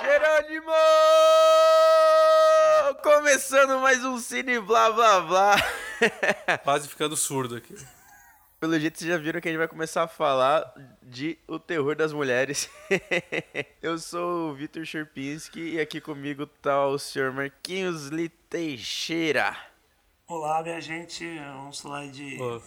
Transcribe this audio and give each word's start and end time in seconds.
Jerônimo! 0.00 0.70
Começando 3.02 3.80
mais 3.80 4.04
um 4.04 4.18
Cine 4.18 4.60
Blá 4.60 4.92
Blá 4.92 5.20
Blá. 5.20 5.56
Quase 6.62 6.88
ficando 6.88 7.16
surdo 7.16 7.56
aqui. 7.56 7.74
Pelo 8.60 8.78
jeito 8.78 8.98
vocês 8.98 9.10
já 9.10 9.16
viram 9.16 9.40
que 9.40 9.48
a 9.48 9.50
gente 9.50 9.58
vai 9.58 9.66
começar 9.66 10.04
a 10.04 10.08
falar 10.08 10.72
de 11.02 11.38
O 11.48 11.58
Terror 11.58 11.96
das 11.96 12.12
Mulheres. 12.12 12.70
Eu 13.82 13.98
sou 13.98 14.50
o 14.50 14.54
Vitor 14.54 14.84
Sherpinski 14.84 15.74
e 15.74 15.80
aqui 15.80 16.00
comigo 16.00 16.46
tá 16.46 16.86
o 16.86 16.98
senhor 16.98 17.32
Marquinhos 17.32 18.10
Lee 18.10 18.28
Teixeira. 18.28 19.56
Olá, 20.28 20.62
minha 20.62 20.80
gente. 20.80 21.26
Vamos 21.38 21.80
falar 21.80 22.06
de, 22.08 22.36
Pô, 22.36 22.62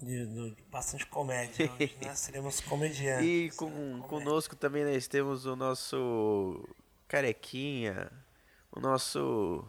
de, 0.00 0.26
de 0.26 0.56
bastante 0.70 1.06
comédia 1.06 1.70
hoje, 1.72 1.96
né? 2.00 2.14
Seremos 2.16 2.60
comediantes. 2.60 3.26
E 3.26 3.50
com, 3.56 4.00
conosco 4.02 4.56
também 4.56 4.84
nós 4.84 5.06
temos 5.06 5.44
o 5.46 5.56
nosso 5.56 6.66
carequinha, 7.06 8.10
o 8.70 8.80
nosso 8.80 9.66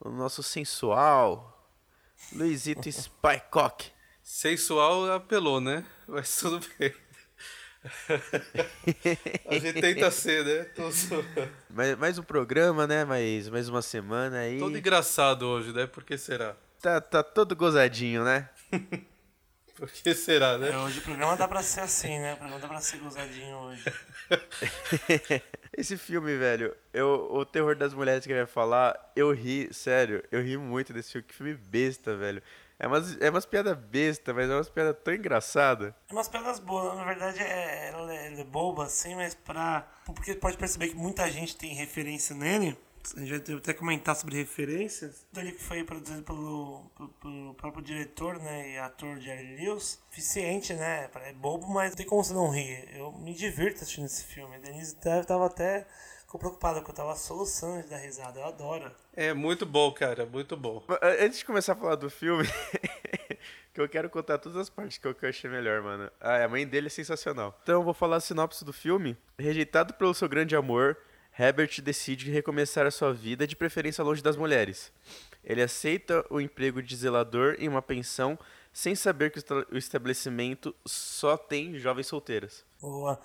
o 0.00 0.10
nosso 0.10 0.42
sensual, 0.42 1.72
Luizito 2.32 2.90
Spycock. 2.90 3.90
sensual 4.22 5.10
apelou, 5.12 5.60
né? 5.60 5.84
Mas 6.06 6.36
tudo 6.36 6.64
bem. 6.78 6.94
A 9.46 9.58
gente 9.58 9.80
tenta 9.80 10.10
ser, 10.10 10.44
né? 10.44 10.64
Tô 10.64 10.90
Mais, 11.70 11.96
mais 11.96 12.18
um 12.18 12.22
programa, 12.22 12.86
né? 12.86 13.04
Mais, 13.04 13.48
mais 13.48 13.68
uma 13.68 13.80
semana 13.80 14.38
aí. 14.38 14.58
Todo 14.58 14.76
engraçado 14.76 15.42
hoje, 15.46 15.72
né? 15.72 15.86
Por 15.86 16.04
que 16.04 16.18
será? 16.18 16.56
Tá, 16.80 17.00
tá 17.00 17.22
todo 17.22 17.56
gozadinho, 17.56 18.24
né? 18.24 18.50
Por 19.76 19.90
que 19.90 20.14
será, 20.14 20.52
É, 20.52 20.58
né? 20.58 20.78
hoje 20.78 21.00
o 21.00 21.02
programa 21.02 21.36
dá 21.36 21.46
pra 21.46 21.62
ser 21.62 21.80
assim, 21.80 22.18
né? 22.18 22.32
O 22.34 22.36
programa 22.38 22.60
dá 22.60 22.68
pra 22.68 22.80
ser 22.80 22.96
gozadinho 22.98 23.56
hoje. 23.56 23.84
Esse 25.76 25.96
filme, 25.98 26.36
velho, 26.36 26.74
eu, 26.92 27.28
o 27.30 27.44
terror 27.44 27.76
das 27.76 27.92
mulheres 27.92 28.24
que 28.24 28.32
ele 28.32 28.40
vai 28.44 28.46
falar, 28.52 29.12
eu 29.14 29.30
ri, 29.32 29.68
sério, 29.72 30.22
eu 30.32 30.40
ri 30.42 30.56
muito 30.56 30.92
desse 30.92 31.12
filme. 31.12 31.26
Que 31.28 31.34
filme 31.34 31.54
besta, 31.54 32.16
velho. 32.16 32.42
É 32.78 32.86
umas, 32.86 33.20
é 33.20 33.30
umas 33.30 33.46
piadas 33.46 33.76
besta, 33.76 34.32
mas 34.34 34.50
é 34.50 34.54
umas 34.54 34.68
piadas 34.68 34.96
tão 35.02 35.14
engraçadas. 35.14 35.92
É 36.08 36.12
umas 36.12 36.28
pedras 36.28 36.58
boas, 36.58 36.94
na 36.96 37.04
verdade 37.04 37.38
é, 37.42 37.88
ela 37.88 38.14
é, 38.14 38.26
ela 38.32 38.40
é 38.40 38.44
boba 38.44 38.84
assim, 38.84 39.14
mas 39.14 39.34
pra. 39.34 39.86
Porque 40.04 40.34
pode 40.34 40.56
perceber 40.56 40.88
que 40.88 40.94
muita 40.94 41.30
gente 41.30 41.56
tem 41.56 41.74
referência 41.74 42.34
nele. 42.34 42.76
A 43.14 43.20
gente 43.20 43.50
vai 43.50 43.58
até 43.58 43.72
comentar 43.72 44.16
sobre 44.16 44.36
referências. 44.36 45.26
Ele 45.36 45.52
que 45.52 45.62
foi 45.62 45.84
produzido 45.84 46.22
pelo, 46.22 46.90
pelo, 46.96 47.08
pelo 47.08 47.54
próprio 47.54 47.84
diretor, 47.84 48.38
né? 48.38 48.72
E 48.72 48.78
ator 48.78 49.18
Jerry 49.20 49.56
Lewis. 49.56 50.00
Eficiente, 50.10 50.74
né? 50.74 51.08
É 51.22 51.32
bobo, 51.32 51.68
mas 51.68 51.90
não 51.90 51.96
tem 51.96 52.06
como 52.06 52.24
você 52.24 52.32
não 52.32 52.50
rir. 52.50 52.88
Eu 52.96 53.12
me 53.12 53.34
divirto 53.34 53.82
assistindo 53.82 54.06
esse 54.06 54.24
filme. 54.24 54.56
A 54.56 54.58
Denise 54.58 54.96
tava 54.96 55.24
tava 55.24 55.46
até. 55.46 55.86
Ficou 56.26 56.40
preocupada 56.40 56.80
porque 56.80 56.90
eu 56.90 56.94
tava 56.94 57.14
soluçando 57.14 57.86
dar 57.88 57.98
risada. 57.98 58.40
Eu 58.40 58.46
adoro. 58.46 58.90
É 59.14 59.32
muito 59.32 59.64
bom, 59.64 59.92
cara. 59.92 60.26
Muito 60.26 60.56
bom. 60.56 60.82
Antes 61.20 61.38
de 61.38 61.44
começar 61.44 61.74
a 61.74 61.76
falar 61.76 61.94
do 61.94 62.10
filme, 62.10 62.44
que 63.72 63.80
eu 63.80 63.88
quero 63.88 64.10
contar 64.10 64.38
todas 64.38 64.58
as 64.58 64.68
partes 64.68 64.98
que 64.98 65.06
eu, 65.06 65.14
que 65.14 65.24
eu 65.24 65.28
achei 65.28 65.48
melhor, 65.48 65.82
mano. 65.82 66.10
Ah, 66.20 66.42
a 66.42 66.48
mãe 66.48 66.66
dele 66.66 66.88
é 66.88 66.90
sensacional. 66.90 67.56
Então 67.62 67.76
eu 67.76 67.82
vou 67.84 67.94
falar 67.94 68.16
a 68.16 68.20
sinopse 68.20 68.64
do 68.64 68.72
filme. 68.72 69.16
Rejeitado 69.38 69.94
pelo 69.94 70.14
seu 70.14 70.28
grande 70.28 70.56
amor, 70.56 70.98
Herbert 71.38 71.80
decide 71.82 72.30
recomeçar 72.30 72.86
a 72.86 72.90
sua 72.90 73.12
vida, 73.12 73.46
de 73.46 73.54
preferência 73.56 74.02
longe 74.02 74.22
das 74.22 74.36
mulheres. 74.36 74.90
Ele 75.44 75.62
aceita 75.62 76.24
o 76.30 76.40
emprego 76.40 76.82
de 76.82 76.96
zelador 76.96 77.56
em 77.58 77.68
uma 77.68 77.82
pensão, 77.82 78.38
sem 78.72 78.94
saber 78.94 79.30
que 79.30 79.38
o 79.38 79.40
esta- 79.40 79.66
o 79.72 79.76
estabelecimento 79.76 80.74
só 80.86 81.36
tem 81.36 81.78
jovens 81.78 82.06
solteiras. 82.06 82.64
Boa. 82.80 83.20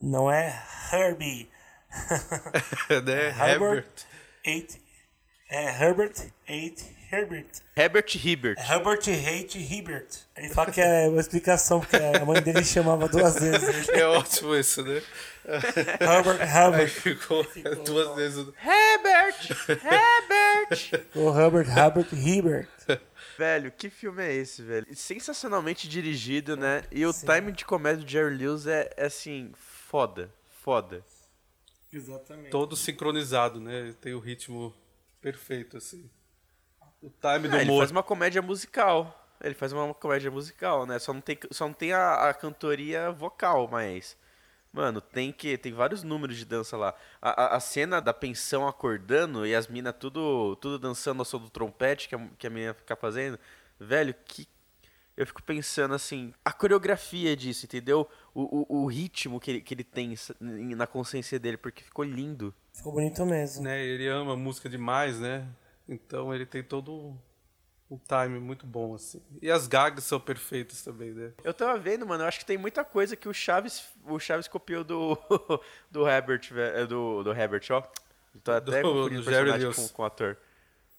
Não 0.00 0.30
é 0.30 0.62
Herbie. 0.92 1.48
né? 3.04 3.28
Herbert 3.28 3.50
Herbert. 3.50 3.86
Eight. 4.44 4.82
É 5.50 5.64
Herbert 5.84 6.32
Eight 6.48 6.82
Herbert. 7.12 7.46
Herbert 7.76 8.14
Hibbert. 8.16 8.58
Herbert 8.58 9.00
Hate 9.06 9.58
Hibbert. 9.58 10.08
Ele 10.34 10.48
fala 10.48 10.72
que 10.72 10.80
é 10.80 11.06
uma 11.08 11.20
explicação, 11.20 11.78
porque 11.80 11.96
a 11.96 12.24
mãe 12.24 12.40
dele 12.42 12.64
chamava 12.64 13.06
duas 13.06 13.34
vezes. 13.38 13.86
É 13.92 14.06
ótimo 14.06 14.56
isso, 14.56 14.82
né? 14.82 15.02
Herbert 16.00 16.40
Herbert. 16.40 16.88
ficou 16.88 17.46
duas 17.84 18.16
vezes. 18.16 18.46
Herbert! 18.62 19.50
Herbert! 19.68 21.06
O 21.14 21.28
Herbert 21.28 21.68
Herbert 21.68 22.08
Hibbert. 22.12 22.68
Velho, 23.36 23.72
que 23.72 23.90
filme 23.90 24.22
é 24.22 24.32
esse, 24.32 24.62
velho? 24.62 24.86
Sensacionalmente 24.94 25.88
dirigido, 25.88 26.56
né? 26.56 26.84
E 26.90 27.04
o 27.04 27.12
time 27.12 27.52
de 27.52 27.64
comédia 27.64 28.04
do 28.04 28.10
Jerry 28.10 28.36
Lewis 28.36 28.66
é, 28.66 28.90
é, 28.96 29.06
assim, 29.06 29.52
foda. 29.54 30.32
Foda. 30.62 31.04
Exatamente. 31.92 32.50
Todo 32.50 32.76
sincronizado, 32.76 33.60
né? 33.60 33.94
Tem 34.00 34.14
o 34.14 34.20
ritmo 34.20 34.74
perfeito, 35.20 35.76
assim. 35.76 36.08
O 37.02 37.10
time 37.10 37.48
do 37.48 37.56
ele 37.56 37.64
humor. 37.64 37.80
faz 37.80 37.90
uma 37.90 38.02
comédia 38.02 38.40
musical. 38.40 39.18
Ele 39.42 39.54
faz 39.54 39.72
uma 39.72 39.92
comédia 39.92 40.30
musical, 40.30 40.86
né? 40.86 40.98
Só 40.98 41.12
não 41.12 41.20
tem, 41.20 41.38
só 41.50 41.66
não 41.66 41.74
tem 41.74 41.92
a, 41.92 42.28
a 42.28 42.34
cantoria 42.34 43.10
vocal, 43.10 43.68
mas. 43.68 44.16
Mano, 44.72 45.00
tem 45.00 45.30
que. 45.32 45.58
Tem 45.58 45.72
vários 45.72 46.02
números 46.02 46.36
de 46.36 46.44
dança 46.46 46.76
lá. 46.76 46.94
A, 47.20 47.42
a, 47.42 47.56
a 47.56 47.60
cena 47.60 48.00
da 48.00 48.14
pensão 48.14 48.66
acordando 48.66 49.46
e 49.46 49.54
as 49.54 49.68
minas 49.68 49.94
tudo, 49.98 50.56
tudo 50.56 50.78
dançando 50.78 51.20
ao 51.20 51.24
som 51.26 51.38
do 51.38 51.50
trompete 51.50 52.08
que 52.08 52.14
a, 52.14 52.28
que 52.38 52.46
a 52.46 52.50
menina 52.50 52.72
fica 52.72 52.96
fazendo. 52.96 53.38
Velho, 53.78 54.14
que. 54.24 54.48
Eu 55.14 55.26
fico 55.26 55.42
pensando 55.42 55.92
assim, 55.92 56.32
a 56.42 56.50
coreografia 56.50 57.36
disso, 57.36 57.66
entendeu? 57.66 58.08
O, 58.34 58.62
o, 58.62 58.82
o 58.84 58.86
ritmo 58.86 59.38
que 59.38 59.50
ele, 59.50 59.60
que 59.60 59.74
ele 59.74 59.84
tem 59.84 60.14
na 60.40 60.86
consciência 60.86 61.38
dele, 61.38 61.58
porque 61.58 61.84
ficou 61.84 62.02
lindo. 62.02 62.54
Ficou 62.72 62.94
bonito 62.94 63.26
mesmo. 63.26 63.62
né? 63.62 63.84
Ele 63.84 64.08
ama 64.08 64.34
música 64.34 64.70
demais, 64.70 65.20
né? 65.20 65.46
Então 65.86 66.34
ele 66.34 66.46
tem 66.46 66.62
todo 66.62 67.14
um, 67.94 67.98
time 68.06 68.38
muito 68.40 68.66
bom, 68.66 68.94
assim. 68.94 69.20
E 69.40 69.50
as 69.50 69.66
gags 69.66 70.04
são 70.04 70.18
perfeitas 70.20 70.82
também, 70.82 71.10
né? 71.12 71.32
Eu 71.44 71.52
tava 71.54 71.78
vendo, 71.78 72.06
mano, 72.06 72.22
eu 72.24 72.28
acho 72.28 72.38
que 72.38 72.44
tem 72.46 72.56
muita 72.58 72.84
coisa 72.84 73.16
que 73.16 73.28
o 73.28 73.32
Chaves, 73.34 73.84
o 74.04 74.18
Chaves 74.18 74.48
copiou 74.48 74.82
do 74.84 75.16
do 75.90 76.08
Herbert, 76.08 76.42
ve- 76.50 76.86
do, 76.86 77.22
do 77.22 77.32
Herbert, 77.32 77.62
ó. 77.70 77.82
Tô 78.42 78.52
até 78.52 78.80
Do- 78.82 79.08
do 79.08 79.20
o 79.20 79.22
Jerry 79.22 79.24
personagem 79.24 79.60
Lewis. 79.68 79.76
com, 79.76 79.88
com 79.88 80.02
o 80.02 80.04
ator. 80.06 80.36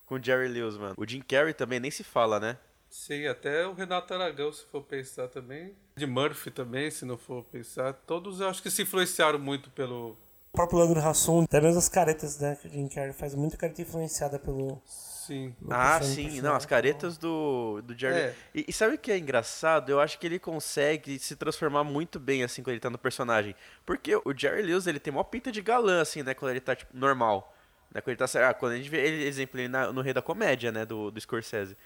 Com 0.06 0.16
o 0.16 0.24
Jerry 0.24 0.48
Lewis, 0.48 0.78
mano. 0.78 0.94
O 0.98 1.08
Jim 1.08 1.22
Carrey 1.22 1.54
também 1.54 1.80
nem 1.80 1.90
se 1.90 2.04
fala, 2.04 2.40
né? 2.40 2.58
Sim, 2.90 3.26
até 3.26 3.66
o 3.66 3.74
Renato 3.74 4.14
Aragão, 4.14 4.52
se 4.54 4.64
for 4.66 4.84
pensar 4.84 5.28
também. 5.28 5.74
De 5.96 6.06
Murphy 6.06 6.52
também, 6.52 6.92
se 6.92 7.06
não 7.06 7.18
for 7.18 7.44
pensar. 7.46 7.92
Todos 8.06 8.40
eu 8.40 8.48
acho 8.48 8.62
que 8.62 8.70
se 8.70 8.84
influenciaram 8.84 9.40
muito 9.40 9.72
pelo. 9.72 10.12
O 10.52 10.58
próprio 10.58 10.78
Lagro 10.78 11.00
Hassum, 11.00 11.44
até 11.46 11.60
mesmo 11.60 11.80
as 11.80 11.90
caretas, 11.90 12.38
né? 12.40 12.56
Que 12.62 12.68
o 12.68 12.70
Jim 12.70 12.88
Carrey 12.88 13.14
faz 13.14 13.34
muita 13.34 13.58
careta 13.58 13.82
influenciada 13.82 14.38
pelo. 14.38 14.80
Sim. 15.26 15.56
Ah, 15.70 16.02
sim, 16.02 16.42
não, 16.42 16.54
as 16.54 16.66
caretas 16.66 17.18
do, 17.18 17.82
do 17.82 17.98
Jerry. 17.98 18.16
É. 18.20 18.36
E, 18.54 18.66
e 18.68 18.74
sabe 18.74 18.96
o 18.96 18.98
que 18.98 19.12
é 19.12 19.18
engraçado? 19.18 19.90
Eu 19.90 20.00
acho 20.02 20.20
que 20.20 20.26
ele 20.28 20.38
consegue 20.38 21.18
se 21.18 21.36
transformar 21.36 21.84
muito 21.84 22.20
bem, 22.20 22.44
assim, 22.44 22.62
quando 22.62 22.72
ele 22.74 22.80
tá 22.82 22.90
no 22.90 22.98
personagem. 22.98 23.56
Porque 23.86 24.16
o 24.16 24.34
Jerry 24.36 24.62
Lewis, 24.64 24.86
ele 24.86 25.00
tem 25.00 25.14
uma 25.14 25.24
pinta 25.24 25.52
de 25.52 25.62
galã, 25.62 26.02
assim, 26.02 26.24
né, 26.24 26.34
quando 26.34 26.52
ele 26.52 26.60
tá, 26.60 26.76
tipo, 26.76 26.96
normal. 26.96 27.56
Né, 27.94 28.02
quando 28.02 28.18
ele 28.20 28.28
tá, 28.28 28.50
ah, 28.50 28.54
quando 28.54 28.74
a 28.74 28.76
gente 28.78 28.90
vê 28.90 29.06
ele, 29.06 29.24
exemplo, 29.26 29.60
ele 29.60 29.68
na- 29.70 29.94
no 29.94 30.02
Rei 30.02 30.14
da 30.14 30.22
Comédia, 30.22 30.72
né, 30.72 30.86
do, 30.86 31.10
do 31.10 31.22
Scorsese. 31.22 31.78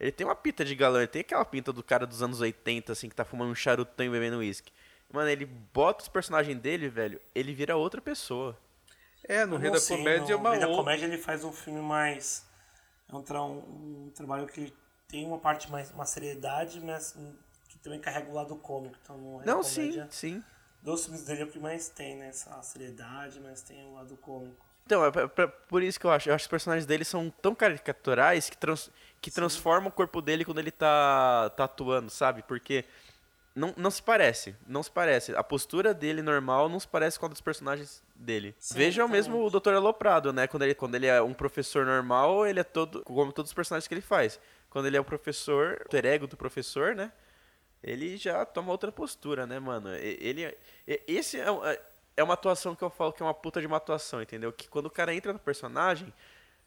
Ele 0.00 0.10
tem 0.10 0.26
uma 0.26 0.34
pinta 0.34 0.64
de 0.64 0.74
galã, 0.74 0.98
ele 0.98 1.06
tem 1.06 1.20
aquela 1.20 1.44
pinta 1.44 1.72
do 1.72 1.82
cara 1.82 2.06
dos 2.06 2.22
anos 2.22 2.40
80, 2.40 2.92
assim, 2.92 3.08
que 3.08 3.14
tá 3.14 3.24
fumando 3.24 3.50
um 3.50 3.54
charutão 3.54 4.04
e 4.04 4.08
bebendo 4.10 4.38
uísque. 4.38 4.72
Mano, 5.12 5.28
ele 5.28 5.44
bota 5.44 6.02
os 6.02 6.08
personagens 6.08 6.58
dele, 6.58 6.88
velho, 6.88 7.20
ele 7.34 7.52
vira 7.52 7.76
outra 7.76 8.00
pessoa. 8.00 8.56
É, 9.28 9.44
no 9.44 9.56
Eu 9.56 9.60
Rei 9.60 9.70
não 9.70 9.78
da 9.78 9.86
Comédia 9.86 10.32
é 10.32 10.36
no 10.36 10.40
uma 10.40 10.50
Rei 10.52 10.60
da 10.60 10.66
outra. 10.68 10.82
Comédia 10.82 11.04
ele 11.06 11.18
faz 11.18 11.44
um 11.44 11.52
filme 11.52 11.80
mais. 11.80 12.48
É 13.12 13.16
um, 13.16 13.22
tra- 13.22 13.42
um, 13.42 14.10
trabalho 14.14 14.46
que 14.46 14.72
tem 15.08 15.26
uma 15.26 15.38
parte 15.38 15.70
mais. 15.70 15.90
uma 15.90 16.06
seriedade, 16.06 16.80
mas 16.80 17.16
que 17.68 17.78
também 17.78 18.00
carrega 18.00 18.30
o 18.30 18.34
lado 18.34 18.54
cômico. 18.56 18.96
Então 19.02 19.36
Rei 19.38 19.46
da 19.46 19.54
Não, 19.54 19.62
sim, 19.62 20.06
sim. 20.10 20.44
Dos 20.82 21.04
filmes 21.04 21.24
dele 21.24 21.42
é 21.42 21.44
o 21.44 21.48
que 21.48 21.58
mais 21.58 21.88
tem, 21.88 22.16
né? 22.16 22.28
Essa 22.28 22.60
seriedade, 22.62 23.40
mas 23.40 23.62
tem 23.62 23.84
o 23.86 23.94
lado 23.94 24.16
cômico. 24.16 24.64
Então, 24.86 25.04
é 25.04 25.10
pra- 25.10 25.28
pra- 25.28 25.48
por 25.48 25.82
isso 25.82 26.00
que 26.00 26.06
eu 26.06 26.10
acho. 26.10 26.28
Eu 26.28 26.34
acho 26.34 26.44
que 26.44 26.46
os 26.46 26.50
personagens 26.50 26.86
dele 26.86 27.04
são 27.04 27.30
tão 27.30 27.54
caricaturais 27.54 28.48
que, 28.50 28.56
trans, 28.56 28.90
que 29.20 29.30
transformam 29.30 29.88
o 29.88 29.92
corpo 29.92 30.20
dele 30.22 30.44
quando 30.44 30.58
ele 30.58 30.70
tá, 30.70 31.50
tá 31.50 31.64
atuando, 31.64 32.10
sabe? 32.10 32.42
Porque 32.42 32.84
não, 33.54 33.74
não 33.76 33.90
se 33.90 34.02
parece. 34.02 34.54
Não 34.66 34.82
se 34.82 34.90
parece. 34.90 35.34
A 35.34 35.42
postura 35.42 35.92
dele 35.92 36.22
normal 36.22 36.68
não 36.68 36.78
se 36.80 36.86
parece 36.88 37.18
com 37.18 37.26
a 37.26 37.28
dos 37.28 37.40
personagens 37.40 38.02
dele. 38.14 38.54
Sim, 38.58 38.74
Veja 38.76 39.02
o 39.02 39.06
exatamente. 39.06 39.28
mesmo 39.30 39.44
o 39.46 39.50
Dr. 39.50 39.74
Aloprado, 39.74 40.32
né? 40.32 40.46
Quando 40.46 40.62
ele, 40.62 40.74
quando 40.74 40.94
ele 40.94 41.06
é 41.06 41.20
um 41.20 41.34
professor 41.34 41.84
normal, 41.84 42.46
ele 42.46 42.60
é 42.60 42.64
todo. 42.64 43.02
como 43.02 43.32
todos 43.32 43.50
os 43.50 43.54
personagens 43.54 43.86
que 43.88 43.94
ele 43.94 44.00
faz. 44.00 44.38
Quando 44.68 44.86
ele 44.86 44.96
é 44.96 45.00
o 45.00 45.04
professor, 45.04 45.84
o 45.92 45.96
ego 46.06 46.26
do 46.26 46.36
professor, 46.36 46.94
né? 46.94 47.12
Ele 47.82 48.16
já 48.16 48.44
toma 48.44 48.70
outra 48.70 48.92
postura, 48.92 49.46
né, 49.46 49.58
mano? 49.58 49.94
Ele. 49.96 50.56
Esse 50.86 51.40
é, 51.40 51.50
um- 51.50 51.64
é- 51.64 51.80
é 52.16 52.22
uma 52.22 52.34
atuação 52.34 52.74
que 52.76 52.82
eu 52.84 52.90
falo 52.90 53.12
que 53.12 53.22
é 53.22 53.26
uma 53.26 53.32
puta 53.34 53.60
de 53.60 53.66
uma 53.66 53.78
atuação, 53.78 54.20
entendeu? 54.22 54.52
Que 54.52 54.68
quando 54.68 54.86
o 54.86 54.90
cara 54.90 55.14
entra 55.14 55.32
no 55.32 55.38
personagem, 55.38 56.12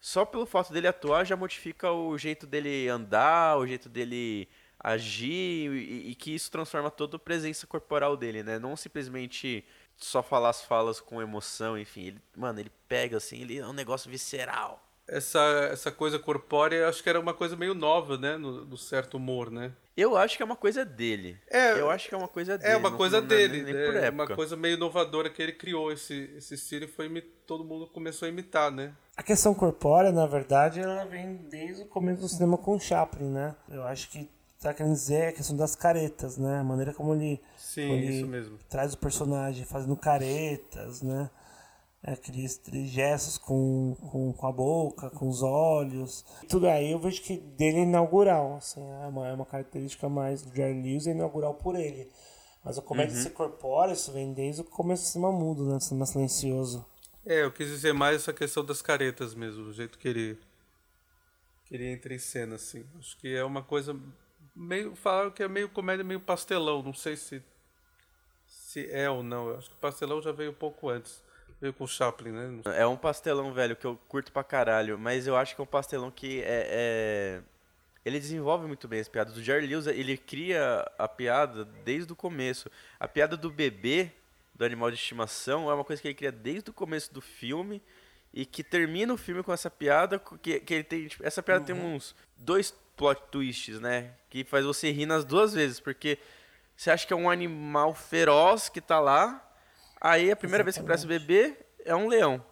só 0.00 0.24
pelo 0.24 0.44
fato 0.44 0.72
dele 0.72 0.88
atuar 0.88 1.24
já 1.24 1.36
modifica 1.36 1.90
o 1.92 2.18
jeito 2.18 2.46
dele 2.46 2.88
andar, 2.88 3.56
o 3.58 3.66
jeito 3.66 3.88
dele 3.88 4.48
agir 4.84 5.72
e, 5.72 6.10
e, 6.10 6.14
que 6.14 6.34
isso 6.34 6.50
transforma 6.50 6.90
toda 6.90 7.16
a 7.16 7.18
presença 7.18 7.66
corporal 7.66 8.18
dele, 8.18 8.42
né? 8.42 8.58
Não 8.58 8.76
simplesmente 8.76 9.64
só 9.96 10.22
falar 10.22 10.50
as 10.50 10.60
falas 10.60 11.00
com 11.00 11.22
emoção, 11.22 11.78
enfim. 11.78 12.08
Ele, 12.08 12.22
mano, 12.36 12.60
ele 12.60 12.70
pega 12.86 13.16
assim, 13.16 13.40
ele 13.40 13.58
é 13.58 13.66
um 13.66 13.72
negócio 13.72 14.10
visceral. 14.10 14.82
Essa, 15.06 15.40
essa 15.70 15.90
coisa 15.90 16.18
corpórea, 16.18 16.88
acho 16.88 17.02
que 17.02 17.08
era 17.08 17.20
uma 17.20 17.32
coisa 17.32 17.56
meio 17.56 17.74
nova, 17.74 18.18
né? 18.18 18.36
No, 18.36 18.64
no 18.64 18.76
certo 18.76 19.16
humor, 19.16 19.50
né? 19.50 19.72
Eu 19.96 20.16
acho 20.16 20.36
que 20.36 20.42
é 20.42 20.46
uma 20.46 20.56
coisa 20.56 20.84
dele. 20.84 21.38
É, 21.48 21.78
eu 21.78 21.90
acho 21.90 22.08
que 22.08 22.14
é 22.14 22.18
uma 22.18 22.28
coisa 22.28 22.58
dele. 22.58 22.72
É 22.72 22.76
uma 22.76 22.90
não, 22.90 22.96
coisa 22.96 23.20
não, 23.20 23.28
dele. 23.28 23.62
Nem, 23.62 23.72
nem 23.72 24.04
é, 24.04 24.10
uma 24.10 24.26
coisa 24.26 24.56
meio 24.56 24.74
inovadora 24.74 25.30
que 25.30 25.40
ele 25.40 25.52
criou 25.52 25.92
esse, 25.92 26.30
esse 26.36 26.54
estilo 26.54 26.84
e 26.84 26.88
foi 26.88 27.08
todo 27.46 27.64
mundo 27.64 27.86
começou 27.86 28.26
a 28.26 28.28
imitar, 28.28 28.70
né? 28.70 28.92
A 29.16 29.22
questão 29.22 29.54
corpórea, 29.54 30.10
na 30.10 30.26
verdade, 30.26 30.80
ela 30.80 31.04
vem 31.04 31.36
desde 31.36 31.82
o 31.82 31.86
começo 31.86 32.22
do 32.22 32.28
cinema 32.28 32.58
com 32.58 32.78
Chaplin, 32.80 33.30
né? 33.30 33.54
Eu 33.68 33.84
acho 33.84 34.10
que 34.10 34.28
tá 34.64 34.74
querendo 34.74 34.94
dizer 34.94 35.28
a 35.28 35.32
questão 35.32 35.56
das 35.56 35.76
caretas, 35.76 36.38
né? 36.38 36.58
A 36.58 36.64
maneira 36.64 36.92
como 36.92 37.14
ele, 37.14 37.40
Sim, 37.56 37.88
como 37.88 38.34
ele 38.34 38.58
traz 38.68 38.94
o 38.94 38.98
personagem 38.98 39.64
fazendo 39.64 39.96
caretas, 39.96 41.02
né? 41.02 41.30
É, 42.02 42.12
aqueles, 42.12 42.60
gestos 42.86 43.38
com, 43.38 43.96
com, 44.10 44.32
com 44.32 44.46
a 44.46 44.52
boca, 44.52 45.10
com 45.10 45.28
os 45.28 45.42
olhos. 45.42 46.24
Tudo 46.48 46.66
aí 46.68 46.92
eu 46.92 46.98
vejo 46.98 47.22
que 47.22 47.38
dele 47.38 47.78
é 47.78 47.82
inaugural, 47.82 48.56
assim, 48.56 48.80
é 48.80 49.06
uma, 49.06 49.28
é 49.28 49.32
uma 49.32 49.46
característica 49.46 50.08
mais 50.08 50.42
do 50.42 50.54
Jerry 50.54 50.82
Lewis, 50.82 51.06
é 51.06 51.12
inaugural 51.12 51.54
por 51.54 51.76
ele. 51.76 52.10
Mas 52.62 52.78
o 52.78 52.82
comédia 52.82 53.16
uhum. 53.16 53.22
se 53.22 53.30
corpórea, 53.30 53.92
isso 53.92 54.12
vem 54.12 54.32
desde 54.32 54.62
o 54.62 54.64
começo 54.64 55.04
do 55.04 55.08
cinema 55.08 55.32
mudo, 55.32 55.66
né? 55.66 55.76
Do 55.76 55.82
cinema 55.82 56.06
silencioso. 56.06 56.84
É, 57.24 57.42
eu 57.42 57.52
quis 57.52 57.68
dizer 57.68 57.94
mais 57.94 58.16
essa 58.16 58.32
questão 58.32 58.64
das 58.64 58.82
caretas 58.82 59.34
mesmo, 59.34 59.64
o 59.64 59.72
jeito 59.72 59.98
que 59.98 60.08
ele, 60.08 60.38
que 61.64 61.74
ele 61.74 61.86
entra 61.86 62.14
em 62.14 62.18
cena, 62.18 62.56
assim. 62.56 62.84
Acho 62.98 63.16
que 63.18 63.34
é 63.34 63.44
uma 63.44 63.62
coisa 63.62 63.98
meio. 64.54 64.94
Falaram 64.94 65.30
que 65.30 65.42
é 65.42 65.48
meio 65.48 65.68
comédia, 65.68 66.04
meio 66.04 66.20
pastelão, 66.20 66.82
não 66.82 66.94
sei 66.94 67.16
se, 67.16 67.42
se 68.46 68.88
é 68.90 69.08
ou 69.10 69.22
não. 69.22 69.48
Eu 69.48 69.58
acho 69.58 69.68
que 69.68 69.76
o 69.76 69.78
pastelão 69.78 70.22
já 70.22 70.32
veio 70.32 70.50
um 70.50 70.54
pouco 70.54 70.88
antes. 70.88 71.22
Veio 71.60 71.72
com 71.72 71.84
o 71.84 71.88
Chaplin, 71.88 72.30
né? 72.30 72.60
É 72.76 72.86
um 72.86 72.96
pastelão, 72.96 73.52
velho, 73.52 73.76
que 73.76 73.86
eu 73.86 73.98
curto 74.08 74.32
pra 74.32 74.44
caralho. 74.44 74.98
Mas 74.98 75.26
eu 75.26 75.36
acho 75.36 75.54
que 75.54 75.60
é 75.60 75.64
um 75.64 75.66
pastelão 75.66 76.10
que 76.10 76.42
é, 76.42 76.66
é... 76.68 77.40
Ele 78.04 78.20
desenvolve 78.20 78.66
muito 78.66 78.86
bem 78.86 79.00
as 79.00 79.08
piadas. 79.08 79.36
O 79.36 79.42
Jerry 79.42 79.66
Lewis, 79.66 79.86
ele 79.86 80.16
cria 80.16 80.86
a 80.98 81.08
piada 81.08 81.64
desde 81.64 82.12
o 82.12 82.16
começo. 82.16 82.70
A 83.00 83.08
piada 83.08 83.36
do 83.36 83.50
bebê, 83.50 84.10
do 84.54 84.64
animal 84.64 84.90
de 84.90 84.96
estimação, 84.96 85.70
é 85.70 85.74
uma 85.74 85.84
coisa 85.84 86.02
que 86.02 86.08
ele 86.08 86.14
cria 86.14 86.32
desde 86.32 86.70
o 86.70 86.72
começo 86.72 87.12
do 87.14 87.20
filme. 87.20 87.80
E 88.32 88.44
que 88.44 88.64
termina 88.64 89.14
o 89.14 89.16
filme 89.16 89.42
com 89.42 89.52
essa 89.52 89.70
piada. 89.70 90.18
Que, 90.18 90.60
que 90.60 90.74
ele 90.74 90.84
tem. 90.84 91.06
Tipo, 91.06 91.24
essa 91.24 91.42
piada 91.42 91.60
uhum. 91.60 91.66
tem 91.66 91.74
uns 91.76 92.14
dois 92.36 92.74
plot 92.96 93.22
twists, 93.30 93.80
né? 93.80 94.12
Que 94.34 94.42
faz 94.42 94.64
você 94.64 94.90
rir 94.90 95.06
nas 95.06 95.24
duas 95.24 95.54
vezes. 95.54 95.78
Porque 95.78 96.18
você 96.76 96.90
acha 96.90 97.06
que 97.06 97.12
é 97.12 97.16
um 97.16 97.30
animal 97.30 97.94
feroz 97.94 98.68
que 98.68 98.80
tá 98.80 98.98
lá. 98.98 99.40
Aí 100.00 100.28
a 100.28 100.34
primeira 100.34 100.62
Exatamente. 100.62 100.64
vez 100.64 100.74
que 100.74 100.80
aparece 100.80 101.04
o 101.04 101.08
bebê 101.08 101.56
é 101.84 101.94
um 101.94 102.08
leão. 102.08 102.44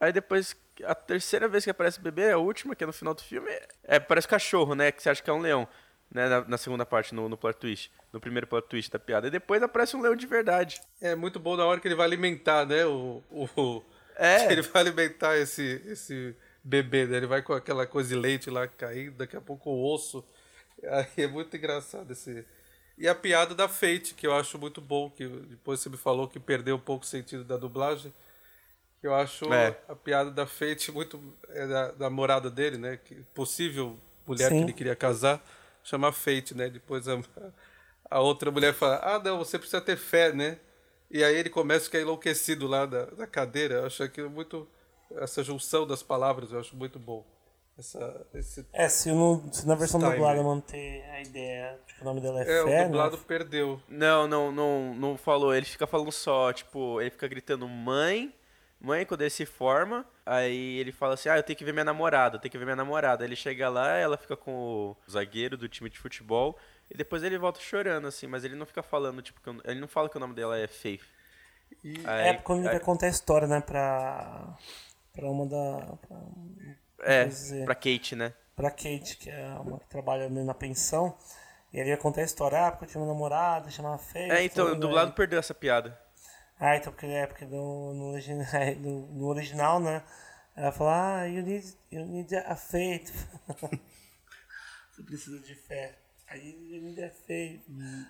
Aí 0.00 0.10
depois, 0.10 0.56
a 0.84 0.94
terceira 0.94 1.46
vez 1.48 1.64
que 1.64 1.70
aparece 1.70 1.98
o 1.98 2.02
bebê, 2.02 2.22
é 2.22 2.32
a 2.32 2.38
última, 2.38 2.74
que 2.74 2.82
é 2.82 2.86
no 2.86 2.94
final 2.94 3.12
do 3.12 3.22
filme, 3.22 3.50
é, 3.84 4.00
parece 4.00 4.26
cachorro, 4.26 4.74
né? 4.74 4.90
Que 4.90 5.02
você 5.02 5.10
acha 5.10 5.22
que 5.22 5.28
é 5.28 5.32
um 5.32 5.40
leão. 5.40 5.68
Né, 6.10 6.28
na, 6.28 6.40
na, 6.40 6.58
segunda 6.58 6.86
parte, 6.86 7.14
no, 7.14 7.28
no 7.28 7.36
plot 7.36 7.58
twist. 7.58 7.92
No 8.10 8.18
primeiro 8.18 8.46
plot 8.46 8.66
twist 8.66 8.90
da 8.90 8.98
piada. 8.98 9.26
E 9.26 9.30
depois 9.30 9.62
aparece 9.62 9.94
um 9.96 10.00
leão 10.00 10.16
de 10.16 10.26
verdade. 10.26 10.80
É 10.98 11.14
muito 11.14 11.38
bom 11.38 11.56
na 11.56 11.66
hora 11.66 11.78
que 11.78 11.86
ele 11.86 11.94
vai 11.94 12.06
alimentar, 12.06 12.64
né? 12.64 12.86
O, 12.86 13.22
o, 13.30 13.82
é. 14.16 14.50
Ele 14.52 14.62
vai 14.62 14.82
alimentar 14.82 15.36
esse, 15.36 15.82
esse 15.86 16.34
bebê, 16.64 17.06
né? 17.06 17.18
Ele 17.18 17.26
vai 17.26 17.42
com 17.42 17.52
aquela 17.52 17.86
coisa 17.86 18.08
de 18.08 18.14
leite 18.14 18.50
lá 18.50 18.66
caindo, 18.66 19.16
daqui 19.16 19.36
a 19.36 19.40
pouco 19.40 19.70
o 19.70 19.94
osso. 19.94 20.24
É 20.82 21.26
muito 21.26 21.56
engraçado 21.56 22.10
esse, 22.10 22.46
e 23.00 23.08
a 23.08 23.14
piada 23.14 23.54
da 23.54 23.66
Fate, 23.66 24.12
que 24.14 24.26
eu 24.26 24.34
acho 24.34 24.58
muito 24.58 24.78
bom, 24.78 25.08
que 25.08 25.26
depois 25.26 25.80
você 25.80 25.88
me 25.88 25.96
falou 25.96 26.28
que 26.28 26.38
perdeu 26.38 26.76
um 26.76 26.80
pouco 26.80 27.02
o 27.02 27.08
sentido 27.08 27.42
da 27.42 27.56
dublagem. 27.56 28.12
Eu 29.02 29.14
acho 29.14 29.50
é. 29.54 29.74
a 29.88 29.96
piada 29.96 30.30
da 30.30 30.46
Fate 30.46 30.92
muito. 30.92 31.18
É 31.48 31.66
da, 31.66 31.90
da 31.92 32.10
morada 32.10 32.50
dele, 32.50 32.76
né? 32.76 32.98
Que 33.02 33.14
possível 33.34 33.98
mulher 34.26 34.50
Sim. 34.50 34.58
que 34.58 34.64
ele 34.64 34.72
queria 34.74 34.94
casar, 34.94 35.42
chama 35.82 36.12
Fate, 36.12 36.54
né? 36.54 36.68
Depois 36.68 37.08
a, 37.08 37.18
a 38.10 38.20
outra 38.20 38.50
mulher 38.50 38.74
fala: 38.74 39.00
Ah, 39.02 39.18
não, 39.18 39.38
você 39.38 39.58
precisa 39.58 39.80
ter 39.80 39.96
fé, 39.96 40.30
né? 40.34 40.58
E 41.10 41.24
aí 41.24 41.34
ele 41.34 41.48
começa 41.48 41.84
a 41.84 41.86
ficar 41.86 42.00
enlouquecido 42.00 42.66
lá 42.66 42.84
da, 42.84 43.06
da 43.06 43.26
cadeira. 43.26 43.76
Eu 43.76 43.86
acho 43.86 44.02
aquilo 44.02 44.28
muito. 44.28 44.68
Essa 45.12 45.42
junção 45.42 45.86
das 45.86 46.02
palavras 46.02 46.52
eu 46.52 46.60
acho 46.60 46.76
muito 46.76 46.98
bom. 46.98 47.24
Essa, 47.80 48.26
esse 48.34 48.66
é, 48.74 48.90
se, 48.90 49.10
no, 49.10 49.42
se 49.50 49.66
na 49.66 49.74
versão 49.74 49.98
dublada 49.98 50.42
manter 50.42 51.02
a 51.12 51.22
ideia 51.22 51.80
de 51.86 51.94
que 51.94 52.02
o 52.02 52.04
nome 52.04 52.20
dela 52.20 52.40
é, 52.40 52.42
é 52.42 52.64
Fé, 52.64 52.82
o 52.82 52.86
dublado 52.88 53.16
né? 53.16 53.22
perdeu. 53.26 53.80
Não, 53.88 54.28
não, 54.28 54.52
não, 54.52 54.94
não 54.94 55.16
falou. 55.16 55.54
Ele 55.54 55.64
fica 55.64 55.86
falando 55.86 56.12
só, 56.12 56.52
tipo, 56.52 57.00
ele 57.00 57.08
fica 57.08 57.26
gritando 57.26 57.66
mãe, 57.66 58.34
mãe 58.78 59.06
quando 59.06 59.22
ele 59.22 59.30
se 59.30 59.46
forma. 59.46 60.04
Aí 60.26 60.78
ele 60.78 60.92
fala 60.92 61.14
assim, 61.14 61.30
ah, 61.30 61.38
eu 61.38 61.42
tenho 61.42 61.56
que 61.56 61.64
ver 61.64 61.72
minha 61.72 61.86
namorada, 61.86 62.36
eu 62.36 62.40
tenho 62.40 62.52
que 62.52 62.58
ver 62.58 62.66
minha 62.66 62.76
namorada. 62.76 63.24
Aí 63.24 63.28
ele 63.28 63.34
chega 63.34 63.70
lá, 63.70 63.96
ela 63.96 64.18
fica 64.18 64.36
com 64.36 64.52
o 64.52 64.96
zagueiro 65.10 65.56
do 65.56 65.66
time 65.66 65.88
de 65.88 65.98
futebol. 65.98 66.58
E 66.90 66.94
depois 66.98 67.22
ele 67.22 67.38
volta 67.38 67.60
chorando, 67.60 68.06
assim, 68.06 68.26
mas 68.26 68.44
ele 68.44 68.56
não 68.56 68.66
fica 68.66 68.82
falando, 68.82 69.22
tipo, 69.22 69.40
ele 69.64 69.80
não 69.80 69.88
fala 69.88 70.10
que 70.10 70.18
o 70.18 70.20
nome 70.20 70.34
dela 70.34 70.58
é 70.58 70.66
Faith. 70.66 71.00
E... 71.82 71.94
Aí, 72.04 72.28
é 72.28 72.34
quando 72.34 72.58
ele 72.58 72.68
aí... 72.68 72.74
vai 72.74 72.84
contar 72.84 73.06
a 73.06 73.08
história, 73.10 73.48
né, 73.48 73.62
pra, 73.62 74.54
pra 75.14 75.30
uma 75.30 75.46
da... 75.46 75.96
Pra 76.06 76.18
é, 77.02 77.28
pra 77.64 77.74
Kate, 77.74 78.14
né? 78.14 78.32
Pra 78.54 78.70
Kate, 78.70 79.16
que 79.16 79.30
é 79.30 79.46
uma 79.60 79.78
que 79.78 79.88
trabalha 79.88 80.28
na 80.28 80.54
pensão. 80.54 81.16
E 81.72 81.78
ele 81.78 81.90
ia 81.90 81.96
contar 81.96 82.22
a 82.22 82.24
história, 82.24 82.66
ah, 82.66 82.70
porque 82.70 82.84
eu 82.84 82.88
tinha 82.88 83.02
uma 83.02 83.12
namorada, 83.12 83.70
chamava 83.70 83.98
Feia. 83.98 84.32
É, 84.32 84.44
então, 84.44 84.72
o 84.72 84.74
dublado 84.74 85.12
perdeu 85.12 85.38
essa 85.38 85.54
piada. 85.54 85.98
Ah, 86.58 86.76
então, 86.76 86.92
porque, 86.92 87.06
é, 87.06 87.26
porque 87.26 87.44
no, 87.44 87.94
no, 87.94 88.10
original, 88.10 88.46
no, 88.80 89.06
no 89.06 89.26
original, 89.26 89.80
né? 89.80 90.02
Ela 90.56 90.72
fala, 90.72 91.20
ah, 91.20 91.24
you 91.26 91.42
need, 91.42 91.78
you 91.90 92.04
need 92.04 92.36
a 92.36 92.56
faith. 92.56 93.12
Você 94.90 95.02
precisa 95.02 95.38
de 95.38 95.54
fé. 95.54 95.94
Aí 96.28 96.50
you 96.70 96.82
need 96.82 97.02
a 97.02 97.10
faith. 97.10 97.62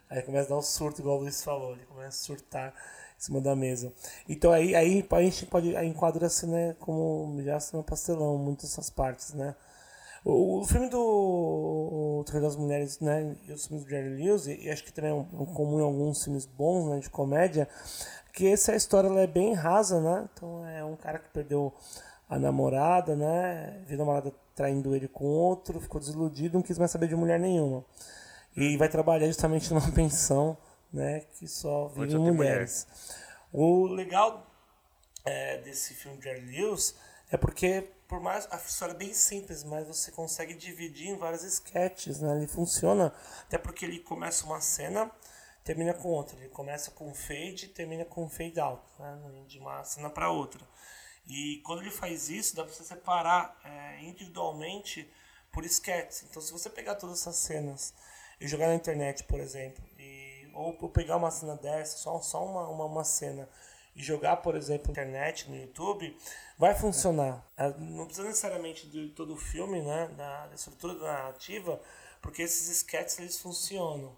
Aí 0.09 0.23
começa 0.23 0.47
a 0.47 0.51
dar 0.51 0.59
um 0.59 0.63
surto, 0.63 1.01
igual 1.01 1.19
o 1.19 1.21
Luiz 1.21 1.45
falou. 1.45 1.75
Ele 1.75 1.87
começa 1.87 2.09
a 2.09 2.11
surtar 2.11 2.75
cima 3.21 3.41
da 3.41 3.55
mesa. 3.55 3.93
Então 4.29 4.51
aí, 4.51 4.75
aí 4.75 5.07
a 5.11 5.23
gente 5.23 5.47
pode 5.47 5.77
enquadrar 5.85 6.25
assim, 6.25 6.47
né, 6.47 6.75
como 6.81 7.41
já 7.43 7.57
assim, 7.57 7.77
um 7.77 7.83
pastelão, 7.83 8.39
muitas 8.39 8.73
essas 8.73 8.89
partes, 8.91 9.35
né. 9.35 9.55
O, 10.25 10.61
o 10.61 10.65
filme 10.67 10.89
do 10.89 10.99
o 11.01 12.25
das 12.41 12.57
Mulheres, 12.57 13.01
né, 13.01 13.37
e 13.47 13.53
os 13.53 13.67
filmes 13.67 13.85
do 13.85 13.91
Jerry 13.91 14.09
Lewis, 14.09 14.47
e, 14.47 14.65
e 14.65 14.71
acho 14.71 14.85
que 14.85 14.93
também 14.93 15.11
é 15.11 15.15
um, 15.15 15.27
um 15.33 15.47
comum 15.47 15.81
em 15.81 15.83
alguns 15.83 16.25
filmes 16.25 16.47
bons, 16.47 16.91
né, 16.91 16.99
de 16.99 17.11
comédia, 17.11 17.69
que 18.33 18.47
essa 18.47 18.75
história 18.75 19.09
ela 19.09 19.21
é 19.21 19.27
bem 19.27 19.55
rasa, 19.55 20.00
né, 20.00 20.29
então 20.33 20.67
é 20.67 20.85
um 20.85 20.97
cara 20.97 21.19
que 21.19 21.29
perdeu 21.31 21.73
a 22.29 22.39
namorada, 22.39 23.17
né, 23.17 23.83
viu 23.87 23.97
a 23.97 23.99
namorada 23.99 24.33
traindo 24.55 24.95
ele 24.95 25.09
com 25.09 25.25
outro, 25.25 25.81
ficou 25.81 26.00
desiludido, 26.00 26.55
não 26.55 26.62
quis 26.62 26.79
mais 26.79 26.91
saber 26.91 27.09
de 27.09 27.17
mulher 27.17 27.41
nenhuma. 27.41 27.85
E 28.57 28.77
vai 28.77 28.89
trabalhar 28.89 29.27
justamente 29.27 29.73
numa 29.75 29.91
pensão 29.93 30.57
né, 30.92 31.20
que 31.38 31.47
só 31.47 31.88
vivem 31.88 32.18
mulheres. 32.18 32.87
Mulher. 32.87 33.30
O 33.52 33.87
legal 33.87 34.47
é, 35.25 35.59
desse 35.59 35.94
filme 35.94 36.18
de 36.18 36.25
Jerry 36.25 36.40
Lewis 36.40 36.94
é 37.30 37.37
porque, 37.37 37.88
por 38.09 38.20
mais 38.20 38.49
a 38.50 38.56
história 38.56 38.92
é 38.92 38.97
bem 38.97 39.14
simples, 39.14 39.62
mas 39.62 39.87
você 39.87 40.11
consegue 40.11 40.54
dividir 40.54 41.09
em 41.09 41.16
várias 41.16 41.44
sketches, 41.44 42.20
né? 42.20 42.37
Ele 42.37 42.47
funciona 42.47 43.14
até 43.42 43.56
porque 43.56 43.85
ele 43.85 44.00
começa 44.00 44.44
uma 44.44 44.61
cena, 44.61 45.11
termina 45.62 45.94
com 45.94 46.09
outra. 46.09 46.37
Ele 46.38 46.49
começa 46.49 46.90
com 46.90 47.14
fade, 47.14 47.68
termina 47.68 48.04
com 48.04 48.28
fade 48.28 48.59
out, 48.59 48.82
né? 48.99 49.44
De 49.47 49.59
uma 49.59 49.85
cena 49.85 50.11
para 50.11 50.30
outra. 50.30 50.61
E 51.26 51.61
quando 51.64 51.82
ele 51.82 51.90
faz 51.90 52.28
isso, 52.28 52.56
dá 52.56 52.64
para 52.64 52.73
você 52.73 52.82
separar 52.82 53.56
é, 53.64 54.02
individualmente 54.02 55.09
por 55.52 55.64
sketches. 55.64 56.25
Então, 56.28 56.42
se 56.42 56.52
você 56.52 56.68
pegar 56.68 56.97
todas 56.97 57.20
essas 57.20 57.37
cenas 57.37 57.94
e 58.40 58.49
jogar 58.49 58.68
na 58.68 58.75
internet, 58.75 59.25
por 59.25 59.38
exemplo, 59.38 59.85
ou, 60.61 60.88
pegar 60.88 61.17
uma 61.17 61.31
cena 61.31 61.57
dessa, 61.57 61.99
só, 61.99 62.21
só 62.21 62.45
uma, 62.45 62.69
uma, 62.69 62.85
uma 62.85 63.05
cena, 63.05 63.49
e 63.95 64.02
jogar, 64.02 64.37
por 64.37 64.55
exemplo, 64.55 64.87
na 64.87 64.93
internet, 64.93 65.50
no 65.50 65.57
YouTube, 65.57 66.17
vai 66.57 66.75
funcionar. 66.75 67.45
É, 67.57 67.69
não 67.79 68.07
precisa 68.07 68.26
necessariamente 68.26 68.87
de 68.88 69.09
todo 69.09 69.35
o 69.35 69.37
filme, 69.37 69.83
né, 69.83 70.09
da, 70.17 70.47
da 70.47 70.55
estrutura 70.55 70.95
da 70.95 71.12
narrativa, 71.12 71.81
porque 72.23 72.43
esses 72.43 72.69
sketches 72.69 73.19
eles 73.19 73.38
funcionam. 73.38 74.14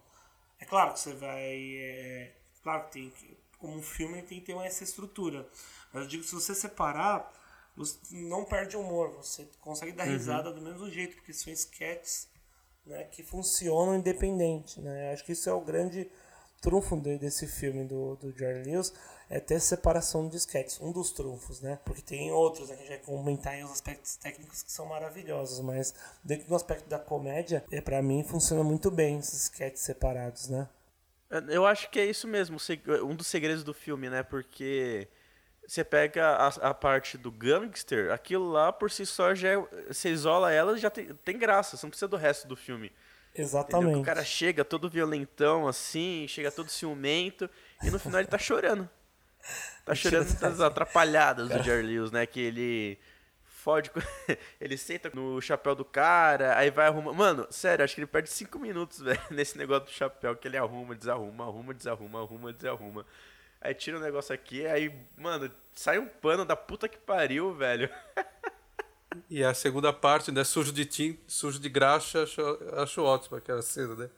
É 0.58 0.64
claro 0.64 0.92
que 0.92 1.00
você 1.00 1.14
vai. 1.14 1.76
É, 1.76 2.32
claro 2.62 2.84
que 2.84 2.92
tem 2.92 3.12
como 3.62 3.76
um 3.76 3.82
filme 3.82 4.20
tem 4.22 4.40
que 4.40 4.46
ter 4.46 4.56
essa 4.58 4.82
estrutura. 4.82 5.46
Mas 5.92 6.02
eu 6.02 6.08
digo 6.08 6.22
que 6.24 6.28
se 6.28 6.34
você 6.34 6.52
separar, 6.52 7.32
você 7.76 7.96
não 8.10 8.44
perde 8.44 8.76
humor, 8.76 9.10
você 9.12 9.48
consegue 9.60 9.92
dar 9.92 10.06
uhum. 10.06 10.12
risada 10.12 10.52
do 10.52 10.60
mesmo 10.60 10.90
jeito, 10.90 11.14
porque 11.16 11.32
são 11.32 11.52
sketches 11.52 12.28
né, 12.84 13.04
que 13.04 13.22
funcionam 13.22 13.94
independente. 13.94 14.80
Né? 14.80 15.12
Acho 15.12 15.24
que 15.24 15.32
isso 15.32 15.48
é 15.48 15.52
o 15.52 15.60
grande 15.60 16.10
trunfo 16.62 16.96
desse 16.96 17.46
filme 17.46 17.84
do, 17.84 18.14
do 18.16 18.32
Jerry 18.32 18.62
Lewis 18.62 18.94
é 19.28 19.40
ter 19.40 19.60
separação 19.60 20.28
de 20.28 20.36
sketches, 20.36 20.80
um 20.80 20.92
dos 20.92 21.10
trunfos, 21.10 21.60
né? 21.60 21.78
Porque 21.84 22.00
tem 22.00 22.30
outros, 22.30 22.68
né, 22.68 22.74
a 22.74 22.78
gente 22.78 22.88
vai 22.88 22.98
comentar 22.98 23.54
aí 23.54 23.64
os 23.64 23.72
aspectos 23.72 24.16
técnicos 24.16 24.62
que 24.62 24.70
são 24.70 24.86
maravilhosos, 24.86 25.60
mas 25.60 25.94
dentro 26.22 26.48
do 26.48 26.54
aspecto 26.54 26.88
da 26.88 26.98
comédia, 26.98 27.64
é, 27.72 27.80
para 27.80 28.00
mim 28.00 28.22
funciona 28.22 28.62
muito 28.62 28.90
bem 28.90 29.18
esses 29.18 29.44
sketches 29.44 29.82
separados, 29.82 30.48
né? 30.48 30.68
É, 31.30 31.42
eu 31.48 31.66
acho 31.66 31.90
que 31.90 31.98
é 31.98 32.06
isso 32.06 32.28
mesmo, 32.28 32.58
um 33.04 33.16
dos 33.16 33.26
segredos 33.26 33.64
do 33.64 33.74
filme, 33.74 34.08
né? 34.08 34.22
Porque 34.22 35.08
você 35.66 35.82
pega 35.82 36.36
a, 36.36 36.46
a, 36.48 36.74
parte 36.74 37.16
do 37.16 37.30
gangster, 37.30 38.12
aquilo 38.12 38.50
lá 38.50 38.72
por 38.72 38.90
si 38.90 39.06
só 39.06 39.34
já 39.34 39.48
é, 39.48 39.56
você 39.88 40.10
isola 40.10 40.52
ela 40.52 40.76
já 40.76 40.90
tem, 40.90 41.14
tem 41.24 41.38
graça, 41.38 41.76
você 41.76 41.86
não 41.86 41.90
precisa 41.90 42.08
do 42.08 42.16
resto 42.16 42.46
do 42.46 42.54
filme. 42.54 42.92
Exatamente. 43.34 43.98
O 43.98 44.02
cara 44.02 44.24
chega 44.24 44.64
todo 44.64 44.90
violentão 44.90 45.66
assim, 45.66 46.26
chega 46.28 46.50
todo 46.50 46.68
ciumento 46.68 47.48
e 47.82 47.90
no 47.90 47.98
final 47.98 48.20
ele 48.20 48.28
tá 48.28 48.38
chorando. 48.38 48.88
Tá 49.84 49.94
chorando 49.94 50.32
das 50.38 50.60
atrapalhadas 50.60 51.48
do 51.48 51.62
Jerry 51.62 51.82
Lewis, 51.82 52.10
né? 52.10 52.26
Que 52.26 52.40
ele 52.40 52.98
fode. 53.62 53.90
ele 54.60 54.76
senta 54.76 55.10
no 55.14 55.40
chapéu 55.40 55.74
do 55.74 55.84
cara, 55.84 56.58
aí 56.58 56.70
vai 56.70 56.86
arrumar. 56.86 57.12
Mano, 57.12 57.46
sério, 57.50 57.84
acho 57.84 57.94
que 57.94 58.00
ele 58.00 58.06
perde 58.06 58.28
5 58.28 58.58
minutos, 58.58 59.00
velho, 59.02 59.20
nesse 59.30 59.56
negócio 59.56 59.86
do 59.86 59.90
chapéu 59.90 60.36
que 60.36 60.48
ele 60.48 60.56
arruma, 60.56 60.94
desarruma, 60.94 61.44
arruma, 61.44 61.72
desarruma, 61.72 62.20
arruma, 62.20 62.52
desarruma. 62.52 63.06
Aí 63.60 63.74
tira 63.74 63.96
o 63.96 64.00
um 64.00 64.02
negócio 64.02 64.34
aqui, 64.34 64.66
aí, 64.66 64.92
mano, 65.16 65.50
sai 65.72 65.98
um 65.98 66.08
pano 66.08 66.44
da 66.44 66.56
puta 66.56 66.88
que 66.88 66.98
pariu, 66.98 67.54
velho. 67.54 67.88
E 69.30 69.42
a 69.44 69.54
segunda 69.54 69.92
parte, 69.92 70.30
né? 70.30 70.44
Sujo 70.44 70.72
de 70.72 70.84
tinta, 70.84 71.18
sujo 71.26 71.58
de 71.58 71.68
graxa, 71.68 72.22
acho, 72.22 72.40
acho 72.74 73.02
ótimo 73.02 73.36
aquela 73.36 73.62
cena, 73.62 73.94
né? 73.94 74.08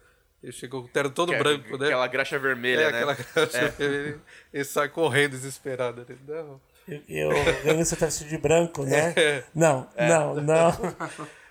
Ele 0.43 0.53
chegou 0.53 0.83
com 0.83 0.89
o 0.89 0.91
terno 0.91 1.11
todo 1.11 1.31
que, 1.31 1.37
é 1.37 1.39
branco, 1.39 1.79
né? 1.79 1.87
Aquela 1.87 2.07
graxa 2.07 2.39
vermelha, 2.39 2.83
é, 2.83 2.93
né? 2.93 2.99
aquela 2.99 3.15
graxa 3.15 3.59
é. 3.59 3.69
vermelha. 3.69 4.21
Ele 4.53 4.65
sai 4.65 4.89
correndo 4.91 5.31
desesperado. 5.31 6.05
Né? 6.07 6.17
Não. 6.29 6.61
Eu, 7.09 7.31
eu, 7.65 7.77
você 7.79 7.97
tá 7.97 8.07
vestido 8.07 8.29
de 8.29 8.37
branco, 8.37 8.85
né? 8.85 9.15
É. 9.17 9.45
Não, 9.55 9.89
é. 9.97 10.07
não, 10.07 10.35
não. 10.35 10.73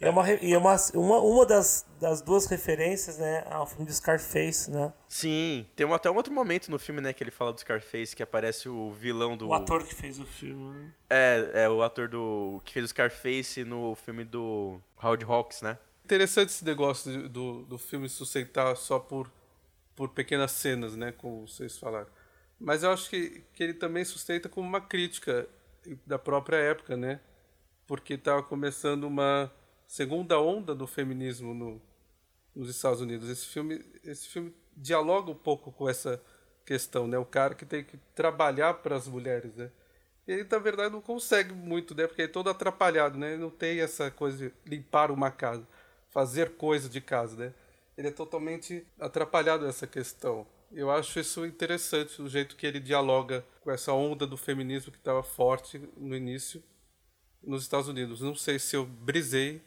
E 0.00 0.04
é 0.04 0.10
uma, 0.10 0.30
e 0.30 0.52
é 0.52 0.58
uma, 0.58 0.76
uma, 0.94 1.18
uma 1.18 1.44
das, 1.44 1.84
das 2.00 2.22
duas 2.22 2.46
referências, 2.46 3.18
né, 3.18 3.44
ao 3.50 3.66
filme 3.66 3.84
de 3.84 3.92
Scarface, 3.92 4.70
né? 4.70 4.92
Sim, 5.08 5.66
tem 5.74 5.84
um, 5.84 5.92
até 5.92 6.08
um 6.08 6.14
outro 6.14 6.32
momento 6.32 6.70
no 6.70 6.78
filme, 6.78 7.00
né, 7.00 7.12
que 7.12 7.24
ele 7.24 7.32
fala 7.32 7.52
do 7.52 7.58
Scarface, 7.58 8.14
que 8.14 8.22
aparece 8.22 8.68
o 8.68 8.92
vilão 8.92 9.36
do... 9.36 9.48
O 9.48 9.54
ator 9.54 9.84
que 9.84 9.92
fez 9.92 10.20
o 10.20 10.24
filme, 10.24 10.70
né? 10.78 10.94
É, 11.10 11.64
é 11.64 11.68
o 11.68 11.82
ator 11.82 12.06
do 12.08 12.62
que 12.64 12.72
fez 12.72 12.84
o 12.84 12.88
Scarface 12.88 13.64
no 13.64 13.96
filme 13.96 14.24
do 14.24 14.80
Howard 15.02 15.24
Hawks, 15.24 15.62
né? 15.62 15.76
Interessante 16.04 16.50
esse 16.50 16.64
negócio 16.64 17.28
do, 17.28 17.64
do 17.64 17.76
filme 17.76 18.08
sustentar 18.08 18.76
só 18.76 19.00
por, 19.00 19.28
por 19.96 20.10
pequenas 20.10 20.52
cenas, 20.52 20.94
né, 20.94 21.10
como 21.10 21.48
vocês 21.48 21.76
falaram. 21.76 22.08
Mas 22.60 22.84
eu 22.84 22.92
acho 22.92 23.10
que, 23.10 23.42
que 23.52 23.64
ele 23.64 23.74
também 23.74 24.04
sustenta 24.04 24.48
como 24.48 24.66
uma 24.66 24.80
crítica 24.80 25.48
da 26.06 26.20
própria 26.20 26.56
época, 26.56 26.96
né? 26.96 27.20
Porque 27.84 28.14
estava 28.14 28.42
começando 28.44 29.04
uma 29.04 29.50
segunda 29.88 30.38
onda 30.38 30.74
do 30.74 30.86
feminismo 30.86 31.54
no, 31.54 31.82
nos 32.54 32.68
Estados 32.68 33.00
Unidos. 33.00 33.28
Esse 33.28 33.46
filme, 33.46 33.84
esse 34.04 34.28
filme 34.28 34.54
dialoga 34.76 35.30
um 35.30 35.34
pouco 35.34 35.72
com 35.72 35.88
essa 35.88 36.22
questão, 36.64 37.08
né? 37.08 37.18
O 37.18 37.24
cara 37.24 37.54
que 37.54 37.64
tem 37.64 37.82
que 37.82 37.96
trabalhar 38.14 38.74
para 38.74 38.94
as 38.94 39.08
mulheres, 39.08 39.56
né? 39.56 39.70
Ele, 40.26 40.44
na 40.44 40.58
verdade, 40.58 40.92
não 40.92 41.00
consegue 41.00 41.54
muito, 41.54 41.94
né? 41.94 42.06
Porque 42.06 42.20
ele 42.20 42.28
é 42.28 42.32
todo 42.32 42.50
atrapalhado, 42.50 43.18
né? 43.18 43.32
Ele 43.32 43.40
não 43.40 43.50
tem 43.50 43.80
essa 43.80 44.10
coisa 44.10 44.36
de 44.36 44.54
limpar 44.66 45.10
uma 45.10 45.30
casa, 45.30 45.66
fazer 46.10 46.50
coisa 46.56 46.86
de 46.86 47.00
casa, 47.00 47.34
né? 47.36 47.54
Ele 47.96 48.08
é 48.08 48.12
totalmente 48.12 48.86
atrapalhado 49.00 49.64
nessa 49.64 49.86
questão. 49.86 50.46
Eu 50.70 50.90
acho 50.90 51.18
isso 51.18 51.46
interessante, 51.46 52.20
o 52.20 52.28
jeito 52.28 52.56
que 52.56 52.66
ele 52.66 52.78
dialoga 52.78 53.42
com 53.62 53.70
essa 53.70 53.94
onda 53.94 54.26
do 54.26 54.36
feminismo 54.36 54.92
que 54.92 54.98
estava 54.98 55.22
forte 55.22 55.80
no 55.96 56.14
início 56.14 56.62
nos 57.42 57.62
Estados 57.62 57.88
Unidos. 57.88 58.20
Não 58.20 58.34
sei 58.34 58.58
se 58.58 58.76
eu 58.76 58.84
brisei 58.84 59.62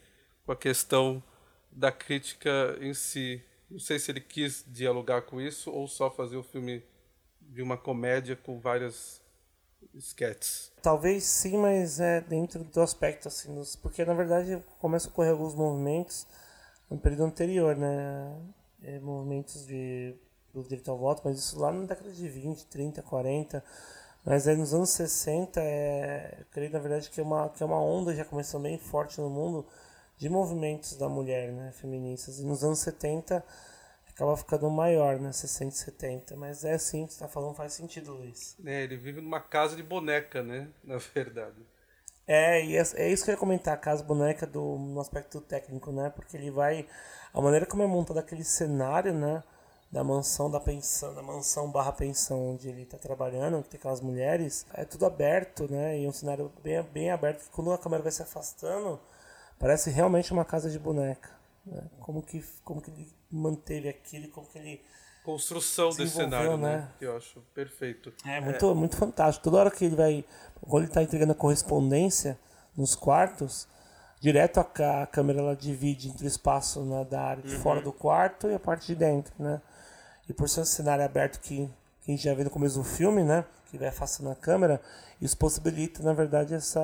com 0.51 0.53
a 0.53 0.55
questão 0.55 1.24
da 1.72 1.91
crítica 1.91 2.77
em 2.81 2.93
si. 2.93 3.41
Não 3.70 3.79
sei 3.79 3.98
se 3.98 4.12
ele 4.12 4.20
quis 4.20 4.65
dialogar 4.67 5.22
com 5.22 5.39
isso 5.39 5.72
ou 5.72 5.88
só 5.88 6.12
fazer 6.12 6.36
o 6.36 6.43
filme 6.43 6.84
de 7.39 7.62
uma 7.62 7.77
comédia 7.77 8.36
com 8.36 8.60
várias 8.60 9.22
sketches. 9.96 10.72
Talvez 10.81 11.24
sim, 11.24 11.58
mas 11.58 12.01
é 12.01 12.20
dentro 12.20 12.65
do 12.65 12.81
aspecto 12.81 13.29
assim, 13.29 13.63
porque 13.81 14.03
na 14.03 14.13
verdade 14.13 14.62
começa 14.77 15.08
a 15.08 15.12
ocorrer 15.12 15.31
alguns 15.31 15.55
movimentos 15.55 16.27
no 16.89 16.98
período 16.98 17.24
anterior, 17.24 17.75
né? 17.77 18.38
É, 18.84 19.00
movimentos 19.00 19.65
de 19.65 20.15
do 20.53 20.63
direito 20.63 20.91
ao 20.91 20.98
voto, 20.98 21.22
mas 21.24 21.39
isso 21.39 21.58
lá 21.58 21.72
na 21.72 21.86
década 21.86 22.12
de 22.12 22.27
20, 22.27 22.65
30, 22.65 23.01
40. 23.01 23.63
Mas 24.25 24.50
aí 24.50 24.58
nos 24.58 24.74
anos 24.74 24.89
60, 24.89 25.62
é, 25.62 26.36
eu 26.39 26.46
creio 26.51 26.74
na 26.74 26.79
verdade 26.79 27.10
que 27.10 27.22
é, 27.22 27.24
uma, 27.24 27.48
que 27.48 27.63
é 27.63 27.65
uma 27.65 27.81
onda 27.81 28.13
já 28.13 28.25
começou 28.25 28.60
bem 28.60 28.77
forte 28.77 29.22
no 29.22 29.29
mundo 29.29 29.65
de 30.22 30.30
movimentos 30.30 30.96
da 30.96 31.10
mulher, 31.10 31.51
né, 31.51 31.72
feministas. 31.72 32.40
E 32.40 32.46
nos 32.46 32.63
anos 32.63 32.78
70 32.78 33.44
acaba 34.08 34.38
ficando 34.38 34.70
maior, 34.70 35.20
né, 35.20 35.32
60 35.32 35.74
e 35.74 35.78
70. 35.78 36.36
Mas 36.36 36.63
é 36.63 36.74
assim, 36.74 37.08
que 37.08 37.13
você 37.13 37.16
está 37.16 37.28
falando 37.28 37.56
faz 37.56 37.74
sentido, 37.74 38.13
Luiz. 38.13 38.56
É, 38.63 38.84
ele 38.84 38.98
vive 38.98 39.20
numa 39.20 39.40
casa 39.40 39.75
de 39.75 39.82
boneca, 39.82 40.44
né, 40.44 40.68
na 40.86 40.98
verdade. 40.98 41.66
É, 42.28 42.63
e 42.63 42.78
é, 42.78 42.84
é 42.98 43.10
isso 43.12 43.25
que 43.25 43.32
eu 43.32 43.34
ia 43.34 43.40
comentar, 43.40 43.74
a 43.74 43.78
casa 43.78 44.04
boneca 44.04 44.46
do, 44.46 44.78
no 44.78 45.01
aspecto 45.01 45.42
técnico, 45.42 45.92
né, 45.92 46.12
porque 46.12 46.38
ele 46.38 46.51
vai... 46.51 46.88
A 47.34 47.42
maneira 47.42 47.66
como 47.66 47.82
é 47.82 47.88
montado 47.88 48.20
aquele 48.20 48.44
cenário, 48.44 49.16
né, 49.16 49.42
da 49.92 50.04
mansão 50.04 50.51
da 50.51 50.60
pensão, 50.60 51.16
da 51.16 51.24
mansão 51.24 51.72
barra 51.72 51.94
pensão 51.94 52.51
onde 52.51 52.70
ele 52.70 52.84
está 52.84 53.00
trabalhando, 53.00 53.63
que 53.63 53.70
tem 53.70 53.80
aquelas 53.80 54.01
mulheres, 54.01 54.68
é 54.72 54.86
tudo 54.86 55.08
aberto, 55.08 55.70
né? 55.70 56.00
E 56.00 56.08
um 56.08 56.13
cenário 56.13 56.51
bem, 56.63 56.82
bem 56.84 57.12
aberto 57.12 57.44
que 57.44 57.50
quando 57.50 57.74
a 57.74 57.78
câmera 57.78 58.04
vai 58.04 58.12
se 58.12 58.22
afastando, 58.22 59.00
Parece 59.62 59.91
realmente 59.91 60.34
uma 60.34 60.44
casa 60.44 60.72
de 60.72 60.80
boneca. 60.80 61.30
Né? 61.63 61.84
Como, 62.00 62.24
que, 62.24 62.44
como 62.63 62.82
que 62.82 62.89
ele 62.89 63.08
manteve 63.30 63.88
aquilo, 63.88 64.27
como 64.30 64.48
que 64.48 64.58
ele. 64.58 64.82
Construção 65.24 65.89
desse 65.89 66.15
cenário, 66.15 66.58
né? 66.58 66.77
né? 66.77 66.89
Que 66.98 67.06
eu 67.06 67.15
acho 67.15 67.39
perfeito. 67.53 68.12
É 68.25 68.41
muito, 68.41 68.72
é. 68.72 68.74
muito 68.74 68.98
fantástico. 68.98 69.44
Toda 69.44 69.58
hora 69.58 69.70
que 69.70 69.86
ele 69.86 69.96
vai. 69.96 70.25
Quando 70.60 70.84
ele 70.84 70.91
está 70.91 71.03
entregando 71.03 71.34
a 71.34 71.36
correspondência 71.36 72.39
nos 72.75 72.96
quartos, 72.96 73.68
direto 74.20 74.58
a, 74.60 75.03
a 75.03 75.06
câmera 75.06 75.39
ela 75.39 75.56
divide 75.56 76.10
entre 76.10 76.25
o 76.25 76.27
espaço 76.27 76.82
né, 76.82 77.06
da 77.06 77.22
área 77.22 77.44
de 77.44 77.53
uhum. 77.53 77.62
fora 77.62 77.82
do 77.82 77.94
quarto 77.94 78.48
e 78.48 78.56
a 78.56 78.60
parte 78.60 78.88
de 78.88 78.96
dentro, 78.96 79.32
né? 79.38 79.62
E 80.27 80.34
por 80.34 80.50
ser 80.50 80.62
um 80.62 80.65
cenário 80.65 81.06
aberto 81.06 81.39
que, 81.39 81.70
que 82.01 82.12
a 82.12 82.15
gente 82.15 82.24
já 82.24 82.34
vê 82.34 82.44
no 82.44 82.50
começo 82.50 82.80
do 82.80 82.84
filme, 82.84 83.24
né? 83.24 83.46
Que 83.70 83.77
vai 83.77 83.89
afastando 83.89 84.32
a 84.32 84.36
câmera, 84.36 84.82
isso 85.22 85.38
possibilita, 85.38 86.01
na 86.01 86.13
verdade, 86.13 86.56
essa 86.56 86.82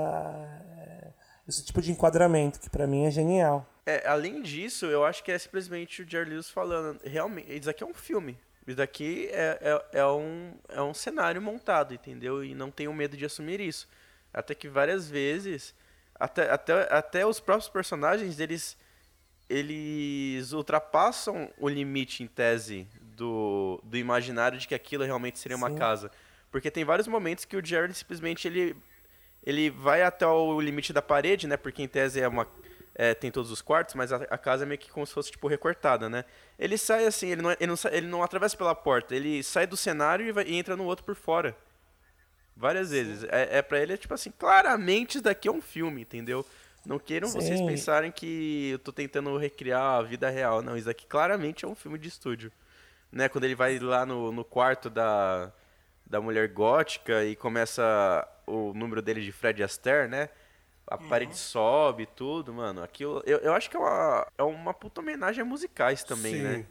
esse 1.47 1.63
tipo 1.63 1.81
de 1.81 1.91
enquadramento, 1.91 2.59
que 2.59 2.69
para 2.69 2.85
mim 2.85 3.05
é 3.05 3.11
genial. 3.11 3.65
É, 3.85 4.05
além 4.05 4.41
disso, 4.41 4.85
eu 4.85 5.05
acho 5.05 5.23
que 5.23 5.31
é 5.31 5.37
simplesmente 5.37 6.01
o 6.01 6.09
Jerry 6.09 6.31
Lewis 6.31 6.49
falando, 6.49 6.99
realmente, 7.03 7.57
isso 7.57 7.69
aqui 7.69 7.83
é 7.83 7.87
um 7.87 7.93
filme. 7.93 8.37
Isso 8.67 8.75
daqui 8.75 9.29
é, 9.31 9.57
é, 9.61 9.99
é, 9.99 10.05
um, 10.05 10.53
é 10.67 10.81
um 10.81 10.93
cenário 10.93 11.41
montado, 11.41 11.93
entendeu? 11.93 12.43
E 12.43 12.53
não 12.53 12.69
tenho 12.69 12.93
medo 12.93 13.15
de 13.15 13.23
assumir 13.25 13.61
isso. 13.61 13.87
Até 14.33 14.53
que 14.53 14.67
várias 14.67 15.09
vezes, 15.09 15.73
até, 16.19 16.51
até, 16.51 16.93
até 16.93 17.25
os 17.25 17.39
próprios 17.39 17.69
personagens, 17.69 18.41
eles, 18.41 18.77
eles 19.49 20.51
ultrapassam 20.51 21.49
o 21.57 21.69
limite, 21.69 22.23
em 22.23 22.27
tese, 22.27 22.85
do, 23.01 23.81
do 23.85 23.95
imaginário 23.95 24.59
de 24.59 24.67
que 24.67 24.75
aquilo 24.75 25.05
realmente 25.05 25.39
seria 25.39 25.55
uma 25.55 25.69
Sim. 25.69 25.77
casa. 25.77 26.11
Porque 26.51 26.69
tem 26.69 26.83
vários 26.83 27.07
momentos 27.07 27.45
que 27.45 27.55
o 27.55 27.65
Jerry 27.65 27.93
simplesmente 27.93 28.49
ele 28.49 28.75
ele 29.47 29.69
vai 29.69 30.03
até 30.03 30.27
o 30.27 30.59
limite 30.59 30.91
da 30.91 31.01
parede, 31.01 31.47
né? 31.47 31.55
Porque 31.55 31.81
em 31.81 31.87
tese 31.87 32.19
é 32.19 32.27
uma 32.27 32.45
é, 32.93 33.13
tem 33.13 33.31
todos 33.31 33.49
os 33.49 33.61
quartos, 33.61 33.95
mas 33.95 34.11
a, 34.11 34.17
a, 34.17 34.37
casa 34.37 34.65
é 34.65 34.67
meio 34.67 34.77
que 34.77 34.91
como 34.91 35.07
se 35.07 35.13
fosse 35.13 35.31
tipo 35.31 35.47
recortada, 35.47 36.09
né? 36.09 36.25
Ele 36.59 36.77
sai 36.77 37.05
assim, 37.05 37.27
ele 37.29 37.41
não, 37.41 37.51
ele 37.51 37.67
não, 37.67 37.75
ele 37.89 38.07
não 38.07 38.23
atravessa 38.23 38.57
pela 38.57 38.75
porta, 38.75 39.15
ele 39.15 39.41
sai 39.41 39.65
do 39.65 39.77
cenário 39.77 40.27
e, 40.27 40.33
vai, 40.33 40.43
e 40.43 40.57
entra 40.57 40.75
no 40.75 40.83
outro 40.83 41.05
por 41.05 41.15
fora. 41.15 41.55
Várias 42.57 42.89
vezes. 42.91 43.23
É, 43.29 43.59
é 43.59 43.61
para 43.61 43.79
ele 43.79 43.93
é 43.93 43.97
tipo 43.97 44.13
assim, 44.13 44.33
claramente 44.37 45.11
isso 45.11 45.21
daqui 45.21 45.47
é 45.47 45.51
um 45.51 45.61
filme, 45.61 46.01
entendeu? 46.01 46.45
Não 46.85 46.99
queiram 46.99 47.29
Sim. 47.29 47.39
vocês 47.39 47.61
pensarem 47.61 48.11
que 48.11 48.71
eu 48.71 48.79
tô 48.79 48.91
tentando 48.91 49.37
recriar 49.37 49.99
a 49.99 50.01
vida 50.01 50.29
real. 50.29 50.61
Não, 50.61 50.75
isso 50.75 50.89
aqui 50.89 51.05
claramente 51.05 51.63
é 51.63 51.67
um 51.69 51.75
filme 51.75 51.97
de 51.97 52.09
estúdio. 52.09 52.51
Né? 53.09 53.29
Quando 53.29 53.45
ele 53.45 53.55
vai 53.55 53.79
lá 53.79 54.05
no, 54.05 54.29
no 54.29 54.43
quarto 54.43 54.89
da, 54.89 55.53
da 56.09 56.21
mulher 56.21 56.47
gótica 56.47 57.23
e 57.25 57.35
começa 57.35 58.27
o 58.45 58.73
número 58.73 59.01
dele 59.01 59.21
de 59.21 59.31
Fred 59.31 59.61
Astaire, 59.61 60.07
né? 60.07 60.29
A 60.85 60.95
uhum. 60.95 61.09
parede 61.09 61.37
sobe 61.37 62.05
tudo, 62.05 62.53
mano. 62.53 62.81
Aquilo, 62.81 63.21
eu, 63.25 63.39
eu 63.39 63.53
acho 63.53 63.69
que 63.69 63.75
é 63.75 63.79
uma, 63.79 64.27
é 64.37 64.43
uma 64.43 64.73
puta 64.73 65.01
homenagem 65.01 65.41
a 65.41 65.45
musicais 65.45 66.03
também, 66.03 66.35
Sim. 66.35 66.41
né? 66.43 66.65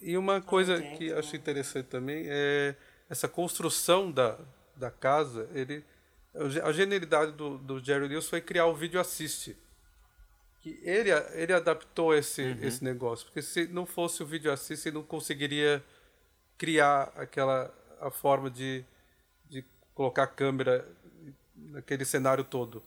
E 0.00 0.16
uma 0.16 0.40
coisa 0.40 0.80
que 0.80 1.12
acho 1.12 1.36
interessante 1.36 1.86
também 1.86 2.24
é 2.28 2.74
essa 3.10 3.28
construção 3.28 4.10
da, 4.10 4.38
da 4.74 4.90
casa. 4.90 5.48
Ele, 5.52 5.84
a 6.62 6.72
genialidade 6.72 7.32
do, 7.32 7.58
do 7.58 7.84
Jerry 7.84 8.08
Lewis 8.08 8.28
foi 8.28 8.40
criar 8.40 8.66
o 8.66 8.74
vídeo 8.74 9.00
assiste. 9.00 9.56
Que 10.60 10.80
ele, 10.82 11.10
ele 11.34 11.52
adaptou 11.52 12.14
esse, 12.14 12.42
uhum. 12.42 12.58
esse 12.62 12.82
negócio. 12.82 13.26
Porque 13.26 13.42
se 13.42 13.66
não 13.66 13.84
fosse 13.84 14.22
o 14.22 14.26
vídeo 14.26 14.50
assiste, 14.50 14.88
ele 14.88 14.96
não 14.96 15.02
conseguiria 15.02 15.84
criar 16.56 17.12
aquela 17.16 17.72
a 18.00 18.10
forma 18.10 18.50
de, 18.50 18.84
de 19.48 19.64
colocar 19.94 20.24
a 20.24 20.26
câmera 20.26 20.86
naquele 21.54 22.04
cenário 22.04 22.44
todo. 22.44 22.82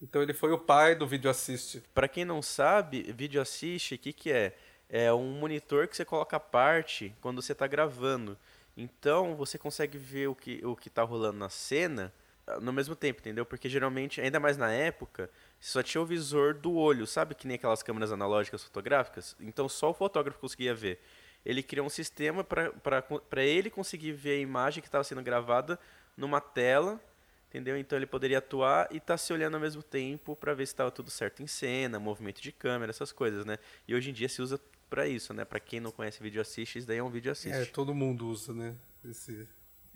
Então 0.00 0.22
ele 0.22 0.34
foi 0.34 0.52
o 0.52 0.58
pai 0.58 0.94
do 0.94 1.06
vídeo 1.06 1.30
assist. 1.30 1.80
Para 1.94 2.08
quem 2.08 2.24
não 2.24 2.42
sabe, 2.42 3.02
vídeo 3.12 3.40
assist, 3.40 3.94
o 3.94 3.98
que, 3.98 4.12
que 4.12 4.32
é? 4.32 4.56
É 4.88 5.12
um 5.12 5.38
monitor 5.38 5.88
que 5.88 5.96
você 5.96 6.04
coloca 6.04 6.36
a 6.36 6.40
parte 6.40 7.14
quando 7.20 7.40
você 7.40 7.52
está 7.52 7.66
gravando. 7.66 8.36
Então 8.76 9.34
você 9.36 9.56
consegue 9.56 9.96
ver 9.96 10.28
o 10.28 10.34
que 10.34 10.64
o 10.64 10.76
que 10.76 10.88
está 10.88 11.02
rolando 11.02 11.38
na 11.38 11.48
cena 11.48 12.12
ah, 12.46 12.60
no 12.60 12.72
mesmo 12.72 12.94
tempo, 12.94 13.20
entendeu? 13.20 13.46
Porque 13.46 13.68
geralmente, 13.68 14.20
ainda 14.20 14.38
mais 14.38 14.56
na 14.56 14.70
época, 14.70 15.30
só 15.58 15.82
tinha 15.82 16.02
o 16.02 16.06
visor 16.06 16.54
do 16.54 16.74
olho, 16.74 17.06
sabe 17.06 17.34
que 17.34 17.46
nem 17.46 17.54
aquelas 17.54 17.82
câmeras 17.82 18.12
analógicas 18.12 18.62
fotográficas? 18.62 19.34
Então 19.40 19.68
só 19.68 19.90
o 19.90 19.94
fotógrafo 19.94 20.38
conseguia 20.38 20.74
ver. 20.74 21.00
Ele 21.44 21.62
criou 21.62 21.86
um 21.86 21.90
sistema 21.90 22.42
para 22.44 23.44
ele 23.44 23.70
conseguir 23.70 24.12
ver 24.12 24.38
a 24.38 24.40
imagem 24.40 24.80
que 24.80 24.88
estava 24.88 25.04
sendo 25.04 25.22
gravada 25.22 25.78
numa 26.16 26.40
tela, 26.40 27.00
entendeu? 27.48 27.76
Então 27.76 27.98
ele 27.98 28.06
poderia 28.06 28.38
atuar 28.38 28.88
e 28.90 28.96
estar 28.96 29.14
tá 29.14 29.18
se 29.18 29.32
olhando 29.32 29.54
ao 29.54 29.60
mesmo 29.60 29.82
tempo 29.82 30.34
para 30.34 30.54
ver 30.54 30.66
se 30.66 30.72
estava 30.72 30.90
tudo 30.90 31.10
certo 31.10 31.42
em 31.42 31.46
cena, 31.46 31.98
movimento 31.98 32.40
de 32.40 32.52
câmera, 32.52 32.90
essas 32.90 33.12
coisas, 33.12 33.44
né? 33.44 33.58
E 33.86 33.94
hoje 33.94 34.10
em 34.10 34.12
dia 34.12 34.28
se 34.28 34.40
usa 34.40 34.60
para 34.88 35.06
isso, 35.06 35.34
né? 35.34 35.44
Para 35.44 35.60
quem 35.60 35.80
não 35.80 35.90
conhece 35.90 36.22
vídeo 36.22 36.40
assist, 36.40 36.78
isso 36.78 36.86
daí 36.86 36.98
é 36.98 37.02
um 37.02 37.10
vídeo 37.10 37.30
assist. 37.30 37.54
É, 37.54 37.64
todo 37.64 37.94
mundo 37.94 38.26
usa, 38.28 38.52
né? 38.52 38.74
Esse 39.04 39.46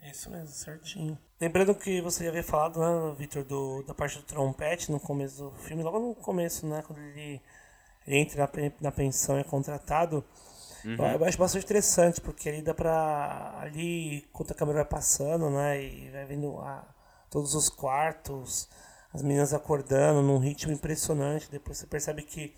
isso 0.02 0.30
mesmo, 0.30 0.48
certinho. 0.48 1.18
Lembrando 1.40 1.74
que 1.74 2.00
você 2.00 2.24
já 2.24 2.30
havia 2.30 2.42
falado, 2.42 2.78
né, 2.78 3.14
Victor, 3.18 3.44
do, 3.44 3.82
da 3.82 3.94
parte 3.94 4.16
do 4.18 4.22
trompete 4.22 4.90
no 4.90 5.00
começo 5.00 5.44
do 5.44 5.50
filme, 5.56 5.82
logo 5.82 5.98
no 5.98 6.14
começo, 6.14 6.66
né, 6.66 6.82
quando 6.86 7.00
ele, 7.00 7.40
ele 8.06 8.16
entra 8.16 8.42
na, 8.46 8.72
na 8.80 8.92
pensão 8.92 9.36
e 9.36 9.40
é 9.40 9.44
contratado. 9.44 10.24
Uhum. 10.84 10.96
Eu 10.96 11.24
acho 11.24 11.38
bastante 11.38 11.64
interessante, 11.64 12.20
porque 12.20 12.48
ali 12.48 12.62
dá 12.62 12.74
pra. 12.74 13.58
Ali, 13.60 14.24
enquanto 14.28 14.52
a 14.52 14.54
câmera 14.54 14.78
vai 14.78 14.84
passando, 14.86 15.50
né, 15.50 15.82
e 15.82 16.10
vai 16.10 16.24
vendo 16.24 16.58
a, 16.58 16.84
todos 17.30 17.54
os 17.54 17.68
quartos, 17.68 18.68
as 19.12 19.22
meninas 19.22 19.52
acordando 19.52 20.22
num 20.22 20.38
ritmo 20.38 20.72
impressionante. 20.72 21.50
Depois 21.50 21.78
você 21.78 21.86
percebe 21.86 22.22
que 22.22 22.54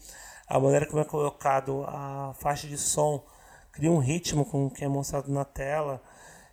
a 0.47 0.59
maneira 0.59 0.87
como 0.87 1.01
é 1.01 1.05
colocado 1.05 1.85
a 1.87 2.35
faixa 2.39 2.67
de 2.67 2.77
som 2.77 3.25
cria 3.73 3.91
um 3.91 3.99
ritmo 3.99 4.45
com 4.45 4.67
o 4.67 4.71
que 4.71 4.85
é 4.85 4.89
mostrado 4.89 5.31
na 5.33 5.45
tela. 5.45 6.03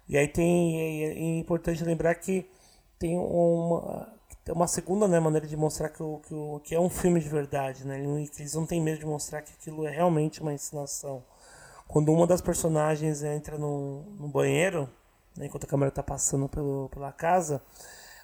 E 0.08 0.18
aí 0.18 0.28
tem. 0.28 1.04
É, 1.04 1.14
é 1.14 1.38
importante 1.40 1.84
lembrar 1.84 2.16
que 2.16 2.50
tem 3.00 3.18
uma, 3.18 4.08
uma 4.50 4.68
segunda 4.68 5.08
né, 5.08 5.20
maneira 5.20 5.48
de 5.48 5.56
mostrar 5.58 5.90
que, 5.90 6.02
o, 6.02 6.20
que, 6.20 6.34
o, 6.34 6.60
que 6.64 6.76
é 6.76 6.80
um 6.80 6.90
filme 6.90 7.20
de 7.20 7.30
verdade, 7.30 7.86
né? 7.86 8.00
Eles 8.00 8.54
não 8.54 8.66
têm 8.66 8.82
medo 8.82 9.00
de 9.00 9.06
mostrar 9.06 9.42
que 9.42 9.52
aquilo 9.54 9.86
é 9.86 9.92
realmente 9.92 10.42
uma 10.42 10.54
encenação. 10.54 11.24
Quando 11.88 12.12
uma 12.12 12.28
das 12.28 12.42
personagens 12.42 13.24
entra 13.24 13.58
no, 13.58 14.04
no 14.20 14.28
banheiro, 14.28 14.90
né, 15.36 15.46
enquanto 15.46 15.64
a 15.64 15.68
câmera 15.68 15.90
está 15.90 16.04
passando 16.04 16.50
pelo, 16.50 16.90
pela 16.90 17.12
casa, 17.12 17.62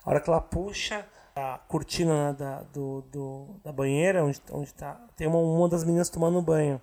a 0.04 0.10
hora 0.10 0.20
que 0.20 0.30
ela 0.30 0.42
puxa 0.42 1.06
a 1.36 1.60
cortina 1.68 2.32
né, 2.32 2.38
da, 2.38 2.62
do, 2.64 3.02
do, 3.04 3.60
da 3.64 3.72
banheira, 3.72 4.24
onde, 4.24 4.42
onde 4.52 4.74
tá, 4.74 5.00
tem 5.16 5.28
uma, 5.28 5.40
uma 5.40 5.70
das 5.70 5.84
meninas 5.84 6.10
tomando 6.10 6.42
banho. 6.42 6.82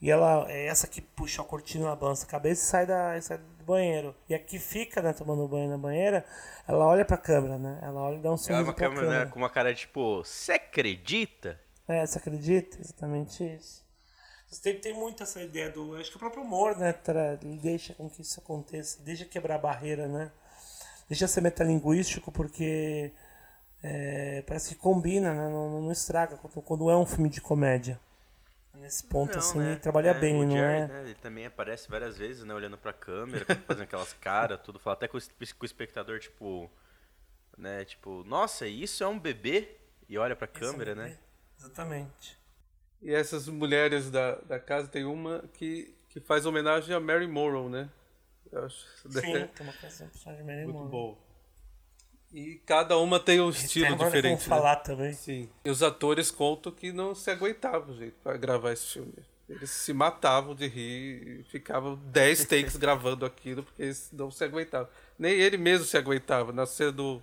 E 0.00 0.10
ela 0.10 0.46
é 0.48 0.66
essa 0.66 0.86
que 0.86 1.00
puxa 1.00 1.42
a 1.42 1.44
cortina, 1.44 1.86
ela 1.86 1.96
balança 1.96 2.24
a 2.24 2.28
cabeça 2.28 2.62
e 2.62 2.66
sai, 2.66 2.86
da, 2.86 3.20
sai 3.20 3.38
do 3.38 3.64
banheiro. 3.64 4.14
E 4.28 4.34
a 4.34 4.38
que 4.38 4.58
fica, 4.58 5.02
né, 5.02 5.12
tomando 5.12 5.48
banho 5.48 5.68
na 5.68 5.76
banheira, 5.76 6.24
ela 6.68 6.86
olha 6.86 7.04
pra 7.04 7.16
câmera, 7.16 7.58
né? 7.58 7.80
Ela 7.82 8.00
olha 8.00 8.16
e 8.16 8.20
dá 8.20 8.30
um 8.32 8.36
sorriso 8.36 8.62
ela 8.62 8.70
é 8.70 8.72
pra 8.72 8.88
câmera. 8.88 9.24
Né, 9.24 9.26
com 9.26 9.38
uma 9.40 9.50
cara 9.50 9.74
tipo, 9.74 10.18
você 10.18 10.52
acredita? 10.52 11.60
É, 11.88 12.06
você 12.06 12.18
acredita? 12.18 12.78
Exatamente 12.80 13.42
isso. 13.42 13.87
Tem, 14.62 14.80
tem 14.80 14.94
muito 14.94 15.22
essa 15.22 15.42
ideia 15.42 15.70
do. 15.70 15.96
Acho 15.96 16.10
que 16.10 16.16
o 16.16 16.20
próprio 16.20 16.42
humor, 16.42 16.76
né? 16.76 16.92
Tra, 16.92 17.36
deixa 17.36 17.94
com 17.94 18.08
que 18.08 18.22
isso 18.22 18.40
aconteça, 18.40 19.02
deixa 19.02 19.24
quebrar 19.24 19.56
a 19.56 19.58
barreira, 19.58 20.08
né? 20.08 20.32
Deixa 21.08 21.28
ser 21.28 21.40
metalinguístico, 21.40 22.32
porque 22.32 23.12
é, 23.82 24.42
parece 24.46 24.74
que 24.74 24.80
combina, 24.80 25.34
né? 25.34 25.48
Não, 25.48 25.82
não 25.82 25.92
estraga 25.92 26.36
quando, 26.36 26.62
quando 26.62 26.90
é 26.90 26.96
um 26.96 27.06
filme 27.06 27.28
de 27.28 27.40
comédia 27.40 28.00
nesse 28.74 29.04
ponto, 29.04 29.32
não, 29.32 29.38
assim, 29.38 29.58
né? 29.58 29.72
ele 29.72 29.80
trabalha 29.80 30.10
é, 30.10 30.14
bem, 30.14 30.34
não 30.34 30.50
Jerry, 30.50 30.80
é? 30.82 30.86
Né? 30.86 31.02
Ele 31.02 31.14
também 31.16 31.46
aparece 31.46 31.88
várias 31.88 32.16
vezes, 32.16 32.44
né? 32.44 32.54
Olhando 32.54 32.78
pra 32.78 32.92
câmera, 32.92 33.44
fazendo 33.66 33.82
aquelas 33.82 34.12
caras, 34.14 34.60
tudo. 34.62 34.78
Fala 34.78 34.94
até 34.94 35.08
com 35.08 35.18
o, 35.18 35.20
com 35.20 35.62
o 35.62 35.66
espectador, 35.66 36.18
tipo... 36.18 36.70
Né? 37.56 37.84
Tipo, 37.84 38.22
nossa, 38.24 38.66
isso 38.66 39.02
é 39.02 39.08
um 39.08 39.18
bebê? 39.18 39.76
E 40.08 40.16
olha 40.16 40.36
pra 40.36 40.46
câmera, 40.46 40.92
é 40.92 40.94
um 40.94 40.96
né? 40.96 41.18
Exatamente. 41.58 42.38
E 43.02 43.14
essas 43.14 43.48
mulheres 43.48 44.10
da, 44.10 44.36
da 44.36 44.58
casa, 44.58 44.88
tem 44.88 45.04
uma 45.04 45.44
que, 45.54 45.94
que 46.08 46.20
faz 46.20 46.46
homenagem 46.46 46.94
a 46.94 47.00
Mary 47.00 47.26
Morrow, 47.26 47.68
né? 47.68 47.88
Eu 48.50 48.64
acho 48.64 48.86
Sim, 49.08 49.20
tem 49.20 49.48
uma 49.60 49.72
canção 49.72 50.08
de 50.08 50.42
Mary 50.42 50.64
Muito 50.64 50.72
Morrow. 50.72 50.88
bom. 50.88 51.28
E 52.32 52.56
cada 52.66 52.98
uma 52.98 53.18
tem 53.18 53.40
um 53.40 53.50
estilo 53.50 53.96
diferente. 53.96 54.40
Né? 54.40 54.46
falar 54.46 54.76
também. 54.76 55.12
Sim. 55.12 55.48
E 55.64 55.70
os 55.70 55.82
atores 55.82 56.30
contam 56.30 56.70
que 56.72 56.92
não 56.92 57.14
se 57.14 57.30
aguentavam, 57.30 57.94
gente, 57.94 58.14
para 58.22 58.36
gravar 58.36 58.72
esse 58.72 58.86
filme. 58.86 59.14
Eles 59.48 59.70
se 59.70 59.94
matavam 59.94 60.54
de 60.54 60.66
rir 60.66 61.40
e 61.40 61.42
ficavam 61.44 61.96
10 61.96 62.44
takes 62.44 62.76
gravando 62.76 63.24
aquilo 63.24 63.62
porque 63.62 63.82
eles 63.82 64.10
não 64.12 64.30
se 64.30 64.44
aguentavam. 64.44 64.88
Nem 65.18 65.32
ele 65.32 65.56
mesmo 65.56 65.86
se 65.86 65.96
aguentava. 65.96 66.52
Na 66.52 66.66
cena 66.66 66.92
do, 66.92 67.22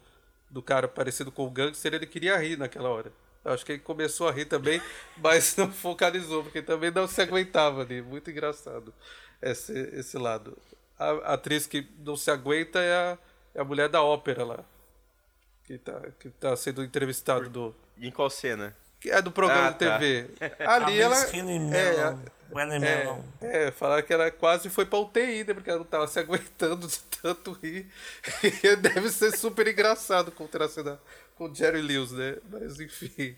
do 0.50 0.62
cara 0.62 0.88
parecido 0.88 1.32
com 1.32 1.46
o 1.46 1.52
gangster, 1.52 1.94
ele 1.94 2.08
queria 2.08 2.38
rir 2.38 2.58
naquela 2.58 2.90
hora. 2.90 3.12
Eu 3.46 3.54
acho 3.54 3.66
que 3.66 3.74
ele 3.74 3.80
começou 3.80 4.28
a 4.28 4.32
rir 4.32 4.46
também, 4.46 4.82
mas 5.18 5.56
não 5.56 5.72
focalizou, 5.72 6.44
porque 6.44 6.62
também 6.62 6.92
não 6.92 7.08
se 7.08 7.22
aguentava 7.22 7.82
ali. 7.82 8.02
Muito 8.02 8.30
engraçado 8.30 8.94
esse, 9.42 9.72
esse 9.94 10.18
lado. 10.18 10.58
A, 11.00 11.10
a 11.10 11.34
atriz 11.36 11.68
que 11.68 11.88
não 12.00 12.18
se 12.18 12.30
aguenta 12.32 12.80
é 12.80 12.94
a, 12.94 13.18
é 13.54 13.62
a 13.62 13.64
mulher 13.64 13.88
da 13.88 14.02
ópera 14.02 14.44
lá 14.44 14.66
que 15.66 15.78
tá, 15.78 16.02
que 16.20 16.30
tá 16.30 16.56
sendo 16.56 16.84
entrevistado 16.84 17.50
do. 17.50 17.76
Em 17.98 18.12
qual 18.12 18.30
cena? 18.30 18.76
Que 19.00 19.10
é 19.10 19.22
do 19.22 19.32
programa 19.32 19.68
ah, 19.68 19.72
de 19.72 19.78
TV. 19.78 20.24
Tá. 20.24 20.76
Ali 20.76 21.00
ela. 21.00 21.16
É, 21.72 22.28
é, 23.42 23.68
é, 23.68 23.72
falaram 23.72 24.04
que 24.04 24.14
ela 24.14 24.30
quase 24.30 24.70
foi 24.70 24.86
pra 24.86 25.00
UTI, 25.00 25.44
né? 25.44 25.54
Porque 25.54 25.70
ela 25.70 25.80
não 25.80 25.86
tava 25.86 26.08
se 26.08 26.20
aguentando 26.20 26.88
de 26.88 27.00
tanto 27.22 27.52
rir. 27.54 27.88
E 28.64 28.76
deve 28.76 29.10
ser 29.10 29.36
super 29.36 29.68
engraçado 29.68 30.32
contracenar 30.32 31.00
com 31.36 31.50
o 31.50 31.56
Jerry 31.56 31.82
Lewis, 31.82 32.12
né? 32.12 32.38
Mas 32.50 32.80
enfim. 32.80 33.36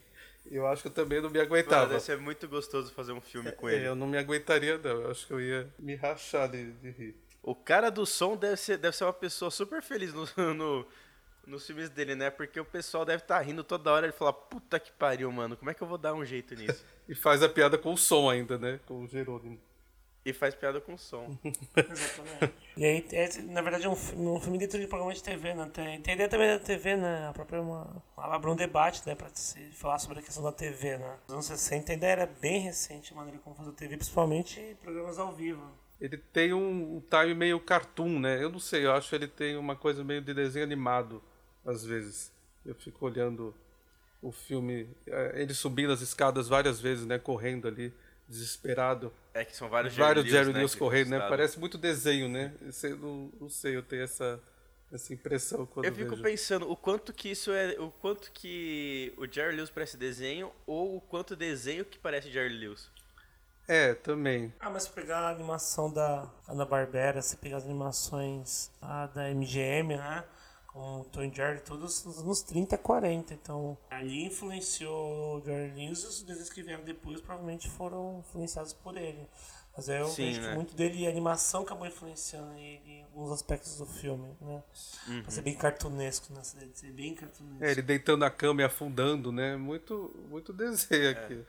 Eu 0.49 0.65
acho 0.65 0.81
que 0.81 0.87
eu 0.87 0.93
também 0.93 1.21
não 1.21 1.29
me 1.29 1.39
aguentava. 1.39 1.81
Mano, 1.81 1.89
deve 1.89 2.03
ser 2.03 2.17
muito 2.17 2.47
gostoso 2.47 2.93
fazer 2.93 3.11
um 3.11 3.19
filme 3.19 3.51
com 3.51 3.69
ele. 3.69 3.83
É, 3.83 3.87
eu 3.89 3.95
não 3.95 4.07
me 4.07 4.17
aguentaria, 4.17 4.77
não. 4.77 5.01
Eu 5.01 5.11
acho 5.11 5.27
que 5.27 5.33
eu 5.33 5.41
ia 5.41 5.67
me 5.77 5.95
rachar 5.95 6.49
de, 6.49 6.71
de 6.71 6.89
rir. 6.91 7.15
O 7.43 7.53
cara 7.53 7.89
do 7.89 8.05
som 8.05 8.35
deve 8.35 8.57
ser, 8.57 8.77
deve 8.77 8.95
ser 8.95 9.03
uma 9.03 9.13
pessoa 9.13 9.51
super 9.51 9.81
feliz 9.81 10.13
no, 10.13 10.25
no, 10.53 10.87
nos 11.45 11.65
filmes 11.65 11.89
dele, 11.89 12.15
né? 12.15 12.29
Porque 12.29 12.59
o 12.59 12.65
pessoal 12.65 13.03
deve 13.03 13.23
estar 13.23 13.37
tá 13.37 13.41
rindo 13.41 13.63
toda 13.63 13.91
hora 13.91 14.07
e 14.07 14.11
falar, 14.11 14.33
puta 14.33 14.79
que 14.79 14.91
pariu, 14.91 15.31
mano, 15.31 15.57
como 15.57 15.69
é 15.69 15.73
que 15.73 15.81
eu 15.81 15.87
vou 15.87 15.97
dar 15.97 16.13
um 16.13 16.25
jeito 16.25 16.55
nisso? 16.55 16.85
e 17.07 17.15
faz 17.15 17.43
a 17.43 17.49
piada 17.49 17.77
com 17.77 17.93
o 17.93 17.97
som 17.97 18.29
ainda, 18.29 18.57
né? 18.57 18.79
Com 18.85 19.03
o 19.03 19.07
Jerônimo. 19.07 19.59
E 20.27 20.33
faz 20.33 20.53
piada 20.53 20.81
com 20.81 20.93
o 20.93 20.97
som. 20.97 21.37
Exatamente. 21.75 22.53
E 22.77 22.85
aí, 22.85 23.07
é, 23.11 23.41
na 23.41 23.63
verdade, 23.63 23.87
é 23.87 23.89
um, 23.89 23.93
um 24.35 24.39
filme 24.39 24.59
dentro 24.59 24.79
de 24.79 24.85
programa 24.85 25.11
de 25.11 25.23
TV, 25.23 25.55
né? 25.55 25.67
Tem, 25.73 25.99
tem 25.99 26.13
ideia 26.13 26.29
também 26.29 26.47
da 26.47 26.59
TV, 26.59 26.95
né? 26.95 27.27
A 27.27 27.33
própria 27.33 27.59
uma, 27.59 28.03
abriu 28.15 28.53
um 28.53 28.55
debate, 28.55 29.01
né? 29.07 29.15
Pra 29.15 29.29
se 29.33 29.59
falar 29.71 29.97
sobre 29.97 30.19
a 30.19 30.21
questão 30.21 30.43
da 30.43 30.51
TV, 30.51 30.99
né? 30.99 31.17
Nos 31.23 31.33
anos 31.33 31.45
60 31.47 31.91
a 31.91 31.95
ideia 31.95 32.11
era 32.11 32.25
bem 32.27 32.59
recente, 32.59 33.13
a 33.13 33.15
maneira 33.15 33.39
como 33.39 33.55
fazer 33.55 33.71
TV, 33.71 33.97
principalmente 33.97 34.77
programas 34.83 35.17
ao 35.17 35.31
vivo. 35.31 35.63
Ele 35.99 36.17
tem 36.17 36.53
um, 36.53 36.97
um 36.97 37.01
time 37.09 37.33
meio 37.33 37.59
cartoon, 37.59 38.19
né? 38.19 38.43
Eu 38.43 38.51
não 38.51 38.59
sei, 38.59 38.85
eu 38.85 38.91
acho 38.91 39.09
que 39.09 39.15
ele 39.15 39.27
tem 39.27 39.57
uma 39.57 39.75
coisa 39.75 40.03
meio 40.03 40.21
de 40.21 40.31
desenho 40.31 40.63
animado 40.63 41.23
às 41.65 41.83
vezes. 41.83 42.31
Eu 42.63 42.75
fico 42.75 43.07
olhando 43.07 43.55
o 44.21 44.31
filme, 44.31 44.87
é, 45.07 45.41
ele 45.41 45.53
subindo 45.55 45.91
as 45.91 46.01
escadas 46.01 46.47
várias 46.47 46.79
vezes, 46.79 47.07
né, 47.07 47.17
correndo 47.17 47.67
ali, 47.67 47.93
desesperado. 48.27 49.11
É 49.37 49.45
que 49.45 49.55
são 49.55 49.69
vários 49.69 49.95
Vários 49.95 50.25
Jerry 50.25 50.51
Lewis 50.51 50.73
né, 50.73 50.79
correndo, 50.79 51.09
né? 51.09 51.19
Parece 51.29 51.59
muito 51.59 51.77
desenho, 51.77 52.27
né? 52.27 52.53
Eu 52.83 52.97
não, 52.97 53.31
não 53.41 53.49
sei, 53.49 53.75
eu 53.75 53.83
tenho 53.83 54.03
essa 54.03 54.39
essa 54.91 55.13
impressão 55.13 55.65
quando 55.65 55.85
eu 55.85 55.93
fico 55.93 56.11
vejo. 56.11 56.23
pensando 56.23 56.71
o 56.71 56.75
quanto 56.75 57.11
que 57.11 57.29
isso 57.29 57.51
é 57.51 57.75
o 57.79 57.91
quanto 57.91 58.31
que 58.31 59.13
o 59.17 59.27
Jerry 59.27 59.55
Lewis 59.55 59.69
parece 59.69 59.97
desenho 59.97 60.51
ou 60.65 60.95
o 60.95 61.01
quanto 61.01 61.35
desenho 61.35 61.83
que 61.83 61.99
parece 61.99 62.31
Jerry 62.31 62.57
Lewis 62.57 62.89
é 63.67 63.93
também 63.93 64.53
ah 64.59 64.69
mas 64.69 64.83
se 64.83 64.91
pegar 64.91 65.19
a 65.19 65.29
animação 65.29 65.91
da 65.91 66.25
Ana 66.47 66.65
Barbera 66.65 67.21
se 67.21 67.35
pegar 67.35 67.57
as 67.57 67.65
animações 67.65 68.71
ah, 68.81 69.07
da 69.07 69.29
MGM 69.29 69.97
né 69.97 70.23
o 70.77 71.05
Tom 71.05 71.31
Jerry 71.33 71.59
todos 71.61 72.03
nos 72.23 72.41
30, 72.41 72.77
40. 72.77 73.33
Então, 73.33 73.77
ali 73.89 74.25
influenciou 74.25 75.37
o 75.37 75.41
Jerry 75.45 75.71
Lewis 75.75 76.03
e 76.03 76.07
os 76.07 76.23
desenhos 76.23 76.49
que 76.49 76.61
vieram 76.63 76.83
depois 76.83 77.19
provavelmente 77.21 77.69
foram 77.69 78.19
influenciados 78.27 78.73
por 78.73 78.95
ele. 78.97 79.27
Mas 79.75 79.89
eu 79.89 80.07
Sim, 80.07 80.25
vejo 80.25 80.41
né? 80.41 80.49
que 80.49 80.55
muito 80.55 80.75
dele, 80.75 81.05
a 81.05 81.09
animação 81.11 81.61
acabou 81.61 81.85
influenciando 81.85 82.51
ele 82.53 82.81
em 82.85 83.03
alguns 83.03 83.31
aspectos 83.31 83.77
do 83.77 83.85
filme, 83.85 84.27
né? 84.41 84.63
Uhum. 85.07 85.21
Pra 85.21 85.31
ser 85.31 85.41
bem 85.43 85.53
cartunesco, 85.55 86.33
né? 86.33 86.41
Ser 86.43 86.91
bem 86.91 87.13
cartunesco. 87.13 87.63
É, 87.63 87.71
ele 87.71 87.83
deitando 87.83 88.21
na 88.21 88.31
cama 88.31 88.61
e 88.61 88.65
afundando, 88.65 89.31
né? 89.31 89.55
Muito, 89.55 90.11
muito 90.29 90.51
desenho 90.51 91.05
é. 91.05 91.09
aqui. 91.11 91.45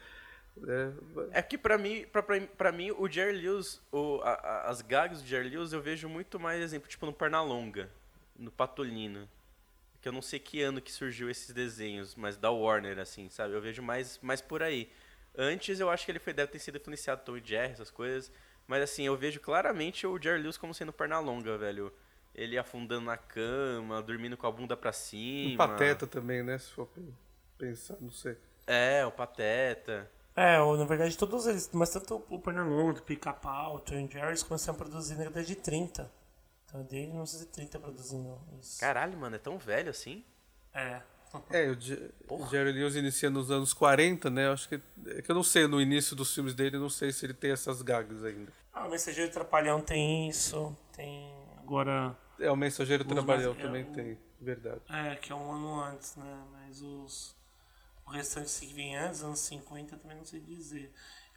É, 0.67 1.39
É 1.39 1.43
que 1.43 1.57
pra 1.57 1.79
mim, 1.79 2.05
pra, 2.13 2.23
pra, 2.23 2.41
pra 2.41 2.73
mim 2.73 2.91
o 2.91 3.09
Jerry 3.09 3.41
Lewis, 3.41 3.81
o, 3.93 4.21
a- 4.23 4.33
a- 4.35 4.71
as 4.71 4.83
gags 4.83 5.23
do 5.23 5.27
Jerry 5.27 5.49
Lewis 5.49 5.73
eu 5.73 5.81
vejo 5.81 6.09
muito 6.09 6.39
mais 6.39 6.61
exemplo, 6.61 6.89
tipo 6.89 7.07
no 7.07 7.13
Pernalonga, 7.13 7.89
no 8.39 8.51
Patolino. 8.51 9.29
Que 10.01 10.09
eu 10.09 10.13
não 10.13 10.23
sei 10.23 10.39
que 10.39 10.63
ano 10.63 10.81
que 10.81 10.93
surgiu 10.93 11.29
esses 11.29 11.53
desenhos, 11.53 12.15
mas 12.15 12.37
da 12.37 12.51
Warner, 12.51 12.99
assim, 12.99 13.29
sabe? 13.29 13.55
Eu 13.55 13.61
vejo 13.61 13.83
mais, 13.83 14.19
mais 14.23 14.41
por 14.41 14.63
aí. 14.63 14.91
Antes 15.37 15.81
eu 15.81 15.91
acho 15.91 16.05
que 16.05 16.13
ele 16.13 16.19
foi, 16.19 16.33
deve 16.33 16.53
ter 16.53 16.59
sido 16.59 16.79
influenciado 16.79 17.23
Tom 17.25 17.37
e 17.37 17.43
Jerry, 17.45 17.73
essas 17.73 17.91
coisas. 17.91 18.31
Mas 18.67 18.83
assim, 18.83 19.05
eu 19.05 19.17
vejo 19.17 19.41
claramente 19.41 20.07
o 20.07 20.21
Jerry 20.21 20.43
Lewis 20.43 20.57
como 20.57 20.73
sendo 20.73 20.93
Pernalonga, 20.93 21.59
velho. 21.59 21.93
Ele 22.35 22.57
afundando 22.57 23.07
na 23.07 23.17
cama, 23.17 24.01
dormindo 24.01 24.37
com 24.37 24.47
a 24.47 24.53
bunda 24.53 24.77
pra 24.77 24.93
cima. 24.93 25.55
um 25.55 25.57
pateta 25.57 26.07
também, 26.07 26.43
né? 26.43 26.59
Se 26.59 26.71
for 26.71 26.89
pensar, 27.57 27.97
não 28.01 28.11
sei. 28.11 28.37
É, 28.67 29.05
o 29.07 29.11
Pateta. 29.11 30.09
É, 30.37 30.61
ou, 30.61 30.77
na 30.77 30.85
verdade 30.85 31.17
todos 31.19 31.47
eles, 31.47 31.71
mas 31.73 31.91
tanto 31.91 32.23
o 32.29 32.39
Pernalonga, 32.39 33.01
o 33.01 33.03
Pica-Pau, 33.03 33.77
o 33.77 33.81
Tom 33.81 34.07
Jerry, 34.09 34.29
eles 34.29 34.43
começaram 34.43 34.79
a 34.79 34.83
produzir 34.83 35.15
na 35.15 35.25
década 35.25 35.43
de 35.43 35.57
30. 35.57 36.09
Então 36.69 36.83
desde 36.83 37.09
1930 37.09 37.79
produzindo 37.81 38.39
isso. 38.61 38.79
Caralho, 38.79 39.17
mano, 39.19 39.37
é 39.37 39.39
tão 39.39 39.59
velho 39.59 39.91
assim? 39.91 40.25
É. 40.75 41.01
É, 41.51 41.69
o, 41.71 41.79
Je- 41.79 42.11
o 42.29 42.47
Jerry 42.47 42.73
Lewis 42.73 42.95
inicia 42.97 43.29
nos 43.29 43.51
anos 43.51 43.73
40, 43.75 44.31
né? 44.31 44.51
Acho 44.51 44.69
que. 44.69 44.81
É 45.09 45.21
que 45.23 45.31
eu 45.31 45.35
não 45.35 45.43
sei, 45.43 45.67
no 45.67 45.81
início 45.81 46.17
dos 46.17 46.33
filmes 46.35 46.55
dele, 46.55 46.77
eu 46.77 46.81
não 46.81 46.89
sei 46.89 47.13
se 47.13 47.27
ele 47.27 47.35
tem 47.35 47.51
essas 47.51 47.83
gags 47.83 48.25
ainda. 48.25 48.51
Ah, 48.73 48.87
o 48.87 48.91
Mensageiro 48.91 49.31
Trapalhão 49.31 49.81
tem 49.81 50.29
isso, 50.29 50.75
tem 50.93 51.35
agora... 51.59 52.17
É, 52.39 52.51
o 52.51 52.57
Mensageiro 52.57 53.03
Os 53.05 53.11
é, 53.59 53.63
também 53.63 53.83
o- 53.85 53.93
tem, 53.93 54.19
verdade. 54.41 54.81
É, 54.89 55.17
que 55.17 55.33
é 55.33 55.35
um 55.35 55.53
ano 55.53 55.81
antes, 55.81 56.17
né? 56.17 56.45
Mas 56.53 56.81
os. 56.81 57.37
O 58.07 58.11
restante 58.11 58.49
que 58.67 58.73
vem 58.73 58.97
antes, 58.97 59.23
anos 59.23 59.41
50, 59.41 59.99
também 59.99 60.17
não 60.17 60.25
sei 60.25 60.41
dizer. 60.41 60.91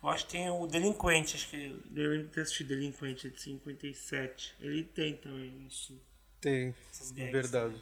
Eu 0.04 0.10
acho 0.10 0.26
que 0.26 0.32
tem 0.32 0.50
o 0.50 0.66
Delinquente, 0.66 1.36
acho 1.36 1.50
que. 1.50 1.80
Eu 1.96 2.10
lembro 2.10 2.28
de 2.28 2.34
ter 2.34 2.42
assistido 2.42 2.70
Delinquente 2.70 3.30
de 3.30 3.40
57. 3.42 4.56
Ele 4.60 4.84
tem 4.84 5.16
também 5.16 5.66
isso. 5.68 6.00
Tem, 6.40 6.74
Essas 6.92 7.12
gags, 7.12 7.32
verdade. 7.32 7.76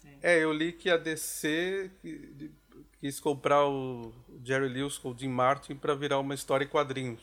Tem. 0.00 0.18
É, 0.22 0.38
eu 0.42 0.52
li 0.52 0.72
que 0.72 0.88
a 0.88 0.96
DC 0.96 1.90
quis 3.00 3.20
comprar 3.20 3.66
o 3.68 4.12
Jerry 4.44 4.68
Lewis 4.68 4.96
com 4.96 5.10
o 5.10 5.18
Jim 5.18 5.28
Martin 5.28 5.74
pra 5.74 5.94
virar 5.94 6.18
uma 6.20 6.34
história 6.34 6.64
em 6.64 6.68
quadrinhos. 6.68 7.20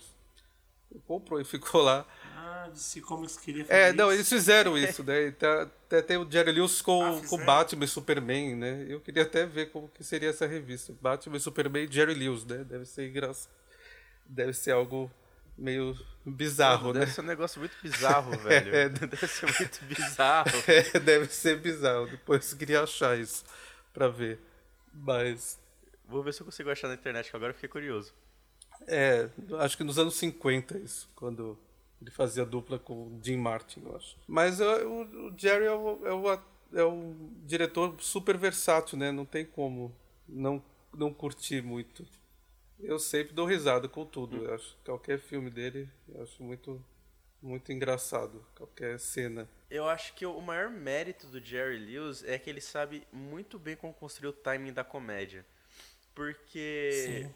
Comprou 1.07 1.39
e 1.41 1.43
ficou 1.43 1.81
lá. 1.81 2.05
Ah, 2.35 2.67
DC 2.71 3.01
Comics 3.01 3.37
queria 3.37 3.63
fazer 3.65 3.79
É, 3.79 3.93
não, 3.93 4.07
isso. 4.09 4.15
eles 4.17 4.29
fizeram 4.29 4.77
isso, 4.77 5.03
né? 5.03 5.27
E 5.27 5.31
tá- 5.31 5.63
Até 5.63 6.01
tem 6.03 6.17
o 6.17 6.29
Jerry 6.31 6.51
Lewis 6.51 6.81
com, 6.81 7.03
Ah, 7.03 7.21
com? 7.27 7.37
Batman 7.45 7.85
e 7.85 7.87
Superman, 7.87 8.55
né? 8.55 8.85
Eu 8.87 8.99
queria 8.99 9.23
até 9.23 9.45
ver 9.45 9.71
como 9.71 9.87
que 9.87 10.03
seria 10.03 10.29
essa 10.29 10.45
revista. 10.47 10.93
Batman 11.01 11.37
e 11.37 11.39
Superman 11.39 11.85
e 11.85 11.91
Jerry 11.91 12.13
Lewis, 12.13 12.45
né? 12.45 12.63
Deve 12.63 12.85
ser 12.85 13.07
engraçado. 13.09 13.51
Deve 14.29 14.53
ser 14.53 14.71
algo 14.71 15.11
meio 15.57 15.97
bizarro, 16.25 16.93
né? 16.93 17.01
Deve 17.01 17.11
ser 17.13 17.21
um 17.21 17.25
negócio 17.25 17.59
muito 17.59 17.75
bizarro, 17.83 18.37
velho. 18.39 18.75
É. 18.75 18.89
Deve 18.89 19.27
ser 19.27 19.45
muito 19.59 19.85
bizarro. 19.85 20.51
É, 20.67 20.99
deve 20.99 21.25
ser 21.33 21.59
bizarro. 21.59 22.07
Depois 22.07 22.51
eu 22.51 22.57
queria 22.57 22.83
achar 22.83 23.17
isso 23.19 23.43
pra 23.93 24.07
ver. 24.07 24.39
Mas, 24.93 25.59
Vou 26.07 26.23
ver 26.23 26.33
se 26.33 26.41
eu 26.41 26.45
consigo 26.45 26.69
achar 26.71 26.87
na 26.87 26.95
internet, 26.95 27.29
que 27.29 27.35
agora 27.35 27.51
eu 27.51 27.55
fiquei 27.55 27.69
curioso. 27.69 28.13
é, 28.87 29.29
acho 29.59 29.77
que 29.77 29.83
nos 29.83 29.99
anos 29.99 30.15
50 30.15 30.77
isso, 30.79 31.09
quando 31.15 31.57
ele 32.01 32.11
fazia 32.11 32.45
dupla 32.45 32.79
com 32.79 32.93
o 32.93 33.19
Jim 33.23 33.37
Martin, 33.37 33.81
eu 33.85 33.95
acho. 33.95 34.17
Mas 34.27 34.59
é, 34.61 34.85
o, 34.85 35.27
o 35.29 35.33
Jerry 35.37 35.65
é, 35.65 35.71
o, 35.73 36.07
é, 36.07 36.13
o, 36.13 36.39
é 36.73 36.85
um 36.85 37.31
diretor 37.45 37.95
super 37.99 38.37
versátil, 38.37 38.97
né? 38.97 39.11
Não 39.11 39.25
tem 39.25 39.45
como 39.45 39.93
não, 40.27 40.63
não 40.93 41.13
curtir 41.13 41.61
muito. 41.61 42.05
Eu 42.79 42.97
sempre 42.97 43.33
dou 43.33 43.45
risada 43.45 43.87
com 43.87 44.05
tudo. 44.05 44.45
Eu 44.45 44.53
acho 44.53 44.77
qualquer 44.85 45.19
filme 45.19 45.49
dele, 45.49 45.89
eu 46.07 46.23
acho 46.23 46.41
muito, 46.41 46.83
muito 47.41 47.71
engraçado. 47.71 48.45
Qualquer 48.55 48.99
cena. 48.99 49.49
Eu 49.69 49.87
acho 49.87 50.13
que 50.13 50.25
o 50.25 50.41
maior 50.41 50.69
mérito 50.69 51.27
do 51.27 51.43
Jerry 51.43 51.77
Lewis 51.77 52.23
é 52.23 52.39
que 52.39 52.49
ele 52.49 52.61
sabe 52.61 53.05
muito 53.11 53.59
bem 53.59 53.75
como 53.75 53.93
construir 53.93 54.29
o 54.29 54.33
timing 54.33 54.73
da 54.73 54.83
comédia. 54.83 55.45
Porque 56.15 56.91
Sim. 56.91 57.33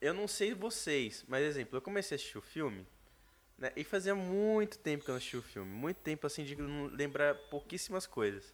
eu 0.00 0.12
não 0.12 0.28
sei 0.28 0.54
vocês, 0.54 1.24
mas 1.26 1.44
exemplo, 1.44 1.76
eu 1.76 1.82
comecei 1.82 2.14
a 2.14 2.16
assistir 2.16 2.38
o 2.38 2.42
filme, 2.42 2.86
né? 3.56 3.72
E 3.76 3.84
fazia 3.84 4.14
muito 4.14 4.78
tempo 4.78 5.04
que 5.04 5.10
eu 5.10 5.14
não 5.14 5.18
assisti 5.18 5.36
o 5.36 5.42
filme, 5.42 5.70
muito 5.70 5.98
tempo 5.98 6.26
assim 6.26 6.44
de 6.44 6.54
não 6.56 6.86
lembrar 6.86 7.34
pouquíssimas 7.48 8.06
coisas. 8.06 8.52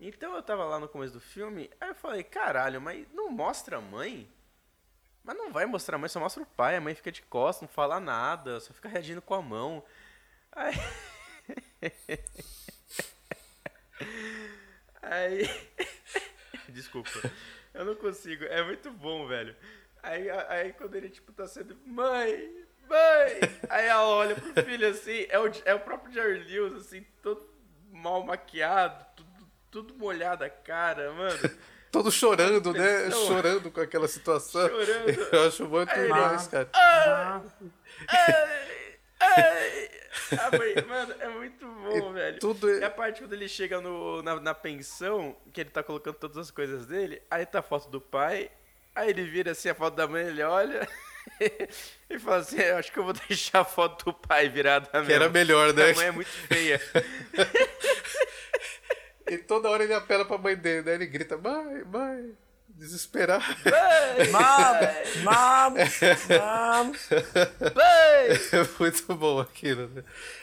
Então 0.00 0.34
eu 0.34 0.42
tava 0.42 0.64
lá 0.64 0.80
no 0.80 0.88
começo 0.88 1.14
do 1.14 1.20
filme, 1.20 1.70
aí 1.80 1.90
eu 1.90 1.94
falei, 1.94 2.24
caralho, 2.24 2.80
mas 2.80 3.06
não 3.12 3.30
mostra 3.30 3.76
a 3.76 3.80
mãe? 3.80 4.28
Mas 5.24 5.36
não 5.38 5.50
vai 5.50 5.64
mostrar 5.64 5.96
a 5.96 5.98
mãe, 5.98 6.08
só 6.08 6.20
mostra 6.20 6.42
o 6.42 6.46
pai, 6.46 6.76
a 6.76 6.80
mãe 6.80 6.94
fica 6.94 7.10
de 7.10 7.22
costas, 7.22 7.62
não 7.62 7.68
fala 7.68 7.98
nada, 7.98 8.60
só 8.60 8.74
fica 8.74 8.90
reagindo 8.90 9.22
com 9.22 9.32
a 9.34 9.40
mão. 9.40 9.82
Aí. 10.52 10.74
Aí. 15.02 15.48
Desculpa. 16.68 17.10
Eu 17.72 17.86
não 17.86 17.94
consigo. 17.94 18.44
É 18.44 18.62
muito 18.62 18.90
bom, 18.90 19.26
velho. 19.26 19.56
Aí, 20.02 20.28
aí 20.30 20.72
quando 20.74 20.94
ele, 20.94 21.08
tipo, 21.08 21.32
tá 21.32 21.46
sendo. 21.46 21.74
Mãe! 21.86 22.66
Mãe! 22.86 23.40
Aí 23.70 23.86
ela 23.86 24.06
olha 24.06 24.34
pro 24.34 24.62
filho 24.62 24.86
assim. 24.88 25.26
É 25.30 25.38
o, 25.38 25.50
é 25.64 25.74
o 25.74 25.80
próprio 25.80 26.12
Jerry 26.12 26.44
Lewis, 26.44 26.74
assim, 26.74 27.02
todo 27.22 27.48
mal 27.90 28.22
maquiado, 28.22 29.06
tudo, 29.16 29.48
tudo 29.70 29.94
molhado 29.94 30.44
a 30.44 30.50
cara, 30.50 31.12
mano. 31.12 31.38
Todo 31.94 32.10
chorando, 32.10 32.72
né? 32.72 33.08
Chorando 33.12 33.70
com 33.70 33.80
aquela 33.80 34.08
situação. 34.08 34.68
Chorando. 34.68 35.10
Eu 35.32 35.46
acho 35.46 35.64
muito 35.68 35.90
Aí, 35.92 36.02
demais, 36.02 36.46
cara. 36.48 36.68
Ah, 36.74 37.40
Ai, 38.08 38.44
ai. 39.20 39.90
A 40.38 40.58
mãe, 40.58 40.74
mano, 40.88 41.14
é 41.20 41.28
muito 41.28 41.64
bom, 41.66 42.12
velho. 42.12 42.38
tudo 42.40 42.68
é- 42.68 42.80
E 42.80 42.84
a 42.84 42.90
parte 42.90 43.20
quando 43.20 43.32
ele 43.32 43.48
chega 43.48 43.80
no, 43.80 44.22
na, 44.22 44.40
na 44.40 44.54
pensão, 44.54 45.36
que 45.52 45.60
ele 45.60 45.70
tá 45.70 45.82
colocando 45.84 46.16
todas 46.16 46.36
as 46.36 46.50
coisas 46.50 46.84
dele, 46.86 47.22
aí 47.30 47.46
tá 47.46 47.60
a 47.60 47.62
foto 47.62 47.88
do 47.88 48.00
pai, 48.00 48.50
aí 48.94 49.10
ele 49.10 49.22
vira 49.24 49.52
assim 49.52 49.68
a 49.68 49.74
foto 49.74 49.94
da 49.94 50.06
mãe, 50.08 50.26
ele 50.26 50.42
olha 50.42 50.88
e 52.10 52.18
fala 52.18 52.38
assim, 52.38 52.60
eu 52.60 52.76
acho 52.76 52.90
que 52.92 52.98
eu 52.98 53.04
vou 53.04 53.12
deixar 53.28 53.60
a 53.60 53.64
foto 53.64 54.06
do 54.06 54.12
pai 54.14 54.48
virada 54.48 54.88
mesmo. 54.94 55.06
Que 55.06 55.12
era 55.12 55.28
melhor, 55.28 55.72
né? 55.72 55.90
A 55.90 55.94
mãe 55.94 56.06
é 56.06 56.10
muito 56.10 56.28
feia. 56.30 56.80
E 59.34 59.38
toda 59.38 59.68
hora 59.68 59.84
ele 59.84 59.94
apela 59.94 60.24
pra 60.24 60.38
mãe 60.38 60.56
dele, 60.56 60.82
né? 60.82 60.94
Ele 60.94 61.06
grita, 61.06 61.36
mãe, 61.36 61.84
mãe, 61.84 62.32
desesperado. 62.68 63.44
Mam! 64.32 65.22
Mam! 65.24 65.74
Mãe! 67.74 68.38
É 68.52 68.68
muito 68.78 69.14
bom 69.14 69.40
aquilo, 69.40 69.88
né? 69.88 70.02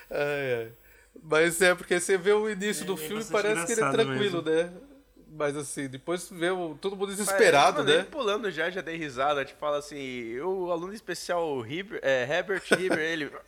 Ai, 0.10 0.54
ai. 0.56 0.72
Mas 1.24 1.62
é 1.62 1.76
porque 1.76 2.00
você 2.00 2.18
vê 2.18 2.34
o 2.34 2.50
início 2.50 2.84
É, 2.84 2.86
do 2.86 2.94
é 2.94 2.98
filme 2.98 3.24
bastante 3.24 3.42
parece 3.42 3.66
que 3.66 3.72
ele 3.74 3.82
é 3.82 3.92
tranquilo, 3.92 4.42
né? 4.42 4.72
Mas 5.34 5.56
assim, 5.56 5.88
depois 5.88 6.30
vê 6.30 6.50
o, 6.50 6.78
todo 6.80 6.96
mundo 6.96 7.12
desesperado, 7.12 7.80
Mano, 7.80 7.90
ele 7.90 8.00
né? 8.00 8.08
pulando 8.12 8.52
já, 8.52 8.70
já 8.70 8.82
dei 8.82 8.98
risada, 8.98 9.46
tipo, 9.46 9.60
fala 9.60 9.78
assim, 9.78 10.38
o 10.40 10.70
aluno 10.70 10.94
especial 10.94 11.56
o 11.56 11.66
Hiber, 11.66 12.00
é, 12.04 12.28
Herbert 12.30 12.64
Hiber, 12.70 13.00
ele... 13.00 13.32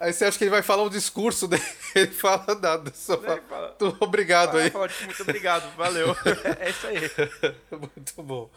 Aí 0.00 0.12
você 0.12 0.24
acha 0.24 0.36
que 0.36 0.44
ele 0.44 0.50
vai 0.50 0.62
falar 0.62 0.82
um 0.82 0.88
discurso, 0.90 1.46
né? 1.48 1.56
Ele 1.94 2.10
fala 2.10 2.54
nada, 2.60 2.92
só 2.94 3.16
fala, 3.20 3.40
fala- 3.42 3.68
"Tô 3.72 3.96
obrigado 4.00 4.56
aí. 4.56 4.64
Aí 4.64 4.70
fala, 4.70 4.88
tipo, 4.88 5.04
muito 5.06 5.22
obrigado, 5.22 5.76
valeu. 5.76 6.08
É 6.60 6.70
isso 6.70 6.86
aí. 6.86 6.98
Muito 7.70 8.22
bom. 8.22 8.50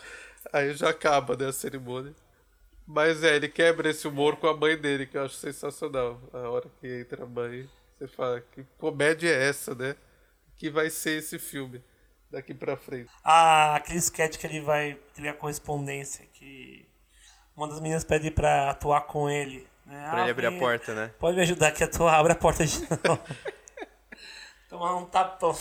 Aí 0.53 0.73
já 0.73 0.89
acaba, 0.89 1.35
né, 1.35 1.47
a 1.47 1.53
cerimônia. 1.53 2.13
Mas 2.85 3.23
é, 3.23 3.35
ele 3.35 3.49
quebra 3.49 3.89
esse 3.89 4.07
humor 4.07 4.37
com 4.37 4.47
a 4.47 4.55
mãe 4.55 4.77
dele, 4.77 5.05
que 5.05 5.17
eu 5.17 5.25
acho 5.25 5.35
sensacional. 5.35 6.21
A 6.33 6.49
hora 6.49 6.69
que 6.79 6.87
entra 7.01 7.23
a 7.23 7.27
mãe, 7.27 7.69
você 7.99 8.07
fala, 8.07 8.41
que 8.41 8.63
comédia 8.77 9.29
é 9.29 9.49
essa, 9.49 9.75
né? 9.75 9.95
Que 10.55 10.69
vai 10.69 10.89
ser 10.89 11.17
esse 11.19 11.37
filme 11.37 11.83
daqui 12.31 12.53
pra 12.53 12.77
frente. 12.77 13.09
Ah, 13.23 13.75
aquele 13.75 13.99
sketch 13.99 14.37
que 14.37 14.47
ele 14.47 14.61
vai 14.61 14.97
ter 15.13 15.27
a 15.27 15.33
correspondência 15.33 16.25
que 16.33 16.87
uma 17.55 17.67
das 17.67 17.79
meninas 17.81 18.03
pede 18.05 18.31
pra 18.31 18.69
atuar 18.71 19.01
com 19.01 19.29
ele. 19.29 19.67
Né? 19.87 20.07
Pra 20.09 20.21
ele 20.23 20.31
abrir 20.31 20.45
a 20.47 20.51
porta, 20.51 20.93
né? 20.93 21.11
Pode 21.17 21.37
me 21.37 21.43
ajudar 21.43 21.69
aqui 21.69 21.81
a 21.81 21.87
atuar, 21.87 22.19
abre 22.19 22.33
a 22.33 22.35
porta 22.35 22.65
de 22.65 22.79
novo. 22.81 23.21
Tomar 24.69 24.97
um 24.97 25.05
tapão. 25.05 25.55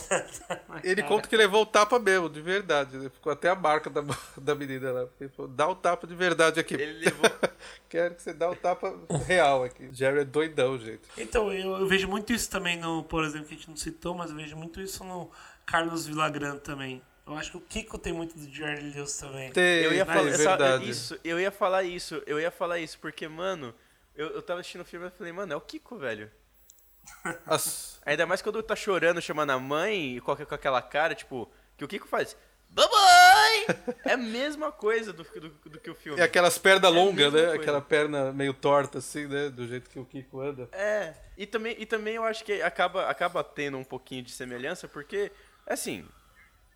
Ele 0.83 0.97
cara. 0.97 1.07
conta 1.07 1.29
que 1.29 1.37
levou 1.37 1.62
o 1.62 1.67
tapa 1.67 1.97
mesmo, 1.97 2.29
de 2.29 2.41
verdade. 2.41 2.97
né? 2.97 3.09
Ficou 3.09 3.33
até 3.33 3.49
a 3.49 3.55
marca 3.55 3.89
da, 3.89 4.03
da 4.37 4.53
menina 4.57 4.91
lá. 4.91 5.07
Ele 5.21 5.31
falou, 5.31 5.49
dá 5.49 5.69
o 5.69 5.77
tapa 5.77 6.09
de 6.09 6.15
verdade 6.17 6.59
aqui. 6.59 6.75
Ele 6.75 7.05
levou... 7.05 7.31
Quero 7.89 8.17
que 8.17 8.23
você 8.23 8.33
dá 8.33 8.51
o 8.51 8.57
tapa 8.57 8.93
real 9.25 9.62
aqui. 9.62 9.89
Jerry 9.93 10.21
é 10.21 10.25
doidão, 10.25 10.77
gente. 10.77 11.03
Então, 11.17 11.53
eu, 11.53 11.79
eu 11.79 11.87
vejo 11.87 12.09
muito 12.09 12.33
isso 12.33 12.51
também 12.51 12.77
no, 12.81 13.05
por 13.05 13.23
exemplo, 13.25 13.47
que 13.47 13.55
a 13.55 13.57
gente 13.57 13.71
não 13.71 13.77
citou, 13.77 14.12
mas 14.12 14.31
eu 14.31 14.37
vejo 14.37 14.57
muito 14.57 14.81
isso 14.81 15.05
no 15.05 15.31
Carlos 15.65 16.05
Villagrán 16.05 16.57
também. 16.57 17.01
Eu 17.25 17.37
acho 17.37 17.53
que 17.53 17.57
o 17.59 17.61
Kiko 17.61 17.99
tem 17.99 18.12
muito 18.12 18.37
do 18.37 18.53
Jerry 18.53 18.91
Lewis 18.91 19.17
também. 19.19 19.53
Tem, 19.53 19.85
Eu 19.85 19.93
ia 19.93 20.05
falar 20.05 20.23
verdade. 20.23 20.91
isso, 20.91 21.19
eu 21.23 21.39
ia 21.39 21.53
falar 21.53 21.85
isso, 21.85 22.23
eu 22.27 22.41
ia 22.41 22.51
falar 22.51 22.81
isso, 22.81 22.99
porque, 22.99 23.29
mano, 23.29 23.73
eu, 24.16 24.29
eu 24.31 24.42
tava 24.42 24.61
assistindo 24.61 24.81
o 24.83 24.85
filme 24.85 25.07
e 25.07 25.11
falei, 25.11 25.33
mano, 25.33 25.52
é 25.52 25.57
o 25.57 25.61
Kiko, 25.61 25.96
velho. 25.96 26.31
Ainda 28.05 28.26
mais 28.26 28.42
quando 28.42 28.62
tá 28.62 28.74
chorando, 28.74 29.20
chamando 29.20 29.50
a 29.50 29.59
mãe, 29.59 30.16
e 30.16 30.20
com, 30.20 30.35
com 30.35 30.55
aquela 30.55 30.83
cara, 30.83 31.14
tipo, 31.14 31.50
que 31.76 31.85
o 31.85 31.88
Kiko 31.88 32.09
faz? 32.09 32.37
Mamãe! 32.70 33.66
É 34.05 34.12
a 34.12 34.16
mesma 34.16 34.72
coisa 34.72 35.12
do, 35.12 35.22
do, 35.22 35.48
do 35.48 35.81
que 35.81 35.90
o 35.90 35.94
filme. 35.94 36.18
E 36.18 36.22
aquelas 36.22 36.59
pernas 36.59 36.90
É 36.90 36.94
longas, 36.94 37.33
né? 37.33 37.40
coisa. 37.40 37.57
Aquela 37.57 37.81
perna 37.81 38.33
meio 38.33 38.52
torta, 38.52 38.98
assim, 38.98 39.26
né? 39.26 39.48
Do 39.48 39.66
jeito 39.66 39.88
que 39.88 39.98
o 39.98 40.05
Kiko 40.05 40.40
anda. 40.40 40.68
É, 40.72 41.14
e 41.37 41.46
também, 41.46 41.76
e 41.79 41.87
também 41.87 42.16
eu 42.16 42.24
acho 42.24 42.44
que 42.44 42.61
acaba, 42.62 43.09
acaba 43.09 43.42
tendo 43.42 43.79
um 43.79 43.85
pouquinho 43.85 44.22
de 44.22 44.33
semelhança, 44.33 44.88
porque, 44.88 45.31
assim, 45.66 46.07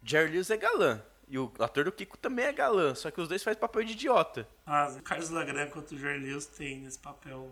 Jerry 0.03 0.33
Lewis 0.33 0.51
é 0.51 0.57
galã. 0.57 1.03
E 1.31 1.39
o 1.39 1.51
ator 1.61 1.85
do 1.85 1.93
Kiko 1.93 2.19
também 2.19 2.45
é 2.47 2.53
galã, 2.53 2.93
só 2.95 3.11
que 3.11 3.21
os 3.21 3.29
dois 3.29 3.41
fazem 3.43 3.61
papel 3.61 3.85
de 3.85 3.93
idiota. 3.93 4.47
Ah, 4.67 4.93
o 4.99 5.01
Carlos 5.03 5.31
Lagran 5.31 5.69
quanto 5.69 5.95
o 5.95 5.99
Jorge 5.99 6.19
Lewis 6.27 6.45
tem 6.47 6.81
nesse 6.81 6.99
papel. 6.99 7.49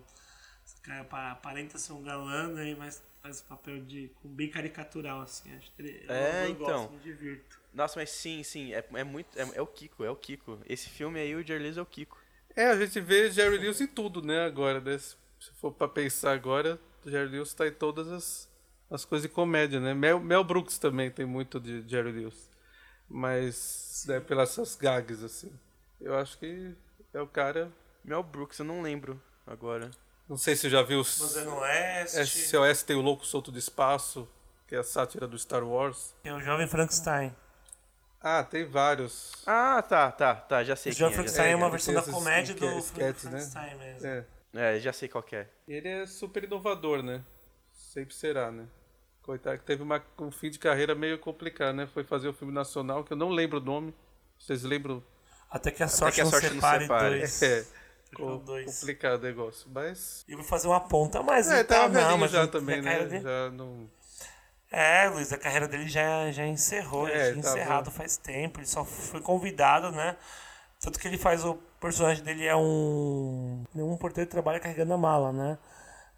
Esse 0.67 0.81
cara 0.83 1.05
pa- 1.05 1.31
aparenta 1.31 1.79
ser 1.79 1.93
um 1.93 2.03
galã, 2.03 2.49
né? 2.49 2.75
Mas 2.77 3.01
faz 3.23 3.41
papel 3.41 3.81
de. 3.85 4.11
bem 4.25 4.51
caricatural, 4.51 5.21
assim. 5.21 5.55
Acho 5.57 5.71
que 5.77 5.83
ele, 5.83 6.05
eu- 6.09 6.13
É, 6.15 6.47
eu, 6.47 6.51
então. 6.51 6.67
gosto, 6.67 6.93
me 6.93 6.99
divirto. 6.99 7.57
Nossa, 7.73 8.01
mas 8.01 8.11
sim, 8.11 8.43
sim, 8.43 8.75
é, 8.75 8.85
é 8.95 9.05
muito. 9.05 9.39
É, 9.39 9.49
é 9.55 9.63
o 9.63 9.67
Kiko, 9.67 10.03
é 10.05 10.11
o 10.11 10.17
Kiko. 10.17 10.59
Esse 10.69 10.89
filme 10.89 11.21
aí, 11.21 11.35
o 11.37 11.47
Jerry 11.47 11.63
Lewis 11.63 11.77
é 11.79 11.83
o 11.83 11.87
Kiko. 11.87 12.19
É, 12.57 12.67
a 12.67 12.77
gente 12.77 12.99
vê 13.01 13.31
Jerry 13.31 13.59
Lewis 13.59 13.81
em 13.81 13.87
tudo, 13.87 14.21
né? 14.21 14.45
Agora, 14.45 14.81
né? 14.81 14.99
Se 14.99 15.17
se 15.39 15.53
for 15.53 15.71
pra 15.71 15.87
pensar 15.87 16.33
agora, 16.33 16.81
Jerry 17.07 17.31
Lewis 17.31 17.55
tá 17.55 17.65
em 17.69 17.73
todas 17.73 18.09
as, 18.11 18.49
as 18.91 19.05
coisas 19.05 19.29
de 19.29 19.33
comédia, 19.33 19.79
né? 19.79 19.95
Mel, 19.95 20.19
Mel 20.19 20.43
Brooks 20.43 20.79
também 20.79 21.13
tem 21.13 21.25
muito 21.25 21.61
de 21.61 21.89
Jerry 21.89 22.11
Lewis. 22.11 22.48
Mas, 23.09 24.05
né, 24.07 24.21
pelas 24.21 24.51
essas 24.51 24.77
gags, 24.77 25.23
assim. 25.25 25.51
Eu 26.01 26.17
acho 26.17 26.39
que 26.39 26.75
é 27.13 27.21
o 27.21 27.27
cara. 27.27 27.73
Mel 28.05 28.23
Brooks, 28.23 28.59
eu 28.59 28.65
não 28.65 28.83
lembro 28.83 29.21
agora. 29.47 29.91
Não 30.29 30.37
sei 30.37 30.55
se 30.55 30.69
já 30.69 30.83
viu 30.83 31.01
os. 31.01 31.19
Mas 31.21 31.37
é 31.37 31.45
no 31.45 31.57
Oeste. 31.57 32.25
SOS 32.25 32.83
tem 32.83 32.97
o 32.97 33.01
Louco 33.01 33.27
Solto 33.27 33.51
do 33.51 33.59
Espaço, 33.59 34.29
que 34.67 34.75
é 34.75 34.79
a 34.79 34.85
sátira 34.85 35.27
do 35.27 35.39
Star 35.39 35.65
Wars. 35.65 36.15
É 36.23 36.33
o 36.33 36.41
Jovem 36.41 36.69
Frankenstein. 36.69 37.35
Ah, 38.21 38.45
tem 38.45 38.65
vários. 38.65 39.33
Ah, 39.47 39.81
tá, 39.81 40.11
tá, 40.11 40.35
tá, 40.35 40.65
já 40.65 40.77
sei 40.77 40.93
O 40.93 40.95
Jovem 40.95 41.13
é. 41.13 41.17
Frankenstein 41.17 41.47
é, 41.47 41.51
é, 41.53 41.57
uma 41.57 41.71
versão 41.71 41.95
tem 41.95 42.05
da 42.05 42.13
comédia 42.13 42.55
do 42.55 42.67
né? 42.67 42.83
Frankenstein 42.83 43.79
mesmo. 43.79 44.07
É. 44.07 44.27
é, 44.55 44.81
já 44.81 44.93
sei 44.93 45.09
qual 45.09 45.23
que 45.23 45.37
é. 45.37 45.49
Ele 45.67 45.89
é 45.89 46.07
super 46.07 46.45
inovador, 46.45 47.03
né? 47.03 47.25
Sempre 47.73 48.15
será, 48.15 48.51
né? 48.51 48.67
Coitado 49.29 49.59
que 49.59 49.65
teve 49.67 49.83
uma, 49.83 50.03
um 50.19 50.31
fim 50.31 50.49
de 50.49 50.59
carreira 50.59 50.95
meio 50.95 51.19
complicado, 51.19 51.75
né? 51.75 51.87
Foi 51.93 52.03
fazer 52.03 52.29
o 52.29 52.33
filme 52.33 52.51
nacional, 52.51 53.05
que 53.05 53.13
eu 53.13 53.17
não 53.17 53.29
lembro 53.29 53.59
o 53.59 53.63
nome. 53.63 53.95
Vocês 54.39 54.63
lembram? 54.63 55.05
Até 55.51 55.71
que 55.71 55.83
a 55.83 55.89
sorte, 55.89 56.15
que 56.15 56.21
a 56.23 56.25
sorte 56.25 56.47
não 56.47 56.55
separe 56.55 56.85
separe. 56.85 57.19
dois. 57.19 57.43
É. 57.43 57.67
Ficou 58.09 58.39
Co- 58.39 58.45
dois. 58.47 58.65
complicado 58.81 59.21
o 59.21 59.25
negócio. 59.27 59.69
Mas. 59.71 60.25
E 60.27 60.33
eu 60.33 60.39
vou 60.39 60.47
fazer 60.47 60.67
uma 60.67 60.81
ponta, 60.81 61.23
mas 61.23 61.51
É, 61.51 61.63
tá, 61.63 61.87
velhinho 61.89 62.11
não, 62.13 62.17
mas 62.17 62.31
já 62.31 62.47
também, 62.47 62.81
né? 62.81 63.05
dele- 63.05 63.21
Já 63.21 63.51
não. 63.51 63.87
É, 64.73 65.11
Luiz, 65.11 65.31
a 65.31 65.37
carreira 65.37 65.69
dele 65.69 65.87
já, 65.89 66.31
já 66.31 66.47
encerrou, 66.47 67.07
É, 67.07 67.27
já 67.27 67.33
tinha 67.33 67.43
tá 67.43 67.51
encerrado 67.51 67.85
bom. 67.91 67.97
faz 67.99 68.17
tempo, 68.17 68.61
ele 68.61 68.67
só 68.67 68.83
foi 68.83 69.21
convidado, 69.21 69.91
né? 69.93 70.17
Tanto 70.81 70.99
que 70.99 71.07
ele 71.07 71.19
faz 71.19 71.45
o 71.45 71.55
personagem 71.79 72.25
dele 72.25 72.47
é 72.47 72.57
um. 72.57 73.63
Um 73.75 73.97
porteiro 73.99 74.31
trabalha 74.31 74.59
carregando 74.59 74.95
a 74.95 74.99
mala, 74.99 75.33
né? 75.35 75.59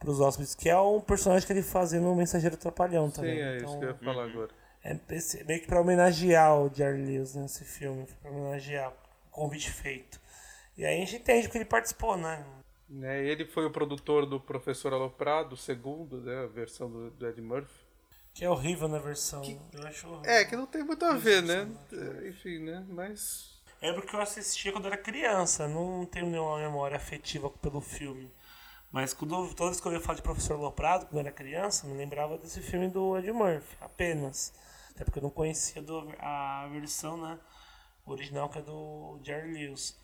Para 0.01 0.11
os 0.11 0.19
hóspedes, 0.21 0.55
que 0.55 0.69
é 0.69 0.81
um 0.81 1.01
personagem 1.01 1.47
que 1.47 1.53
ele 1.53 1.63
fazia 1.63 2.01
no 2.01 2.17
Mensageiro 2.17 2.57
Trapalhão 2.57 3.09
Sim, 3.09 3.17
também. 3.17 3.41
é 3.41 3.57
isso 3.59 3.67
então, 3.67 3.79
que 3.79 3.85
eu 3.85 3.89
ia 3.91 3.95
falar 3.97 4.25
agora. 4.25 4.51
é 4.83 4.97
meio 5.45 5.61
que 5.61 5.67
pra 5.67 5.81
homenagear 5.81 6.59
o 6.59 6.75
Jerry 6.75 7.03
Lewis 7.05 7.35
nesse 7.35 7.65
filme, 7.65 8.07
pra 8.23 8.31
homenagear 8.31 8.91
o 8.91 9.31
convite 9.31 9.71
feito. 9.71 10.19
E 10.77 10.85
aí 10.87 10.97
a 10.97 11.01
gente 11.05 11.17
entende 11.17 11.49
que 11.49 11.59
ele 11.59 11.67
participou, 11.67 12.17
né? 12.17 12.45
Né, 12.89 13.25
Ele 13.25 13.45
foi 13.45 13.67
o 13.67 13.71
produtor 13.71 14.27
do 14.27 14.41
Professor 14.41 14.93
Aloprado, 14.93 15.53
o 15.55 15.57
segundo, 15.57 16.21
né? 16.23 16.43
A 16.43 16.47
versão 16.47 16.91
do, 16.91 17.11
do 17.11 17.29
Ed 17.29 17.41
Murphy. 17.41 17.71
Que 18.35 18.45
é 18.45 18.51
horrível 18.51 18.89
na 18.89 18.99
versão. 18.99 19.43
Eu 19.73 19.87
acho 19.87 20.09
horrível. 20.09 20.31
É, 20.31 20.45
que 20.45 20.57
não 20.57 20.67
tem 20.67 20.83
muito 20.83 21.05
a 21.05 21.13
ver, 21.13 21.43
né? 21.43 21.69
É, 21.93 22.29
Enfim, 22.29 22.59
né? 22.59 22.85
Mas. 22.89 23.61
Eu 23.81 23.91
lembro 23.91 24.07
que 24.07 24.15
eu 24.15 24.21
assistia 24.21 24.73
quando 24.73 24.87
era 24.87 24.97
criança, 24.97 25.69
não 25.69 26.05
tenho 26.05 26.27
nenhuma 26.27 26.59
memória 26.59 26.97
afetiva 26.97 27.49
pelo 27.49 27.81
filme. 27.81 28.31
Mas 28.92 29.14
quando, 29.14 29.55
toda 29.55 29.70
vez 29.70 29.81
que 29.81 29.87
eu 29.87 29.92
ia 29.92 30.00
falar 30.00 30.16
de 30.16 30.22
Professor 30.22 30.59
Loprado, 30.59 31.07
quando 31.07 31.14
eu 31.14 31.20
era 31.20 31.31
criança, 31.33 31.87
me 31.87 31.94
lembrava 31.96 32.37
desse 32.38 32.61
filme 32.61 32.88
do 32.88 33.16
Ed 33.16 33.31
Murphy, 33.33 33.76
apenas. 33.81 34.53
Até 34.90 35.05
porque 35.05 35.18
eu 35.18 35.22
não 35.22 35.31
conhecia 35.31 35.81
do- 35.81 36.12
a 36.18 36.66
versão 36.72 37.16
né, 37.16 37.38
original, 38.05 38.48
que 38.48 38.59
é 38.59 38.62
do 38.62 39.18
Jerry 39.22 39.53
Lewis. 39.53 39.96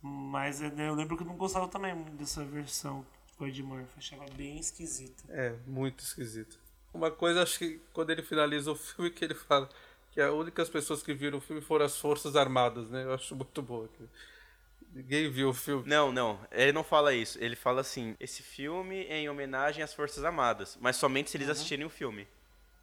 Mas 0.00 0.60
eu 0.60 0.94
lembro 0.94 1.16
que 1.16 1.22
eu 1.22 1.26
não 1.26 1.36
gostava 1.36 1.68
também 1.68 1.94
dessa 2.16 2.44
versão 2.44 3.04
do 3.38 3.46
Ed 3.46 3.62
Murphy, 3.62 3.92
achava 3.98 4.24
bem 4.36 4.58
esquisita. 4.58 5.24
É, 5.28 5.54
muito 5.66 6.00
esquisito. 6.04 6.58
Uma 6.94 7.10
coisa, 7.10 7.42
acho 7.42 7.58
que 7.58 7.80
quando 7.92 8.10
ele 8.10 8.22
finaliza 8.22 8.70
o 8.70 8.76
filme, 8.76 9.10
que 9.10 9.24
ele 9.24 9.34
fala 9.34 9.68
que 10.12 10.20
as 10.20 10.30
únicas 10.32 10.68
pessoas 10.68 11.02
que 11.02 11.14
viram 11.14 11.38
o 11.38 11.40
filme 11.40 11.62
foram 11.62 11.86
as 11.86 11.96
Forças 11.98 12.36
Armadas, 12.36 12.90
né? 12.90 13.04
Eu 13.04 13.14
acho 13.14 13.34
muito 13.34 13.62
bom 13.62 13.84
aquilo. 13.84 14.08
Ninguém 14.94 15.30
viu 15.30 15.48
o 15.48 15.54
filme. 15.54 15.88
Não, 15.88 16.12
não, 16.12 16.38
ele 16.50 16.72
não 16.72 16.84
fala 16.84 17.14
isso. 17.14 17.38
Ele 17.42 17.56
fala 17.56 17.80
assim: 17.80 18.14
esse 18.20 18.42
filme 18.42 19.06
é 19.06 19.18
em 19.18 19.28
homenagem 19.28 19.82
às 19.82 19.94
Forças 19.94 20.22
Armadas, 20.24 20.76
mas 20.80 20.96
somente 20.96 21.30
se 21.30 21.36
eles 21.36 21.48
assistirem 21.48 21.84
o 21.86 21.90
filme. 21.90 22.28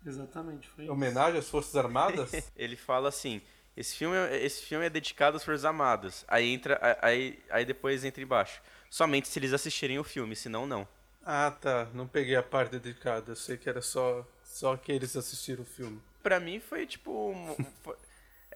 Exatamente, 0.06 0.67
foi 0.69 0.86
isso. 0.86 0.93
Homenagem 0.93 1.39
às 1.39 1.50
Forças 1.50 1.76
Armadas? 1.76 2.32
Ele 2.56 2.76
fala 2.76 3.10
assim: 3.10 3.41
esse 3.76 3.95
filme, 3.95 4.15
é- 4.15 4.43
esse 4.43 4.63
filme 4.63 4.86
é 4.86 4.89
dedicado 4.89 5.38
às 5.38 5.43
Forças 5.43 5.65
Armadas. 5.65 6.26
Aí 6.28 6.50
entra, 6.52 6.80
aí, 7.02 7.38
aí 7.50 7.65
depois 7.65 8.04
entra 8.04 8.24
embaixo. 8.24 8.62
Somente 8.89 9.28
se 9.28 9.38
eles 9.38 9.54
assistirem 9.54 10.00
o 10.00 10.04
filme, 10.04 10.36
senão 10.36 10.65
não. 10.65 10.88
ah, 11.24 11.52
tá. 11.52 11.88
Não 11.93 12.08
peguei 12.08 12.36
a 12.36 12.41
parte 12.43 12.72
dedicada. 12.72 13.34
Eu 13.34 13.36
sei 13.36 13.56
que 13.58 13.69
era 13.69 13.82
só, 13.82 14.26
só 14.43 14.76
que 14.78 14.91
eles 14.91 15.15
assistiram 15.15 15.62
o 15.63 15.65
filme. 15.65 16.02
Pra 16.24 16.39
mim 16.39 16.60
foi 16.60 16.88
tipo. 16.88 17.36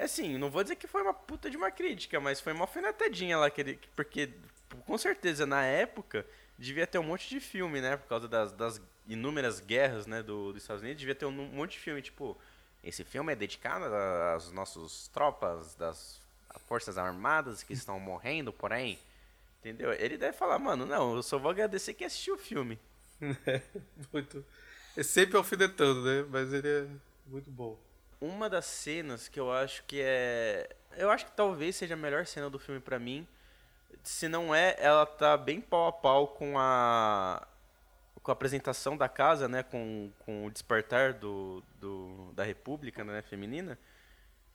assim, 0.03 0.37
não 0.37 0.49
vou 0.49 0.63
dizer 0.63 0.75
que 0.75 0.87
foi 0.87 1.01
uma 1.01 1.13
puta 1.13 1.49
de 1.49 1.57
uma 1.57 1.71
crítica, 1.71 2.19
mas 2.19 2.39
foi 2.39 2.53
uma 2.53 2.63
alfinetadinha 2.63 3.37
lá. 3.37 3.49
Que 3.49 3.61
ele, 3.61 3.79
porque, 3.95 4.29
com 4.85 4.97
certeza, 4.97 5.45
na 5.45 5.63
época, 5.63 6.25
devia 6.57 6.87
ter 6.87 6.99
um 6.99 7.03
monte 7.03 7.29
de 7.29 7.39
filme, 7.39 7.81
né? 7.81 7.97
Por 7.97 8.07
causa 8.07 8.27
das, 8.27 8.51
das 8.53 8.81
inúmeras 9.07 9.59
guerras, 9.59 10.07
né, 10.07 10.23
do, 10.23 10.53
dos 10.53 10.61
Estados 10.61 10.81
Unidos, 10.81 10.99
devia 10.99 11.15
ter 11.15 11.25
um 11.25 11.31
monte 11.31 11.73
de 11.73 11.79
filme, 11.79 12.01
tipo. 12.01 12.37
Esse 12.83 13.05
filme 13.05 13.31
é 13.31 13.35
dedicado 13.35 13.85
às 14.35 14.51
nossas 14.51 15.07
tropas 15.07 15.73
das 15.75 16.19
Forças 16.67 16.97
Armadas 16.97 17.63
que 17.63 17.71
estão 17.71 17.97
morrendo, 17.97 18.51
porém. 18.51 18.99
Entendeu? 19.61 19.93
Ele 19.93 20.17
deve 20.17 20.35
falar, 20.37 20.59
mano, 20.59 20.85
não, 20.85 21.15
eu 21.15 21.23
só 21.23 21.39
vou 21.39 21.49
agradecer 21.49 21.93
quem 21.93 22.05
assistiu 22.05 22.35
o 22.35 22.37
filme. 22.37 22.77
É, 23.47 23.61
muito. 24.11 24.43
É 24.97 25.01
sempre 25.01 25.37
alfinetando, 25.37 26.03
né? 26.03 26.25
Mas 26.29 26.51
ele 26.51 26.67
é 26.67 26.87
muito 27.25 27.49
bom. 27.49 27.79
Uma 28.23 28.49
das 28.49 28.63
cenas 28.63 29.27
que 29.27 29.37
eu 29.37 29.51
acho 29.51 29.83
que 29.83 29.99
é. 30.01 30.69
Eu 30.95 31.11
acho 31.11 31.25
que 31.25 31.33
talvez 31.33 31.75
seja 31.75 31.93
a 31.95 31.97
melhor 31.97 32.25
cena 32.25 32.49
do 32.49 32.57
filme 32.57 32.79
pra 32.79 32.97
mim. 32.97 33.27
Se 34.01 34.29
não 34.29 34.55
é, 34.55 34.77
ela 34.79 35.05
tá 35.05 35.35
bem 35.35 35.59
pau 35.59 35.87
a 35.87 35.91
pau 35.91 36.27
com 36.27 36.57
a. 36.57 37.45
Com 38.21 38.31
a 38.31 38.33
apresentação 38.33 38.95
da 38.95 39.09
casa, 39.09 39.49
né? 39.49 39.61
Com, 39.61 40.09
com 40.19 40.45
o 40.45 40.49
despertar 40.49 41.11
do, 41.11 41.61
do, 41.81 42.31
da 42.33 42.45
República, 42.45 43.03
né? 43.03 43.21
Feminina. 43.23 43.77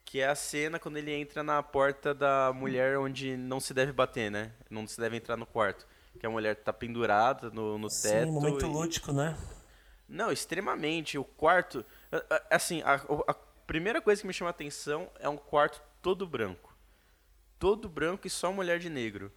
Que 0.02 0.20
é 0.22 0.28
a 0.28 0.34
cena 0.34 0.78
quando 0.78 0.96
ele 0.96 1.12
entra 1.12 1.42
na 1.42 1.62
porta 1.62 2.14
da 2.14 2.50
mulher 2.54 2.98
onde 2.98 3.36
não 3.36 3.60
se 3.60 3.74
deve 3.74 3.92
bater, 3.92 4.30
né? 4.30 4.50
Não 4.70 4.86
se 4.86 4.98
deve 4.98 5.18
entrar 5.18 5.36
no 5.36 5.44
quarto. 5.44 5.86
Que 6.18 6.24
a 6.24 6.30
mulher 6.30 6.56
tá 6.56 6.72
pendurada 6.72 7.50
no, 7.50 7.76
no 7.76 7.88
teto. 7.88 8.24
Sim, 8.24 8.32
momento 8.32 8.64
e- 8.64 8.68
lúdico, 8.70 9.12
né? 9.12 9.36
não, 10.08 10.32
extremamente. 10.32 11.18
O 11.18 11.24
quarto. 11.24 11.84
Assim, 12.50 12.80
a, 12.80 12.94
a 12.94 13.34
primeira 13.68 14.00
coisa 14.00 14.22
que 14.22 14.26
me 14.26 14.32
chama 14.32 14.48
a 14.48 14.50
atenção 14.50 15.10
é 15.20 15.28
um 15.28 15.36
quarto 15.36 15.82
todo 16.00 16.26
branco. 16.26 16.74
Todo 17.58 17.86
branco 17.86 18.26
e 18.26 18.30
só 18.30 18.50
mulher 18.50 18.78
de 18.78 18.88
negro. 18.88 19.30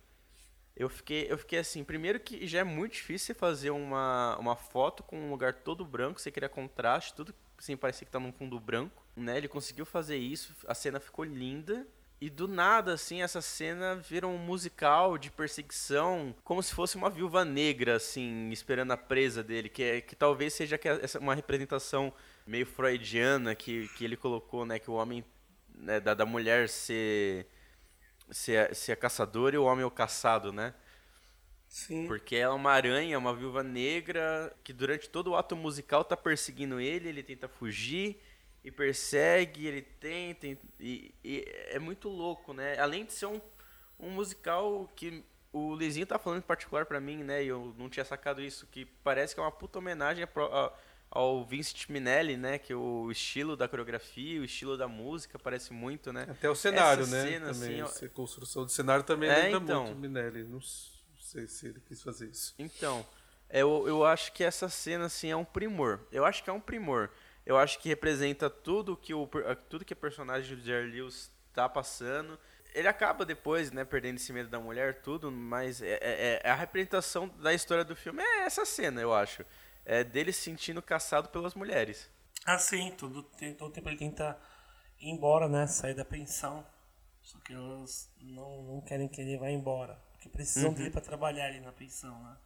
Eu 0.73 0.87
fiquei, 0.87 1.27
eu 1.29 1.37
fiquei 1.37 1.59
assim, 1.59 1.83
primeiro 1.83 2.17
que 2.17 2.47
já 2.47 2.59
é 2.59 2.63
muito 2.63 2.93
difícil 2.93 3.35
fazer 3.35 3.71
uma, 3.71 4.37
uma 4.39 4.55
foto 4.55 5.03
com 5.03 5.19
um 5.19 5.29
lugar 5.29 5.53
todo 5.53 5.83
branco, 5.83 6.21
você 6.21 6.31
queria 6.31 6.47
contraste, 6.47 7.13
tudo 7.13 7.35
assim, 7.59 7.75
parecia 7.75 8.05
que 8.05 8.11
tá 8.11 8.21
num 8.21 8.31
fundo 8.31 8.57
branco, 8.57 9.05
né? 9.17 9.37
Ele 9.37 9.49
conseguiu 9.49 9.85
fazer 9.85 10.17
isso, 10.17 10.55
a 10.65 10.73
cena 10.73 10.99
ficou 10.99 11.25
linda. 11.25 11.85
E 12.21 12.29
do 12.29 12.47
nada, 12.47 12.93
assim, 12.93 13.23
essa 13.23 13.41
cena 13.41 13.95
vira 13.95 14.27
um 14.27 14.37
musical 14.37 15.17
de 15.17 15.31
perseguição, 15.31 16.35
como 16.43 16.61
se 16.61 16.71
fosse 16.71 16.95
uma 16.95 17.09
viúva 17.09 17.43
negra, 17.43 17.95
assim, 17.95 18.49
esperando 18.51 18.91
a 18.91 18.97
presa 18.97 19.43
dele, 19.43 19.67
que, 19.67 19.81
é, 19.81 20.01
que 20.01 20.15
talvez 20.15 20.53
seja 20.53 20.79
essa, 21.01 21.19
uma 21.19 21.33
representação 21.33 22.13
meio 22.51 22.65
freudiana 22.65 23.55
que, 23.55 23.87
que 23.89 24.05
ele 24.05 24.17
colocou, 24.17 24.65
né? 24.65 24.79
Que 24.79 24.91
o 24.91 24.95
homem, 24.95 25.23
né, 25.75 25.99
da, 25.99 26.13
da 26.13 26.25
mulher 26.25 26.69
ser, 26.69 27.47
ser, 28.31 28.75
ser 28.75 28.93
a 28.93 28.97
caçadora 28.97 29.55
e 29.55 29.59
o 29.59 29.65
homem 29.65 29.83
é 29.83 29.87
o 29.87 29.91
caçado, 29.91 30.53
né? 30.53 30.73
Sim. 31.67 32.07
Porque 32.07 32.35
ela 32.35 32.53
é 32.53 32.57
uma 32.57 32.71
aranha, 32.71 33.17
uma 33.17 33.33
viúva 33.33 33.63
negra, 33.63 34.53
que 34.63 34.73
durante 34.73 35.09
todo 35.09 35.31
o 35.31 35.35
ato 35.35 35.55
musical 35.55 36.03
tá 36.03 36.17
perseguindo 36.17 36.79
ele, 36.79 37.09
ele 37.09 37.23
tenta 37.23 37.47
fugir 37.47 38.19
e 38.63 38.71
persegue, 38.71 39.67
ele 39.67 39.81
tenta. 39.81 40.47
E, 40.79 41.13
e 41.23 41.45
é 41.69 41.79
muito 41.79 42.09
louco, 42.09 42.53
né? 42.53 42.77
Além 42.79 43.05
de 43.05 43.13
ser 43.13 43.27
um, 43.27 43.39
um 43.99 44.09
musical 44.09 44.89
que 44.95 45.23
o 45.53 45.75
Lizinho 45.75 46.05
tá 46.07 46.17
falando 46.19 46.39
em 46.39 46.41
particular 46.47 46.85
pra 46.85 46.99
mim, 46.99 47.23
né? 47.23 47.43
E 47.43 47.47
eu 47.47 47.73
não 47.77 47.89
tinha 47.89 48.05
sacado 48.05 48.41
isso, 48.41 48.65
que 48.67 48.85
parece 49.03 49.33
que 49.35 49.39
é 49.39 49.43
uma 49.43 49.51
puta 49.51 49.79
homenagem 49.79 50.23
a, 50.23 50.27
a- 50.41 50.73
ao 51.11 51.43
Vincent 51.45 51.89
Minelli, 51.89 52.37
né? 52.37 52.57
Que 52.57 52.73
o 52.73 53.11
estilo 53.11 53.55
da 53.57 53.67
coreografia, 53.67 54.39
o 54.39 54.45
estilo 54.45 54.77
da 54.77 54.87
música 54.87 55.37
parece 55.37 55.73
muito, 55.73 56.11
né? 56.13 56.25
Até 56.29 56.49
o 56.49 56.55
cenário, 56.55 57.03
Essa 57.03 57.15
né? 57.17 57.29
cena, 57.31 57.53
também, 57.53 57.81
assim, 57.81 58.03
ó- 58.03 58.07
a 58.07 58.09
construção 58.09 58.65
de 58.65 58.71
cenário 58.71 59.03
também 59.03 59.29
É, 59.29 59.43
lembra 59.43 59.63
então. 59.63 59.85
muito 59.87 59.97
Minelli. 59.99 60.43
Não 60.45 60.61
sei 61.19 61.45
se 61.47 61.67
ele 61.67 61.81
quis 61.81 62.01
fazer 62.01 62.27
isso. 62.27 62.55
Então, 62.57 63.05
eu, 63.49 63.83
eu 63.87 64.05
acho 64.05 64.31
que 64.31 64.43
essa 64.43 64.69
cena, 64.69 65.05
assim, 65.05 65.29
é 65.29 65.35
um 65.35 65.43
primor. 65.45 65.99
Eu 66.11 66.23
acho 66.25 66.41
que 66.43 66.49
é 66.49 66.53
um 66.53 66.61
primor. 66.61 67.09
Eu 67.45 67.57
acho 67.57 67.77
que 67.79 67.89
representa 67.89 68.49
tudo 68.49 68.95
que 68.95 69.13
o 69.13 69.27
tudo 69.69 69.83
que 69.83 69.93
o 69.93 69.97
personagem 69.97 70.55
do 70.55 70.63
Jerry 70.63 70.89
Lewis 70.91 71.29
tá 71.51 71.67
passando. 71.67 72.39
Ele 72.73 72.87
acaba 72.87 73.25
depois, 73.25 73.69
né, 73.71 73.83
perdendo 73.83 74.15
esse 74.15 74.31
medo 74.31 74.47
da 74.47 74.57
mulher, 74.59 75.01
tudo, 75.01 75.29
mas 75.29 75.81
é, 75.81 75.97
é- 76.01 76.41
é 76.41 76.49
a 76.49 76.55
representação 76.55 77.27
da 77.27 77.53
história 77.53 77.83
do 77.83 77.95
filme 77.97 78.23
é 78.23 78.43
essa 78.45 78.63
cena, 78.63 79.01
eu 79.01 79.13
acho. 79.13 79.43
É 79.85 80.03
dele 80.03 80.31
se 80.31 80.41
sentindo 80.41 80.81
caçado 80.81 81.29
pelas 81.29 81.53
mulheres. 81.53 82.09
Ah, 82.45 82.57
sim, 82.57 82.91
todo, 82.91 83.23
todo 83.57 83.71
tempo 83.71 83.89
ele 83.89 83.97
tenta 83.97 84.39
ir 84.99 85.09
embora, 85.09 85.47
né? 85.47 85.67
Sair 85.67 85.93
da 85.93 86.05
pensão. 86.05 86.65
Só 87.21 87.39
que 87.39 87.53
elas 87.53 88.09
não, 88.19 88.63
não 88.63 88.81
querem 88.81 89.07
que 89.07 89.21
ele 89.21 89.37
vá 89.37 89.49
embora. 89.49 89.95
Porque 90.13 90.29
precisam 90.29 90.73
dele 90.73 90.89
pra 90.89 91.01
trabalhar 91.01 91.45
ali 91.45 91.59
na 91.59 91.71
pensão, 91.71 92.21
né? 92.23 92.37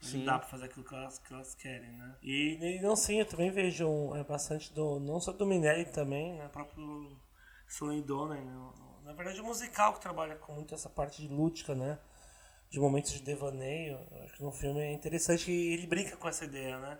Sim. 0.00 0.18
Não 0.18 0.24
dá 0.26 0.38
pra 0.38 0.48
fazer 0.48 0.66
aquilo 0.66 0.84
que 0.84 0.94
elas, 0.94 1.18
que 1.18 1.32
elas 1.32 1.54
querem, 1.54 1.90
né? 1.92 2.16
E, 2.22 2.58
e 2.60 2.80
não 2.80 2.94
sim, 2.94 3.20
eu 3.20 3.26
também 3.26 3.50
vejo 3.50 3.88
um, 3.88 4.16
é, 4.16 4.22
bastante 4.22 4.72
do. 4.72 5.00
Não 5.00 5.18
só 5.18 5.32
do 5.32 5.46
Minelli 5.46 5.86
também, 5.86 6.34
né? 6.34 6.46
O 6.46 6.50
próprio 6.50 7.18
Sully 7.66 8.02
Donen, 8.02 8.44
né? 8.44 8.72
Na 9.02 9.12
verdade, 9.12 9.40
o 9.40 9.44
musical 9.44 9.94
que 9.94 10.00
trabalha 10.00 10.36
com 10.36 10.52
muito 10.52 10.74
essa 10.74 10.88
parte 10.88 11.22
de 11.22 11.28
lúdica, 11.28 11.74
né? 11.74 11.98
De 12.74 12.80
momentos 12.80 13.12
de 13.12 13.20
devaneio. 13.22 13.98
Acho 14.24 14.34
que 14.36 14.42
no 14.42 14.52
filme 14.52 14.80
é 14.80 14.92
interessante 14.92 15.44
que 15.46 15.72
ele 15.74 15.86
brinca 15.86 16.16
com 16.16 16.28
essa 16.28 16.44
ideia, 16.44 16.78
né? 16.78 16.98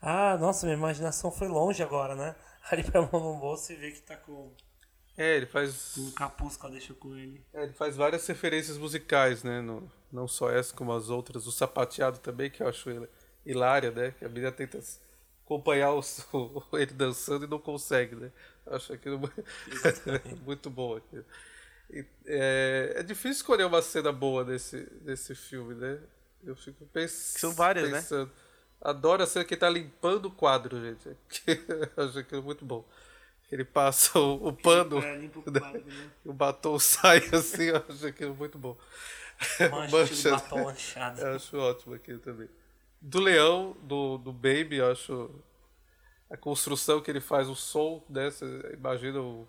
Ah, 0.00 0.36
nossa, 0.38 0.66
minha 0.66 0.76
imaginação 0.78 1.30
foi 1.32 1.48
longe 1.48 1.82
agora, 1.82 2.14
né? 2.14 2.34
Aí 2.70 2.78
ele 2.80 2.90
põe 2.90 3.00
a 3.02 3.08
mão 3.12 3.34
no 3.34 3.40
bolso 3.40 3.72
e 3.72 3.76
vê 3.76 3.90
que 3.92 4.00
tá 4.02 4.16
com 4.16 4.52
É, 5.16 5.36
ele 5.36 5.46
faz, 5.46 5.96
um 5.96 6.12
capuz 6.12 6.56
que 6.56 6.64
ela 6.64 6.72
deixou 6.74 6.94
com 6.94 7.16
ele. 7.16 7.44
é, 7.52 7.62
ele 7.64 7.72
faz 7.72 7.96
várias 7.96 8.26
referências 8.26 8.78
musicais, 8.78 9.42
né? 9.42 9.60
No- 9.60 9.90
não 10.12 10.28
só 10.28 10.50
essa, 10.50 10.74
como 10.74 10.92
as 10.92 11.08
outras. 11.10 11.46
O 11.46 11.52
sapateado 11.52 12.18
também, 12.18 12.50
que 12.50 12.62
eu 12.62 12.68
acho 12.68 12.90
hilária, 13.44 13.90
né? 13.90 14.12
Que 14.12 14.24
a 14.24 14.28
menina 14.28 14.52
tenta 14.52 14.78
acompanhar 15.44 15.92
o, 15.92 16.00
o- 16.72 16.78
ele 16.78 16.92
dançando 16.92 17.44
e 17.44 17.48
não 17.48 17.58
consegue, 17.58 18.14
né? 18.16 18.32
Eu 18.66 18.76
acho 18.76 18.92
aquilo 18.92 19.18
mu- 19.18 19.30
muito 20.44 20.70
bom. 20.70 20.96
aquilo. 20.96 21.24
É, 22.26 22.94
é 22.96 23.02
difícil 23.02 23.32
escolher 23.32 23.64
uma 23.64 23.80
cena 23.82 24.12
boa 24.12 24.44
desse, 24.44 24.84
desse 25.02 25.34
filme, 25.34 25.74
né? 25.74 25.98
Eu 26.44 26.56
fico 26.56 26.84
pens 26.86 27.10
São 27.10 27.52
várias, 27.52 27.90
né? 27.90 28.00
pensando. 28.00 28.30
Adoro 28.80 29.22
a 29.22 29.26
cena 29.26 29.44
que 29.44 29.54
ele 29.54 29.60
tá 29.60 29.68
limpando 29.68 30.26
o 30.26 30.30
quadro, 30.30 30.80
gente. 30.80 31.16
Eu 31.96 32.04
acho 32.04 32.18
aquilo 32.18 32.42
muito 32.42 32.64
bom. 32.64 32.84
Ele 33.50 33.64
passa 33.64 34.18
o, 34.18 34.48
o 34.48 34.52
pano, 34.52 34.98
É, 34.98 35.16
limpa 35.16 35.38
o 35.38 35.42
quadro, 35.42 35.84
né? 35.84 36.10
e 36.24 36.28
o 36.28 36.32
batom 36.32 36.78
sai 36.78 37.18
assim, 37.32 37.64
eu 37.64 37.84
acho 37.88 38.04
aquilo 38.04 38.34
muito 38.34 38.58
bom. 38.58 38.76
Mancha 39.90 40.14
de 40.14 40.30
batom 40.30 40.64
manchado. 40.66 41.20
Eu 41.20 41.36
acho 41.36 41.56
ótimo 41.56 41.94
aquilo 41.94 42.18
também. 42.18 42.48
Do 43.00 43.20
leão, 43.20 43.76
do, 43.82 44.18
do 44.18 44.32
Baby, 44.32 44.76
eu 44.78 44.90
acho 44.90 45.30
a 46.28 46.36
construção 46.36 47.00
que 47.00 47.08
ele 47.08 47.20
faz, 47.20 47.48
o 47.48 47.54
som, 47.54 48.04
né? 48.08 48.30
Você 48.30 48.44
imagina 48.72 49.20
o, 49.20 49.46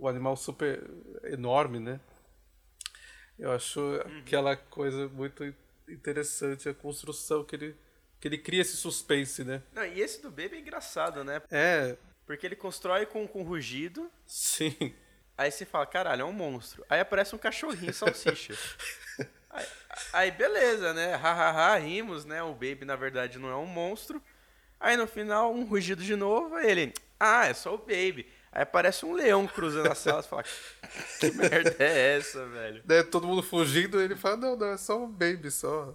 o 0.00 0.08
animal 0.08 0.36
super 0.36 0.82
enorme, 1.24 1.78
né? 1.78 2.00
Eu 3.38 3.52
acho 3.52 3.80
aquela 4.18 4.56
coisa 4.56 5.08
muito 5.08 5.54
interessante, 5.88 6.68
a 6.68 6.74
construção 6.74 7.44
que 7.44 7.56
ele, 7.56 7.76
que 8.18 8.26
ele 8.28 8.38
cria 8.38 8.62
esse 8.62 8.76
suspense, 8.76 9.44
né? 9.44 9.62
Não, 9.72 9.84
e 9.84 10.00
esse 10.00 10.20
do 10.22 10.30
Baby 10.30 10.56
é 10.56 10.60
engraçado, 10.60 11.22
né? 11.22 11.42
É, 11.50 11.96
Porque 12.26 12.46
ele 12.46 12.56
constrói 12.56 13.06
com, 13.06 13.26
com 13.28 13.42
rugido, 13.42 14.10
sim. 14.26 14.94
Aí 15.36 15.50
você 15.50 15.64
fala, 15.64 15.86
caralho, 15.86 16.22
é 16.22 16.24
um 16.24 16.32
monstro. 16.32 16.84
Aí 16.88 17.00
aparece 17.00 17.34
um 17.34 17.38
cachorrinho 17.38 17.94
salsicha. 17.94 18.54
aí, 19.48 19.66
aí 20.12 20.30
beleza, 20.30 20.92
né? 20.92 21.14
Hahaha, 21.14 21.78
rimos, 21.78 22.26
né? 22.26 22.42
O 22.42 22.52
Baby, 22.52 22.84
na 22.84 22.94
verdade, 22.94 23.38
não 23.38 23.48
é 23.48 23.56
um 23.56 23.66
monstro. 23.66 24.22
Aí 24.78 24.96
no 24.96 25.06
final, 25.06 25.52
um 25.52 25.64
rugido 25.64 26.02
de 26.02 26.14
novo, 26.14 26.58
ele, 26.58 26.92
ah, 27.18 27.46
é 27.46 27.54
só 27.54 27.74
o 27.74 27.78
Baby. 27.78 28.26
Aí 28.52 28.62
aparece 28.62 29.06
um 29.06 29.12
leão 29.12 29.46
cruzando 29.46 29.86
a 29.90 29.94
sala, 29.94 30.22
você 30.22 30.28
fala, 30.28 30.44
que 31.20 31.30
merda 31.32 31.76
é 31.78 32.16
essa, 32.16 32.44
velho? 32.46 32.82
Né, 32.84 33.02
todo 33.04 33.26
mundo 33.26 33.42
fugindo, 33.42 34.00
ele 34.00 34.16
fala, 34.16 34.36
não, 34.36 34.56
não, 34.56 34.66
é 34.72 34.76
só 34.76 34.98
um 35.04 35.08
baby 35.10 35.50
só. 35.50 35.94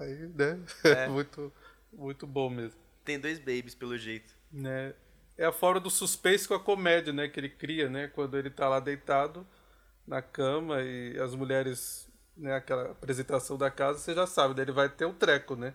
Aí, 0.00 0.28
né? 0.34 0.58
É. 0.82 1.06
muito, 1.08 1.52
muito 1.92 2.26
bom 2.26 2.50
mesmo. 2.50 2.78
Tem 3.04 3.20
dois 3.20 3.38
babies, 3.38 3.74
pelo 3.74 3.96
jeito. 3.96 4.34
né? 4.52 4.94
É 5.38 5.44
a 5.44 5.52
forma 5.52 5.78
do 5.78 5.90
suspense 5.90 6.48
com 6.48 6.54
a 6.54 6.60
comédia, 6.60 7.12
né? 7.12 7.28
Que 7.28 7.38
ele 7.38 7.50
cria, 7.50 7.88
né? 7.88 8.08
Quando 8.08 8.36
ele 8.38 8.50
tá 8.50 8.68
lá 8.68 8.80
deitado 8.80 9.46
na 10.06 10.22
cama 10.22 10.80
e 10.82 11.18
as 11.20 11.34
mulheres, 11.34 12.08
né? 12.36 12.54
Aquela 12.56 12.90
apresentação 12.92 13.56
da 13.58 13.70
casa, 13.70 13.98
você 13.98 14.14
já 14.14 14.26
sabe, 14.26 14.54
né? 14.56 14.62
Ele 14.62 14.72
vai 14.72 14.88
ter 14.88 15.04
um 15.04 15.12
treco, 15.12 15.54
né? 15.54 15.74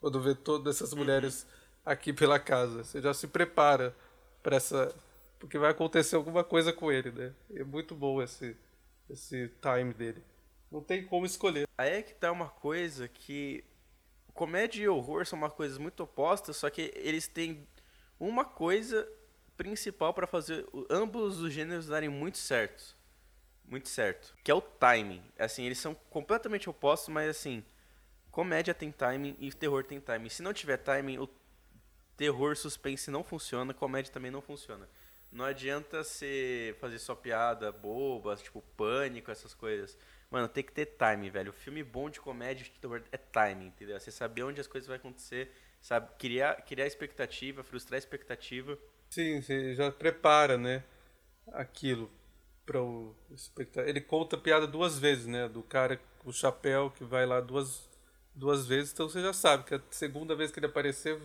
Quando 0.00 0.20
vê 0.20 0.34
todas 0.34 0.76
essas 0.76 0.92
mulheres 0.94 1.46
aqui 1.84 2.12
pela 2.12 2.38
casa. 2.40 2.82
Você 2.84 3.00
já 3.00 3.12
se 3.14 3.28
prepara 3.28 3.94
para 4.42 4.56
essa... 4.56 4.92
Porque 5.42 5.58
vai 5.58 5.72
acontecer 5.72 6.14
alguma 6.14 6.44
coisa 6.44 6.72
com 6.72 6.92
ele, 6.92 7.10
né? 7.10 7.34
É 7.52 7.64
muito 7.64 7.96
bom 7.96 8.22
esse, 8.22 8.56
esse 9.10 9.48
time 9.60 9.92
dele. 9.92 10.22
Não 10.70 10.80
tem 10.80 11.04
como 11.04 11.26
escolher. 11.26 11.66
Aí 11.76 11.94
é 11.94 12.02
que 12.02 12.14
tá 12.14 12.30
uma 12.30 12.48
coisa 12.48 13.08
que 13.08 13.64
comédia 14.32 14.84
e 14.84 14.88
horror 14.88 15.26
são 15.26 15.36
uma 15.36 15.50
coisas 15.50 15.78
muito 15.78 16.00
opostas, 16.04 16.58
só 16.58 16.70
que 16.70 16.92
eles 16.94 17.26
têm 17.26 17.66
uma 18.20 18.44
coisa 18.44 19.06
principal 19.56 20.14
pra 20.14 20.28
fazer 20.28 20.64
ambos 20.88 21.40
os 21.40 21.52
gêneros 21.52 21.88
darem 21.88 22.08
muito 22.08 22.38
certos. 22.38 22.94
Muito 23.64 23.88
certo. 23.88 24.36
Que 24.44 24.50
é 24.52 24.54
o 24.54 24.60
timing. 24.60 25.24
Assim, 25.36 25.64
eles 25.64 25.78
são 25.78 25.92
completamente 26.08 26.70
opostos, 26.70 27.08
mas 27.08 27.28
assim, 27.28 27.64
comédia 28.30 28.72
tem 28.72 28.92
timing 28.92 29.36
e 29.40 29.52
terror 29.52 29.82
tem 29.82 30.00
timing. 30.00 30.28
Se 30.28 30.40
não 30.40 30.52
tiver 30.52 30.76
timing, 30.76 31.18
o 31.18 31.28
terror 32.16 32.56
suspense 32.56 33.10
não 33.10 33.24
funciona, 33.24 33.74
comédia 33.74 34.12
também 34.12 34.30
não 34.30 34.40
funciona. 34.40 34.88
Não 35.32 35.44
adianta 35.46 36.04
você 36.04 36.76
fazer 36.78 36.98
só 36.98 37.14
piada 37.14 37.72
boba, 37.72 38.36
tipo 38.36 38.62
pânico, 38.76 39.30
essas 39.30 39.54
coisas. 39.54 39.96
Mano, 40.30 40.46
tem 40.46 40.62
que 40.62 40.72
ter 40.72 40.86
timing, 40.86 41.30
velho. 41.30 41.50
O 41.50 41.54
filme 41.54 41.82
bom 41.82 42.10
de 42.10 42.20
comédia 42.20 42.66
é 43.10 43.16
timing, 43.16 43.66
entendeu? 43.66 43.98
Você 43.98 44.10
saber 44.10 44.42
onde 44.42 44.60
as 44.60 44.66
coisas 44.66 44.86
vão 44.86 44.96
acontecer, 44.96 45.50
sabe? 45.80 46.10
Criar, 46.18 46.62
criar 46.62 46.86
expectativa, 46.86 47.64
frustrar 47.64 47.96
a 47.96 47.98
expectativa. 47.98 48.78
Sim, 49.10 49.40
você 49.40 49.74
já 49.74 49.90
prepara, 49.90 50.58
né? 50.58 50.84
Aquilo 51.52 52.10
para 52.64 52.80
o 52.80 53.14
espectador. 53.30 53.88
Ele 53.88 54.00
conta 54.00 54.36
a 54.36 54.38
piada 54.38 54.66
duas 54.66 54.98
vezes, 54.98 55.26
né? 55.26 55.48
Do 55.48 55.62
cara 55.62 56.00
com 56.18 56.30
o 56.30 56.32
chapéu 56.32 56.90
que 56.90 57.04
vai 57.04 57.26
lá 57.26 57.40
duas, 57.40 57.88
duas 58.34 58.66
vezes, 58.66 58.92
então 58.92 59.08
você 59.08 59.20
já 59.20 59.32
sabe 59.32 59.64
que 59.64 59.74
a 59.74 59.82
segunda 59.90 60.34
vez 60.34 60.50
que 60.50 60.58
ele 60.58 60.66
aparecer, 60.66 61.20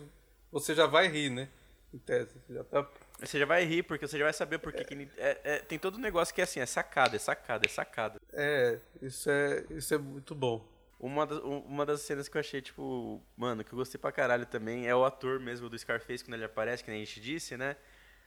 você 0.50 0.74
já 0.74 0.86
vai 0.86 1.08
rir, 1.08 1.30
né? 1.30 1.48
Em 1.92 1.98
tese. 1.98 2.38
Você 2.46 2.54
já 2.54 2.64
tá. 2.64 2.86
Você 3.20 3.38
já 3.38 3.46
vai 3.46 3.64
rir, 3.64 3.82
porque 3.82 4.06
você 4.06 4.16
já 4.18 4.24
vai 4.24 4.32
saber 4.32 4.58
porque 4.58 4.84
que 4.84 4.94
ele- 4.94 5.10
é- 5.16 5.40
é- 5.42 5.58
tem 5.58 5.78
todo 5.78 5.96
um 5.96 6.00
negócio 6.00 6.32
que 6.34 6.40
é 6.40 6.44
assim, 6.44 6.60
é 6.60 6.66
sacada, 6.66 7.16
é 7.16 7.18
sacada, 7.18 7.66
é 7.66 7.68
sacada. 7.68 8.20
É, 8.32 8.78
isso 9.02 9.28
é, 9.28 9.64
isso 9.70 9.92
é 9.94 9.98
muito 9.98 10.34
bom. 10.34 10.64
Uma 11.00 11.26
das, 11.26 11.38
um- 11.38 11.58
uma 11.60 11.84
das 11.84 12.00
cenas 12.02 12.28
que 12.28 12.36
eu 12.36 12.40
achei, 12.40 12.60
tipo, 12.60 13.20
mano, 13.36 13.64
que 13.64 13.72
eu 13.72 13.76
gostei 13.76 14.00
pra 14.00 14.12
caralho 14.12 14.46
também 14.46 14.86
é 14.88 14.94
o 14.94 15.04
ator 15.04 15.40
mesmo 15.40 15.68
do 15.68 15.76
Scarface, 15.78 16.24
quando 16.24 16.34
ele 16.34 16.44
aparece, 16.44 16.82
que 16.84 16.90
nem 16.90 17.02
a 17.02 17.04
gente 17.04 17.20
disse, 17.20 17.56
né? 17.56 17.76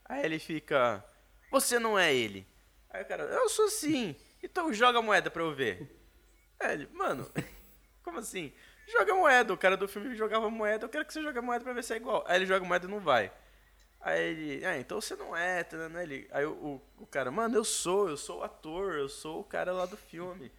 Aí 0.04 0.24
ele 0.24 0.38
fica, 0.38 1.02
você 1.50 1.78
não 1.78 1.98
é 1.98 2.14
ele. 2.14 2.46
Aí 2.90 3.02
o 3.02 3.06
cara, 3.06 3.22
eu 3.24 3.48
sou 3.48 3.68
sim. 3.70 4.14
Então 4.42 4.72
joga 4.74 4.98
a 4.98 5.02
moeda 5.02 5.30
pra 5.30 5.42
eu 5.42 5.54
ver. 5.54 5.98
Aí 6.60 6.74
ele, 6.74 6.88
mano, 6.92 7.30
como 8.04 8.18
assim? 8.18 8.52
Joga 8.88 9.12
a 9.12 9.16
moeda. 9.16 9.52
O 9.54 9.56
cara 9.56 9.76
do 9.76 9.88
filme 9.88 10.14
jogava 10.14 10.50
moeda, 10.50 10.84
eu 10.84 10.88
quero 10.90 11.04
que 11.06 11.12
você 11.12 11.22
jogue 11.22 11.38
a 11.38 11.42
moeda 11.42 11.64
pra 11.64 11.72
ver 11.72 11.82
se 11.84 11.94
é 11.94 11.96
igual. 11.96 12.24
Aí 12.26 12.36
ele 12.36 12.46
joga 12.46 12.64
moeda 12.66 12.86
e 12.86 12.90
não 12.90 13.00
vai. 13.00 13.32
Aí 14.02 14.20
ele, 14.20 14.66
ah, 14.66 14.78
então 14.78 15.00
você 15.00 15.14
não 15.14 15.36
é, 15.36 15.62
tá, 15.62 15.88
né? 15.88 16.02
Ele, 16.02 16.28
aí 16.32 16.44
o, 16.44 16.50
o, 16.52 16.82
o 17.02 17.06
cara, 17.06 17.30
mano, 17.30 17.56
eu 17.56 17.64
sou, 17.64 18.08
eu 18.08 18.16
sou 18.16 18.40
o 18.40 18.42
ator, 18.42 18.94
eu 18.94 19.08
sou 19.08 19.40
o 19.40 19.44
cara 19.44 19.72
lá 19.72 19.86
do 19.86 19.96
filme. 19.96 20.50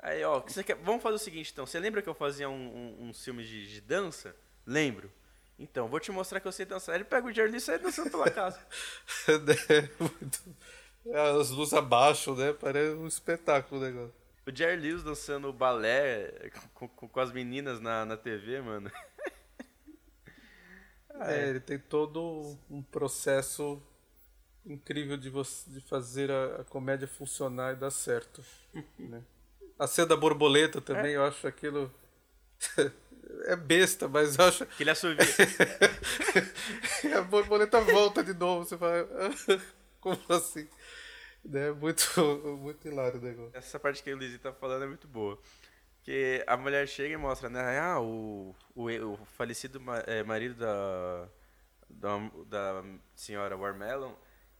Aí, 0.00 0.24
ó, 0.24 0.40
que 0.40 0.52
você 0.52 0.64
quer, 0.64 0.76
vamos 0.76 1.02
fazer 1.02 1.16
o 1.16 1.18
seguinte, 1.18 1.50
então. 1.52 1.66
Você 1.66 1.78
lembra 1.78 2.02
que 2.02 2.08
eu 2.08 2.14
fazia 2.14 2.48
um, 2.48 2.54
um, 3.00 3.08
um 3.08 3.14
filme 3.14 3.44
de, 3.44 3.68
de 3.68 3.80
dança? 3.80 4.34
Lembro. 4.66 5.12
Então, 5.58 5.88
vou 5.88 6.00
te 6.00 6.10
mostrar 6.10 6.40
que 6.40 6.48
eu 6.48 6.52
sei 6.52 6.64
dançar. 6.64 6.94
Ele 6.94 7.04
pega 7.04 7.26
o 7.26 7.32
Jerry 7.32 7.54
e 7.54 7.60
sai 7.60 7.78
dançando 7.78 8.10
pela 8.10 8.30
casa. 8.30 8.58
É 11.06 11.18
As 11.18 11.48
luzes 11.48 11.72
abaixo, 11.72 12.34
né? 12.34 12.52
Parece 12.52 12.94
um 12.94 13.06
espetáculo 13.06 13.80
o 13.80 13.84
negócio. 13.84 14.14
O 14.46 14.54
Jerry 14.54 14.76
Lewis 14.76 15.02
dançando 15.02 15.50
balé 15.50 16.50
com, 16.74 16.88
com, 16.88 17.08
com 17.08 17.20
as 17.20 17.32
meninas 17.32 17.80
na, 17.80 18.04
na 18.04 18.18
TV, 18.18 18.60
mano. 18.60 18.90
É, 21.20 21.48
ele 21.48 21.60
tem 21.60 21.78
todo 21.78 22.56
um 22.70 22.82
processo 22.82 23.82
incrível 24.64 25.16
de, 25.16 25.28
você, 25.30 25.70
de 25.70 25.80
fazer 25.80 26.30
a, 26.30 26.60
a 26.60 26.64
comédia 26.64 27.08
funcionar 27.08 27.72
e 27.72 27.76
dar 27.76 27.90
certo. 27.90 28.44
né? 28.98 29.22
A 29.78 29.86
cena 29.86 30.08
da 30.08 30.16
borboleta 30.16 30.80
também, 30.80 31.12
eu 31.12 31.24
acho 31.24 31.46
aquilo. 31.46 31.92
é 33.46 33.56
besta, 33.56 34.08
mas 34.08 34.38
eu 34.38 34.44
acho. 34.44 34.66
Que 34.66 34.82
ele 34.82 34.90
assovia. 34.90 35.18
a 37.16 37.22
borboleta 37.22 37.80
volta 37.80 38.22
de 38.22 38.34
novo. 38.34 38.64
Você 38.64 38.76
fala, 38.76 39.08
como 40.00 40.18
assim? 40.28 40.68
É 41.52 41.70
muito, 41.72 42.04
muito 42.60 42.86
hilário 42.86 43.18
o 43.18 43.22
negócio. 43.22 43.50
Essa 43.54 43.80
parte 43.80 44.02
que 44.02 44.12
o 44.12 44.18
Lizzie 44.18 44.38
tá 44.38 44.52
falando 44.52 44.84
é 44.84 44.86
muito 44.86 45.08
boa. 45.08 45.38
Que 46.02 46.42
a 46.46 46.56
mulher 46.56 46.88
chega 46.88 47.14
e 47.14 47.16
mostra, 47.16 47.48
né? 47.48 47.78
Ah, 47.78 48.00
o, 48.00 48.54
o, 48.74 48.88
o 48.88 49.18
falecido 49.36 49.80
é, 50.06 50.22
marido 50.22 50.54
da, 50.54 51.28
da, 51.88 52.18
da 52.46 52.84
senhora 53.14 53.56
Warmelon, 53.56 54.12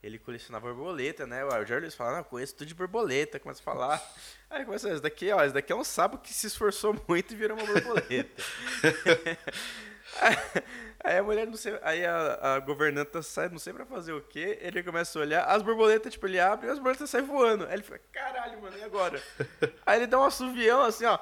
ele 0.02 0.18
colecionava 0.18 0.72
borboleta, 0.72 1.26
né? 1.26 1.44
O 1.44 1.64
Jerry 1.64 1.80
Lewis 1.82 1.94
fala, 1.94 2.18
ah, 2.18 2.24
conheço 2.24 2.54
tudo 2.56 2.68
de 2.68 2.74
borboleta, 2.74 3.38
começa 3.38 3.60
a 3.60 3.64
falar. 3.64 4.14
Aí 4.48 4.64
começa, 4.64 4.90
esse 4.90 5.02
daqui, 5.02 5.30
ó, 5.30 5.42
esse 5.42 5.54
daqui 5.54 5.72
é 5.72 5.76
um 5.76 5.84
sapo 5.84 6.18
que 6.18 6.32
se 6.32 6.46
esforçou 6.46 6.94
muito 7.08 7.32
e 7.32 7.36
virou 7.36 7.56
uma 7.56 7.66
borboleta. 7.66 8.42
Aí 11.02 11.16
a 11.16 11.22
mulher 11.22 11.46
não 11.46 11.56
sei. 11.56 11.78
Aí 11.82 12.04
a, 12.04 12.54
a 12.56 12.58
governanta 12.60 13.22
sai, 13.22 13.48
não 13.48 13.58
sei 13.58 13.72
pra 13.72 13.86
fazer 13.86 14.12
o 14.12 14.20
quê. 14.20 14.58
Ele 14.60 14.82
começa 14.82 15.18
a 15.18 15.22
olhar, 15.22 15.44
as 15.44 15.62
borboletas, 15.62 16.12
tipo, 16.12 16.26
ele 16.26 16.38
abre 16.38 16.66
e 16.66 16.70
as 16.70 16.78
borboletas 16.78 17.08
saem 17.08 17.24
voando. 17.24 17.64
Aí 17.66 17.74
ele 17.74 17.82
fica, 17.82 18.00
caralho, 18.12 18.60
mano, 18.60 18.76
e 18.76 18.84
agora? 18.84 19.22
Aí 19.86 19.98
ele 19.98 20.06
dá 20.06 20.20
um 20.20 20.24
assovião 20.24 20.82
assim, 20.82 21.06
ó. 21.06 21.18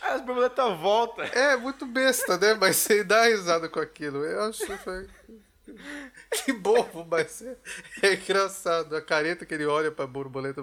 Aí 0.00 0.14
as 0.14 0.20
borboletas 0.20 0.78
voltam. 0.78 1.24
É, 1.24 1.56
muito 1.56 1.84
besta, 1.84 2.38
né? 2.38 2.54
Mas 2.54 2.76
você 2.76 3.02
dá 3.02 3.24
risada 3.24 3.68
com 3.68 3.80
aquilo. 3.80 4.24
Eu 4.24 4.44
acho 4.44 4.64
que 4.64 4.76
foi. 4.78 5.08
Que 6.44 6.52
bobo, 6.52 7.06
mas 7.08 7.40
é, 7.40 7.56
é 8.02 8.14
engraçado. 8.14 8.96
A 8.96 9.00
careta 9.00 9.46
que 9.46 9.54
ele 9.54 9.64
olha 9.64 9.90
pra 9.90 10.06
borboleta 10.06 10.62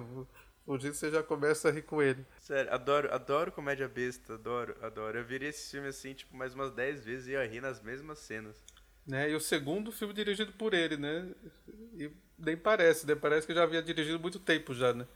fugindo, 0.70 0.94
você 0.94 1.10
já 1.10 1.24
começa 1.24 1.68
a 1.68 1.72
rir 1.72 1.82
com 1.82 2.00
ele. 2.00 2.24
Sério, 2.40 2.72
adoro, 2.72 3.12
adoro 3.12 3.52
comédia 3.52 3.88
besta, 3.88 4.36
adoro, 4.36 4.76
adoro. 4.84 5.18
Eu 5.18 5.26
viria 5.26 5.50
esse 5.50 5.72
filme 5.72 5.88
assim, 5.88 6.14
tipo, 6.14 6.38
mais 6.38 6.54
umas 6.54 6.72
10 6.72 7.04
vezes 7.04 7.28
e 7.28 7.32
ia 7.32 7.44
rir 7.48 7.60
nas 7.60 7.82
mesmas 7.82 8.20
cenas. 8.20 8.56
Né? 9.08 9.32
E 9.32 9.36
o 9.36 9.40
segundo 9.40 9.92
filme 9.92 10.14
dirigido 10.14 10.52
por 10.54 10.76
ele, 10.76 10.96
né? 10.96 11.28
E 11.98 12.12
nem 12.38 12.56
parece, 12.56 13.08
né? 13.08 13.16
Parece 13.16 13.48
que 13.48 13.54
já 13.56 13.64
havia 13.64 13.82
dirigido 13.82 14.20
muito 14.20 14.38
tempo 14.38 14.72
já, 14.76 14.94
né? 14.94 15.08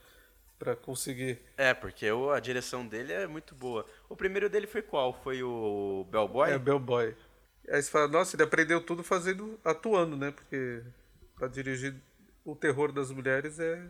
Pra 0.58 0.76
conseguir. 0.76 1.39
É, 1.56 1.72
porque 1.72 2.12
o, 2.12 2.32
a 2.32 2.39
direção 2.39 2.88
dele 2.88 3.14
é 3.14 3.28
muito 3.28 3.54
boa. 3.54 3.86
O 4.10 4.16
primeiro 4.16 4.49
dele 4.49 4.66
foi 4.66 4.82
qual? 4.82 5.14
Foi 5.22 5.43
o 5.43 6.08
Bellboy? 6.10 6.49
É, 6.49 6.58
Bellboy. 6.58 7.16
Aí 7.70 7.80
você 7.80 7.91
fala, 7.91 8.08
nossa, 8.08 8.36
ele 8.36 8.43
aprendeu 8.43 8.82
tudo 8.82 9.04
fazendo, 9.04 9.60
atuando, 9.64 10.18
né? 10.18 10.32
Porque 10.32 10.82
pra 11.36 11.47
dirigir 11.47 11.95
o 12.43 12.56
terror 12.56 12.91
das 12.91 13.12
mulheres 13.12 13.60
é 13.60 13.88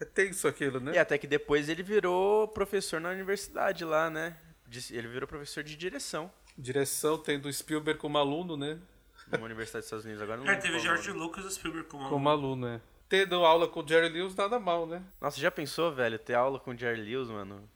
é 0.00 0.04
tenso 0.04 0.48
aquilo, 0.48 0.80
né? 0.80 0.92
E 0.94 0.98
até 0.98 1.16
que 1.18 1.26
depois 1.26 1.68
ele 1.68 1.82
virou 1.82 2.48
professor 2.48 3.00
na 3.00 3.10
universidade 3.10 3.84
lá, 3.84 4.10
né? 4.10 4.36
Ele 4.90 5.08
virou 5.08 5.28
professor 5.28 5.62
de 5.62 5.76
direção. 5.76 6.30
Direção, 6.58 7.18
tendo 7.18 7.52
Spielberg 7.52 7.98
como 8.00 8.18
aluno, 8.18 8.56
né? 8.56 8.78
Numa 9.30 9.44
universidade 9.46 9.82
dos 9.82 9.86
Estados 9.86 10.04
Unidos 10.04 10.22
agora 10.22 10.40
não 10.40 10.50
É, 10.50 10.56
teve 10.56 10.78
George 10.78 11.10
Lucas 11.12 11.44
e 11.44 11.50
Spielberg 11.54 11.88
como 11.88 12.02
aluno. 12.02 12.16
Como 12.16 12.28
aluno, 12.28 12.66
é. 12.66 12.80
Tendo 13.08 13.36
aula 13.44 13.68
com 13.68 13.80
o 13.80 13.88
Jerry 13.88 14.08
Lewis, 14.08 14.34
nada 14.34 14.58
mal, 14.58 14.86
né? 14.86 15.02
Nossa, 15.20 15.40
já 15.40 15.50
pensou, 15.50 15.92
velho, 15.92 16.18
ter 16.18 16.34
aula 16.34 16.58
com 16.58 16.72
o 16.72 16.76
Jerry 16.76 17.00
Lewis, 17.00 17.28
mano? 17.28 17.68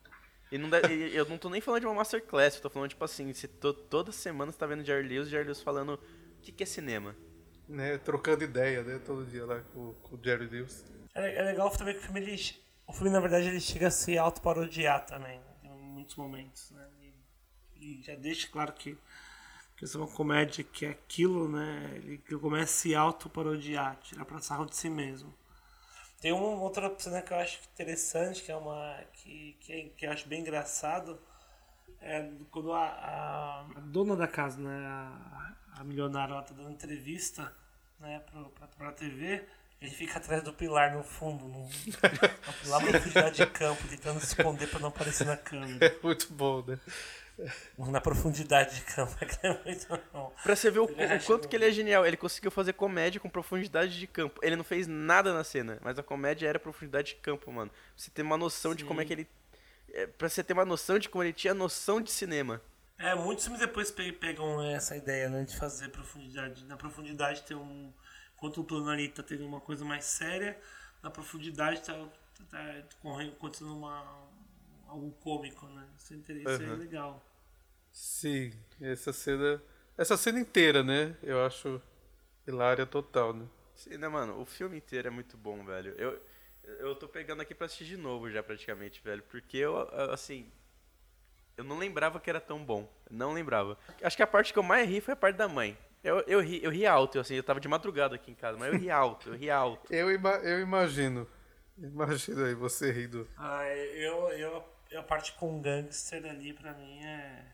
E, 0.50 0.58
não 0.58 0.68
deve, 0.70 1.14
eu 1.14 1.26
não 1.26 1.38
tô 1.38 1.48
nem 1.48 1.60
falando 1.60 1.82
de 1.82 1.86
uma 1.86 1.94
masterclass, 1.94 2.56
eu 2.56 2.62
tô 2.62 2.70
falando, 2.70 2.88
tipo 2.88 3.04
assim, 3.04 3.32
se 3.32 3.46
to, 3.46 3.72
toda 3.72 4.10
semana 4.10 4.50
você 4.50 4.58
tá 4.58 4.66
vendo 4.66 4.84
Jerry 4.84 5.06
Lewis, 5.06 5.28
Jerry 5.28 5.44
Lewis 5.44 5.60
falando 5.62 5.94
o 5.94 6.00
que, 6.42 6.50
que 6.50 6.62
é 6.62 6.66
cinema. 6.66 7.14
Né, 7.68 7.98
trocando 7.98 8.44
ideia, 8.44 8.82
né, 8.82 8.98
todo 9.04 9.26
dia 9.26 9.44
lá 9.44 9.60
com, 9.74 9.92
com 9.94 10.16
o 10.16 10.20
Jerry 10.22 10.46
Lewis. 10.46 10.84
É, 11.14 11.36
é 11.36 11.42
legal 11.42 11.70
também 11.70 11.94
que 11.94 12.00
o 12.00 12.02
filme, 12.02 12.20
ele, 12.20 12.56
o 12.86 12.92
filme, 12.92 13.11
na 13.11 13.20
verdade, 13.20 13.48
ele 13.48 13.61
chega 13.61 13.88
a 13.88 13.90
se 13.90 14.16
auto-parodiar 14.16 15.04
também, 15.06 15.40
em 15.62 15.68
muitos 15.70 16.16
momentos, 16.16 16.70
né? 16.70 16.88
E, 17.76 17.98
e 17.98 18.02
já 18.02 18.14
deixa 18.14 18.48
claro 18.48 18.72
que, 18.72 18.96
que 19.76 19.84
isso 19.84 19.96
é 19.98 20.00
uma 20.00 20.11
comédia 20.11 20.64
que 20.64 20.86
é 20.86 20.90
aquilo, 20.90 21.48
né? 21.48 21.92
Ele 21.96 22.18
começa 22.40 22.64
a 22.64 22.76
se 22.76 22.94
auto-parodiar, 22.94 23.96
tirar 23.96 24.24
pra 24.24 24.40
sarro 24.40 24.66
de 24.66 24.76
si 24.76 24.88
mesmo. 24.88 25.34
Tem 26.20 26.32
uma 26.32 26.61
outra 26.61 26.92
cena 26.98 27.22
que 27.22 27.32
eu 27.32 27.38
acho 27.38 27.61
interessante, 27.72 28.42
que 28.42 28.50
é 28.50 28.56
uma. 28.56 28.98
que, 29.12 29.56
que, 29.61 29.90
que 29.90 30.06
eu 30.06 30.11
acho 30.11 30.28
bem 30.28 30.40
engraçado. 30.40 31.20
É 32.00 32.28
quando 32.50 32.72
a, 32.72 32.86
a, 32.86 33.61
a 33.61 33.80
dona 33.80 34.16
da 34.16 34.26
casa, 34.26 34.61
né? 34.61 34.86
A, 34.86 35.54
a 35.78 35.84
milionária, 35.84 36.32
ela 36.32 36.42
tá 36.42 36.52
dando 36.54 36.72
entrevista 36.72 37.54
né, 38.00 38.18
pro, 38.20 38.50
pra, 38.50 38.66
pra 38.66 38.92
TV. 38.92 39.46
Ele 39.80 39.90
fica 39.92 40.18
atrás 40.18 40.42
do 40.42 40.52
pilar 40.52 40.92
no 40.92 41.04
fundo, 41.04 41.46
no, 41.46 41.68
lá 42.66 42.80
na 42.82 42.86
profundidade 42.88 43.36
de 43.36 43.46
campo, 43.46 43.86
tentando 43.88 44.18
se 44.18 44.26
esconder 44.26 44.68
para 44.68 44.80
não 44.80 44.88
aparecer 44.88 45.24
na 45.24 45.36
câmera. 45.36 45.86
É 45.86 45.96
muito 46.02 46.32
bom, 46.32 46.64
né? 46.66 46.78
Na 47.78 48.00
profundidade 48.00 48.74
de 48.74 48.80
campo, 48.82 49.14
é 49.40 49.64
muito 49.64 49.86
bom. 50.12 50.34
Pra 50.42 50.56
você 50.56 50.68
ver 50.68 50.80
o, 50.80 50.84
o 50.84 51.24
quanto 51.24 51.48
que 51.48 51.54
ele 51.54 51.66
é 51.66 51.70
genial. 51.70 52.04
Ele 52.04 52.16
conseguiu 52.16 52.50
fazer 52.50 52.72
comédia 52.72 53.20
com 53.20 53.30
profundidade 53.30 53.96
de 53.96 54.06
campo. 54.08 54.40
Ele 54.42 54.56
não 54.56 54.64
fez 54.64 54.88
nada 54.88 55.32
na 55.32 55.44
cena, 55.44 55.78
mas 55.80 55.96
a 55.96 56.02
comédia 56.02 56.48
era 56.48 56.58
profundidade 56.58 57.14
de 57.14 57.20
campo, 57.20 57.52
mano. 57.52 57.70
Pra 57.70 57.80
você 57.96 58.10
ter 58.10 58.22
uma 58.22 58.36
noção 58.36 58.72
Sim. 58.72 58.78
de 58.78 58.84
como 58.84 59.00
é 59.00 59.04
que 59.04 59.12
ele. 59.12 59.28
É, 59.92 60.08
pra 60.08 60.28
você 60.28 60.42
ter 60.42 60.54
uma 60.54 60.64
noção 60.64 60.98
de 60.98 61.08
como 61.08 61.22
ele 61.22 61.32
tinha 61.32 61.54
noção 61.54 62.00
de 62.00 62.10
cinema. 62.10 62.60
É, 62.98 63.14
muitos 63.14 63.44
filmes 63.44 63.60
depois 63.60 63.92
pegam 63.92 64.60
essa 64.72 64.96
ideia, 64.96 65.28
né, 65.28 65.44
de 65.44 65.56
fazer 65.56 65.88
profundidade. 65.90 66.64
Na 66.64 66.76
profundidade 66.76 67.42
ter 67.42 67.54
um 67.54 67.92
Enquanto 68.39 68.61
o 68.61 68.64
plano 68.64 68.89
ali 68.89 69.09
tá 69.09 69.20
tendo 69.20 69.45
uma 69.45 69.61
coisa 69.61 69.84
mais 69.84 70.05
séria, 70.05 70.57
na 71.03 71.11
profundidade 71.11 71.82
tá, 71.82 71.93
tá, 72.49 72.82
tá 73.03 73.22
acontecendo 73.22 73.76
uma, 73.76 74.28
algo 74.86 75.11
cômico, 75.20 75.66
né? 75.66 75.84
Isso, 75.99 76.14
é, 76.14 76.32
isso 76.32 76.62
uhum. 76.62 76.72
é 76.72 76.76
legal. 76.76 77.24
Sim, 77.91 78.53
essa 78.80 79.12
cena. 79.12 79.61
Essa 79.97 80.16
cena 80.16 80.39
inteira, 80.39 80.84
né? 80.84 81.16
Eu 81.20 81.45
acho 81.45 81.82
hilária 82.47 82.86
total, 82.86 83.34
né? 83.34 83.45
Sim, 83.74 83.97
né, 83.99 84.07
mano? 84.07 84.41
O 84.41 84.47
filme 84.47 84.76
inteiro 84.76 85.09
é 85.09 85.11
muito 85.11 85.36
bom, 85.36 85.64
velho. 85.64 85.93
Eu, 85.99 86.22
eu 86.62 86.95
tô 86.95 87.09
pegando 87.09 87.43
aqui 87.43 87.57
pra 87.57 87.66
assistir 87.66 87.86
de 87.86 87.97
novo 87.97 88.30
já, 88.30 88.41
praticamente, 88.41 89.03
velho. 89.03 89.24
Porque 89.24 89.57
eu, 89.57 89.76
assim. 90.12 90.49
Eu 91.57 91.64
não 91.64 91.76
lembrava 91.76 92.20
que 92.20 92.30
era 92.30 92.41
tão 92.41 92.64
bom. 92.64 92.89
Não 93.11 93.32
lembrava. 93.32 93.76
Acho 94.01 94.16
que 94.16 94.22
a 94.22 94.28
parte 94.28 94.53
que 94.53 94.59
eu 94.61 94.62
mais 94.62 94.89
ri 94.89 95.01
foi 95.01 95.14
a 95.14 95.16
parte 95.16 95.34
da 95.34 95.49
mãe. 95.49 95.76
Eu, 96.03 96.20
eu, 96.20 96.40
ri, 96.40 96.62
eu 96.62 96.70
ri 96.70 96.86
alto, 96.86 97.18
assim, 97.18 97.34
eu 97.34 97.42
tava 97.42 97.61
de 97.61 97.68
madrugada 97.68 98.14
aqui 98.14 98.30
em 98.30 98.34
casa, 98.34 98.57
mas 98.57 98.72
eu 98.72 98.78
ri 98.78 98.90
alto, 98.90 99.30
eu 99.30 99.34
ri 99.34 99.51
alto. 99.51 99.86
eu, 99.92 100.11
ima 100.12 100.30
eu 100.36 100.61
imagino. 100.61 101.28
Imagina 101.76 102.46
aí 102.46 102.55
você 102.55 102.90
rindo. 102.90 103.28
Ah, 103.36 103.66
eu, 103.66 104.28
eu, 104.30 104.64
a 104.96 105.03
parte 105.03 105.32
com 105.34 105.61
gangster 105.61 106.24
ali 106.24 106.53
pra 106.53 106.72
mim 106.74 107.05
é. 107.05 107.44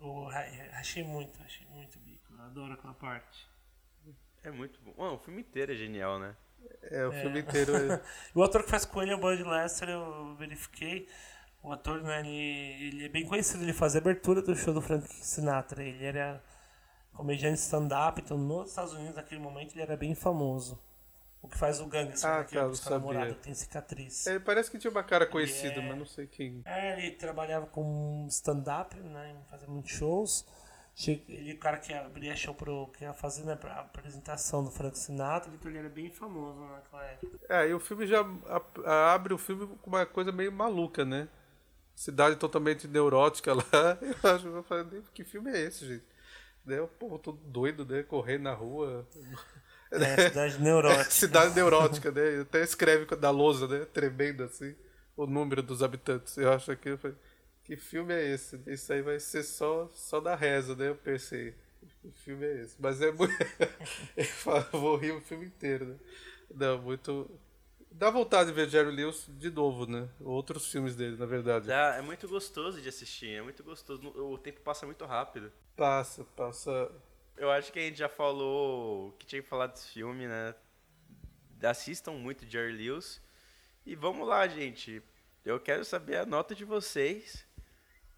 Eu 0.00 0.28
achei 0.72 1.02
muito, 1.02 1.42
achei 1.42 1.66
muito 1.66 1.98
bico. 1.98 2.32
Eu 2.32 2.40
adoro 2.42 2.72
aquela 2.72 2.94
parte. 2.94 3.48
É 4.42 4.50
muito 4.50 4.80
bom. 4.80 5.14
O 5.14 5.18
filme 5.18 5.42
inteiro 5.42 5.72
é 5.72 5.74
genial, 5.74 6.18
né? 6.18 6.34
É, 6.82 7.06
o 7.06 7.12
é. 7.12 7.20
filme 7.20 7.40
inteiro 7.40 7.76
é. 7.76 8.02
o 8.34 8.42
ator 8.42 8.62
que 8.62 8.70
faz 8.70 8.84
com 8.86 9.02
ele 9.02 9.10
é 9.12 9.14
o 9.14 9.18
Bud 9.18 9.42
Lester, 9.42 9.88
eu 9.88 10.34
verifiquei. 10.36 11.06
O 11.62 11.70
ator, 11.70 12.02
né, 12.02 12.20
ele, 12.20 12.86
ele 12.86 13.04
é 13.04 13.08
bem 13.08 13.26
conhecido, 13.26 13.62
ele 13.62 13.74
faz 13.74 13.94
a 13.94 13.98
abertura 13.98 14.40
do 14.40 14.56
show 14.56 14.72
do 14.72 14.80
Frank 14.80 15.06
Sinatra. 15.06 15.82
Ele 15.82 16.02
era 16.02 16.42
comediante 17.12 17.60
stand-up, 17.60 18.20
então 18.20 18.38
nos 18.38 18.70
Estados 18.70 18.92
Unidos 18.92 19.16
naquele 19.16 19.40
momento 19.40 19.74
ele 19.74 19.82
era 19.82 19.96
bem 19.96 20.14
famoso. 20.14 20.78
O 21.42 21.48
que 21.48 21.56
faz 21.56 21.80
o 21.80 21.86
gangster, 21.86 22.30
ah, 22.30 22.44
que 22.44 22.54
namorado, 22.90 23.34
tem 23.36 23.54
cicatriz. 23.54 24.26
É, 24.26 24.38
parece 24.38 24.70
que 24.70 24.78
tinha 24.78 24.90
uma 24.90 25.02
cara 25.02 25.26
conhecida, 25.26 25.80
é... 25.80 25.88
mas 25.88 25.98
não 25.98 26.04
sei 26.04 26.26
quem. 26.26 26.60
É, 26.66 26.98
ele 26.98 27.12
trabalhava 27.12 27.66
com 27.66 28.26
stand-up, 28.28 28.94
né? 28.96 29.34
Fazia 29.48 29.66
muitos 29.66 29.90
shows. 29.90 30.46
Ele, 31.08 31.54
o 31.54 31.58
cara 31.58 31.78
que 31.78 31.94
abria 31.94 32.36
show 32.36 32.54
pro, 32.54 32.88
que 32.88 33.04
ia 33.04 33.14
fazer 33.14 33.44
né, 33.44 33.56
pra 33.56 33.80
apresentação 33.80 34.62
do 34.62 34.70
Frank 34.70 34.98
Sinatra, 34.98 35.50
então 35.54 35.70
ele 35.70 35.78
era 35.78 35.88
bem 35.88 36.10
famoso 36.10 36.60
naquela 36.60 37.04
época. 37.04 37.38
É, 37.48 37.68
e 37.68 37.74
o 37.74 37.80
filme 37.80 38.06
já 38.06 38.22
abre 38.84 39.32
o 39.32 39.38
filme 39.38 39.66
com 39.80 39.88
uma 39.88 40.04
coisa 40.04 40.30
meio 40.30 40.52
maluca, 40.52 41.04
né? 41.04 41.28
Cidade 41.94 42.36
totalmente 42.36 42.86
neurótica 42.86 43.54
lá. 43.54 43.62
Eu 44.22 44.30
acho, 44.30 44.48
eu 44.48 44.62
falei, 44.62 45.02
que 45.12 45.24
filme 45.24 45.50
é 45.50 45.60
esse, 45.60 45.86
gente? 45.86 46.04
Né? 46.70 46.80
O 46.80 46.88
povo 46.88 47.18
todo 47.18 47.38
doido, 47.38 47.84
né? 47.84 48.02
Correndo 48.02 48.42
na 48.42 48.54
rua. 48.54 49.06
É, 49.90 50.28
cidade 50.28 50.62
neurótica. 50.62 51.10
cidade 51.10 51.54
neurótica, 51.54 52.10
né? 52.10 52.40
Até 52.40 52.62
escreve 52.62 53.04
da 53.16 53.30
lousa, 53.30 53.66
né? 53.66 53.84
Tremendo 53.92 54.44
assim, 54.44 54.74
o 55.16 55.26
número 55.26 55.62
dos 55.62 55.82
habitantes. 55.82 56.36
Eu 56.36 56.52
acho 56.52 56.74
que 56.76 56.96
que 57.70 57.76
filme 57.76 58.12
é 58.12 58.32
esse? 58.32 58.60
Isso 58.66 58.92
aí 58.92 59.00
vai 59.00 59.20
ser 59.20 59.44
só, 59.44 59.88
só 59.94 60.20
da 60.20 60.34
reza, 60.34 60.74
né? 60.74 60.88
Eu 60.88 60.96
pensei. 60.96 61.54
Que 62.02 62.10
filme 62.10 62.44
é 62.44 62.62
esse? 62.62 62.74
Mas 62.80 63.00
é 63.00 63.12
muito. 63.12 63.32
eu 64.16 64.80
vou 64.80 64.96
rir 64.96 65.12
o 65.12 65.20
filme 65.20 65.46
inteiro, 65.46 65.84
né? 65.84 65.96
Não, 66.52 66.82
muito. 66.82 67.30
Dá 67.90 68.08
vontade 68.08 68.50
de 68.50 68.54
ver 68.54 68.68
Jerry 68.68 68.90
Lewis 68.90 69.26
de 69.28 69.50
novo, 69.50 69.84
né? 69.84 70.08
Outros 70.20 70.70
filmes 70.70 70.94
dele, 70.94 71.16
na 71.16 71.26
verdade. 71.26 71.66
Dá, 71.66 71.96
é 71.96 72.00
muito 72.02 72.28
gostoso 72.28 72.80
de 72.80 72.88
assistir, 72.88 73.30
é 73.30 73.42
muito 73.42 73.62
gostoso. 73.62 74.08
O 74.08 74.38
tempo 74.38 74.60
passa 74.60 74.86
muito 74.86 75.04
rápido. 75.04 75.52
Passa, 75.76 76.24
passa. 76.36 76.90
Eu 77.36 77.50
acho 77.50 77.72
que 77.72 77.78
a 77.78 77.82
gente 77.82 77.98
já 77.98 78.08
falou 78.08 79.12
que 79.18 79.26
tinha 79.26 79.42
que 79.42 79.48
falar 79.48 79.66
desse 79.66 79.88
filme, 79.88 80.26
né? 80.26 80.54
Assistam 81.62 82.12
muito 82.12 82.46
Jerry 82.46 82.72
Lewis. 82.72 83.20
E 83.84 83.94
vamos 83.94 84.26
lá, 84.26 84.46
gente. 84.46 85.02
Eu 85.44 85.58
quero 85.58 85.84
saber 85.84 86.16
a 86.16 86.26
nota 86.26 86.54
de 86.54 86.64
vocês 86.64 87.46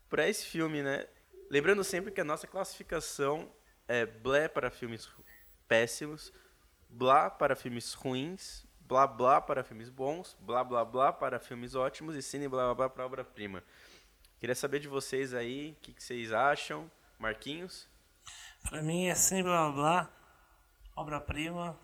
para 0.08 0.28
esse 0.28 0.44
filme, 0.44 0.82
né? 0.82 1.06
Lembrando 1.48 1.82
sempre 1.82 2.10
que 2.10 2.20
a 2.20 2.24
nossa 2.24 2.46
classificação 2.46 3.50
é 3.88 4.04
blé 4.04 4.48
para 4.48 4.70
filmes 4.70 5.08
péssimos, 5.66 6.32
blá 6.88 7.30
para 7.30 7.56
filmes 7.56 7.94
ruins, 7.94 8.66
blá 8.92 9.06
blá 9.06 9.40
para 9.40 9.64
filmes 9.64 9.88
bons, 9.88 10.36
blá 10.40 10.62
blá 10.62 10.84
blá 10.84 11.10
para 11.14 11.40
filmes 11.40 11.74
ótimos 11.74 12.14
e 12.14 12.20
cine 12.20 12.46
blá 12.46 12.64
blá 12.66 12.74
blá 12.74 12.90
para 12.90 13.06
obra-prima. 13.06 13.62
Queria 14.38 14.54
saber 14.54 14.80
de 14.80 14.88
vocês 14.88 15.32
aí, 15.32 15.70
o 15.70 15.80
que, 15.82 15.94
que 15.94 16.02
vocês 16.04 16.30
acham? 16.30 16.90
Marquinhos? 17.18 17.88
Pra 18.68 18.82
mim 18.82 19.06
é 19.06 19.14
cine 19.14 19.42
blá 19.42 19.70
blá 19.70 19.72
blá, 19.72 20.10
obra-prima. 20.94 21.74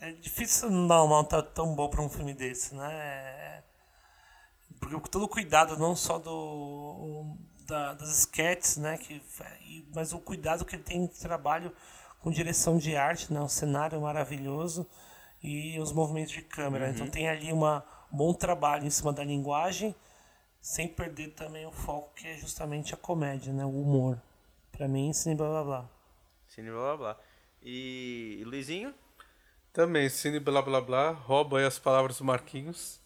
É 0.00 0.10
difícil 0.10 0.68
não 0.68 0.88
dar 0.88 1.02
uma 1.04 1.18
nota 1.18 1.40
tão 1.42 1.76
boa 1.76 1.88
pra 1.90 2.02
um 2.02 2.08
filme 2.08 2.34
desse, 2.34 2.74
né? 2.74 2.92
É- 2.92 3.62
Porque 4.80 5.08
todo 5.08 5.26
o 5.26 5.28
cuidado, 5.28 5.76
não 5.78 5.94
só 5.94 6.18
do 6.18 7.36
da- 7.68 7.94
das 7.94 8.18
sketches, 8.20 8.78
né? 8.78 8.98
Que, 8.98 9.22
mas 9.94 10.12
o 10.12 10.18
cuidado 10.18 10.64
que 10.64 10.74
ele 10.74 10.82
tem 10.82 11.06
de 11.06 11.20
trabalho 11.20 11.72
com 12.20 12.32
direção 12.32 12.78
de 12.78 12.96
arte, 12.96 13.32
né? 13.32 13.40
Um 13.40 13.48
cenário 13.48 14.00
maravilhoso 14.00 14.88
e 15.42 15.78
os 15.78 15.92
movimentos 15.92 16.32
de 16.32 16.42
câmera. 16.42 16.90
Então 16.90 17.08
tem 17.08 17.28
ali 17.28 17.52
uma, 17.52 17.84
um 18.12 18.16
bom 18.16 18.32
trabalho 18.34 18.86
em 18.86 18.90
cima 18.90 19.12
da 19.12 19.24
linguagem, 19.24 19.94
sem 20.60 20.88
perder 20.88 21.34
também 21.34 21.66
o 21.66 21.72
foco 21.72 22.14
que 22.14 22.26
é 22.26 22.36
justamente 22.36 22.94
a 22.94 22.96
comédia, 22.96 23.52
né? 23.52 23.64
O 23.64 23.80
humor. 23.80 24.20
Pra 24.72 24.88
mim, 24.88 25.12
sim, 25.12 25.34
blá 25.34 25.48
blá 25.48 25.64
blá. 25.64 25.90
Cine 26.48 26.70
blá 26.70 26.80
blá 26.80 26.96
blá. 26.96 27.20
E, 27.62 28.38
e 28.40 28.44
Luizinho? 28.44 28.94
Também, 29.72 30.08
cine 30.08 30.40
blá 30.40 30.62
blá 30.62 30.80
blá, 30.80 31.10
rouba 31.10 31.58
aí 31.58 31.64
as 31.64 31.78
palavras 31.78 32.18
do 32.18 32.24
Marquinhos. 32.24 33.00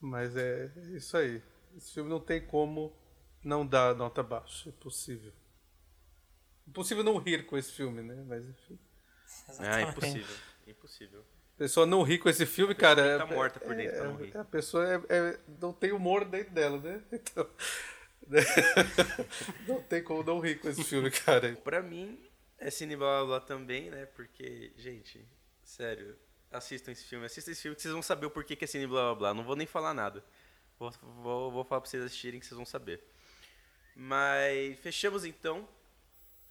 Mas 0.00 0.36
é 0.36 0.70
isso 0.94 1.16
aí. 1.16 1.42
Esse 1.76 1.92
filme 1.92 2.08
não 2.08 2.20
tem 2.20 2.44
como 2.44 2.92
não 3.42 3.66
dar 3.66 3.94
nota 3.94 4.22
baixa. 4.22 4.68
É 4.68 4.72
possível. 4.72 5.32
Impossível 6.66 7.02
não 7.02 7.18
rir 7.18 7.46
com 7.46 7.56
esse 7.56 7.72
filme, 7.72 8.02
né? 8.02 8.22
Mas 8.26 8.44
enfim. 8.44 8.78
Ah, 9.48 9.80
Exatamente. 9.80 9.90
impossível. 9.90 10.36
Impossível. 10.66 11.24
Pessoa 11.58 11.84
não 11.84 12.02
rir 12.02 12.18
com 12.18 12.28
esse 12.28 12.46
filme, 12.46 12.74
cara. 12.74 13.18
tá 13.18 13.24
é- 13.24 13.34
morta 13.34 13.58
por 13.58 13.74
dentro 13.74 13.96
é- 13.96 14.04
não 14.04 14.16
rir. 14.16 14.36
A 14.36 14.44
pessoa 14.44 14.86
é- 14.86 15.02
é- 15.08 15.38
não 15.60 15.72
tem 15.72 15.90
humor 15.92 16.24
dentro 16.24 16.52
dela, 16.54 16.78
né? 16.78 17.02
Então. 17.12 17.50
né? 18.28 18.40
não 19.66 19.82
tem 19.82 20.02
como 20.02 20.22
não 20.22 20.38
rir 20.38 20.60
com 20.60 20.68
esse 20.68 20.84
filme, 20.84 21.10
cara. 21.10 21.54
Pra 21.56 21.82
mim, 21.82 22.18
é 22.58 22.70
Cine 22.70 22.96
Blá 22.96 23.18
Blá 23.18 23.26
Blá 23.26 23.40
também, 23.40 23.90
né? 23.90 24.06
Porque, 24.06 24.72
gente, 24.76 25.26
sério, 25.64 26.16
assistam 26.52 26.92
esse 26.92 27.04
filme. 27.04 27.26
Assistam 27.26 27.50
esse 27.50 27.62
filme 27.62 27.74
que 27.74 27.82
vocês 27.82 27.92
vão 27.92 28.02
saber 28.02 28.26
o 28.26 28.30
porquê 28.30 28.54
que 28.54 28.64
é 28.64 28.68
Cine 28.68 28.86
Blá 28.86 29.02
Blá 29.06 29.14
Blá. 29.14 29.34
Não 29.34 29.42
vou 29.44 29.56
nem 29.56 29.66
falar 29.66 29.92
nada. 29.94 30.24
Vou, 30.78 30.92
vou, 31.02 31.50
vou 31.50 31.64
falar 31.64 31.80
pra 31.80 31.90
vocês 31.90 32.04
assistirem 32.04 32.38
que 32.38 32.46
vocês 32.46 32.56
vão 32.56 32.64
saber. 32.66 33.02
Mas 33.96 34.78
fechamos 34.78 35.24
então 35.24 35.68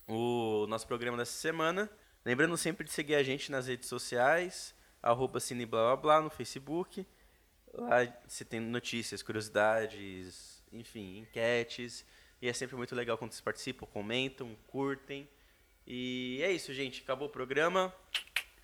o 0.06 0.66
nosso 0.68 0.86
programa 0.86 1.18
dessa 1.18 1.32
semana. 1.32 1.90
Lembrando 2.26 2.58
sempre 2.58 2.84
de 2.86 2.92
seguir 2.92 3.16
a 3.16 3.24
gente 3.24 3.50
nas 3.50 3.68
redes 3.68 3.88
sociais, 3.88 4.76
arroba 5.02 5.40
Cine 5.40 5.66
Blá 5.66 5.96
Blá 5.96 5.96
Blá 5.96 6.22
no 6.22 6.30
Facebook. 6.30 7.06
Lá 7.74 8.08
você 8.28 8.44
tem 8.44 8.60
notícias, 8.60 9.22
curiosidades, 9.22 10.64
enfim, 10.72 11.20
enquetes. 11.20 12.06
E 12.42 12.48
é 12.48 12.54
sempre 12.54 12.76
muito 12.76 12.96
legal 12.96 13.18
quando 13.18 13.32
vocês 13.32 13.42
participam, 13.42 13.86
comentam, 13.88 14.56
curtem. 14.68 15.28
E 15.86 16.40
é 16.44 16.52
isso, 16.52 16.74
gente. 16.74 17.02
Acabou 17.02 17.28
o 17.28 17.32
programa. 17.32 17.94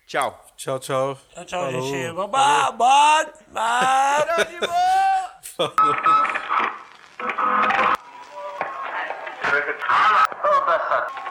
Tchau. 0.06 0.44
Tchau, 0.56 0.78
tchau. 0.78 1.18
Tchau, 1.32 1.44
tchau, 1.44 1.72
Falou. 1.72 1.90
gente. 1.90 2.12
Babá, 2.12 2.70
babá, 2.70 3.32
babá. 3.48 4.20
Oba, 10.44 11.23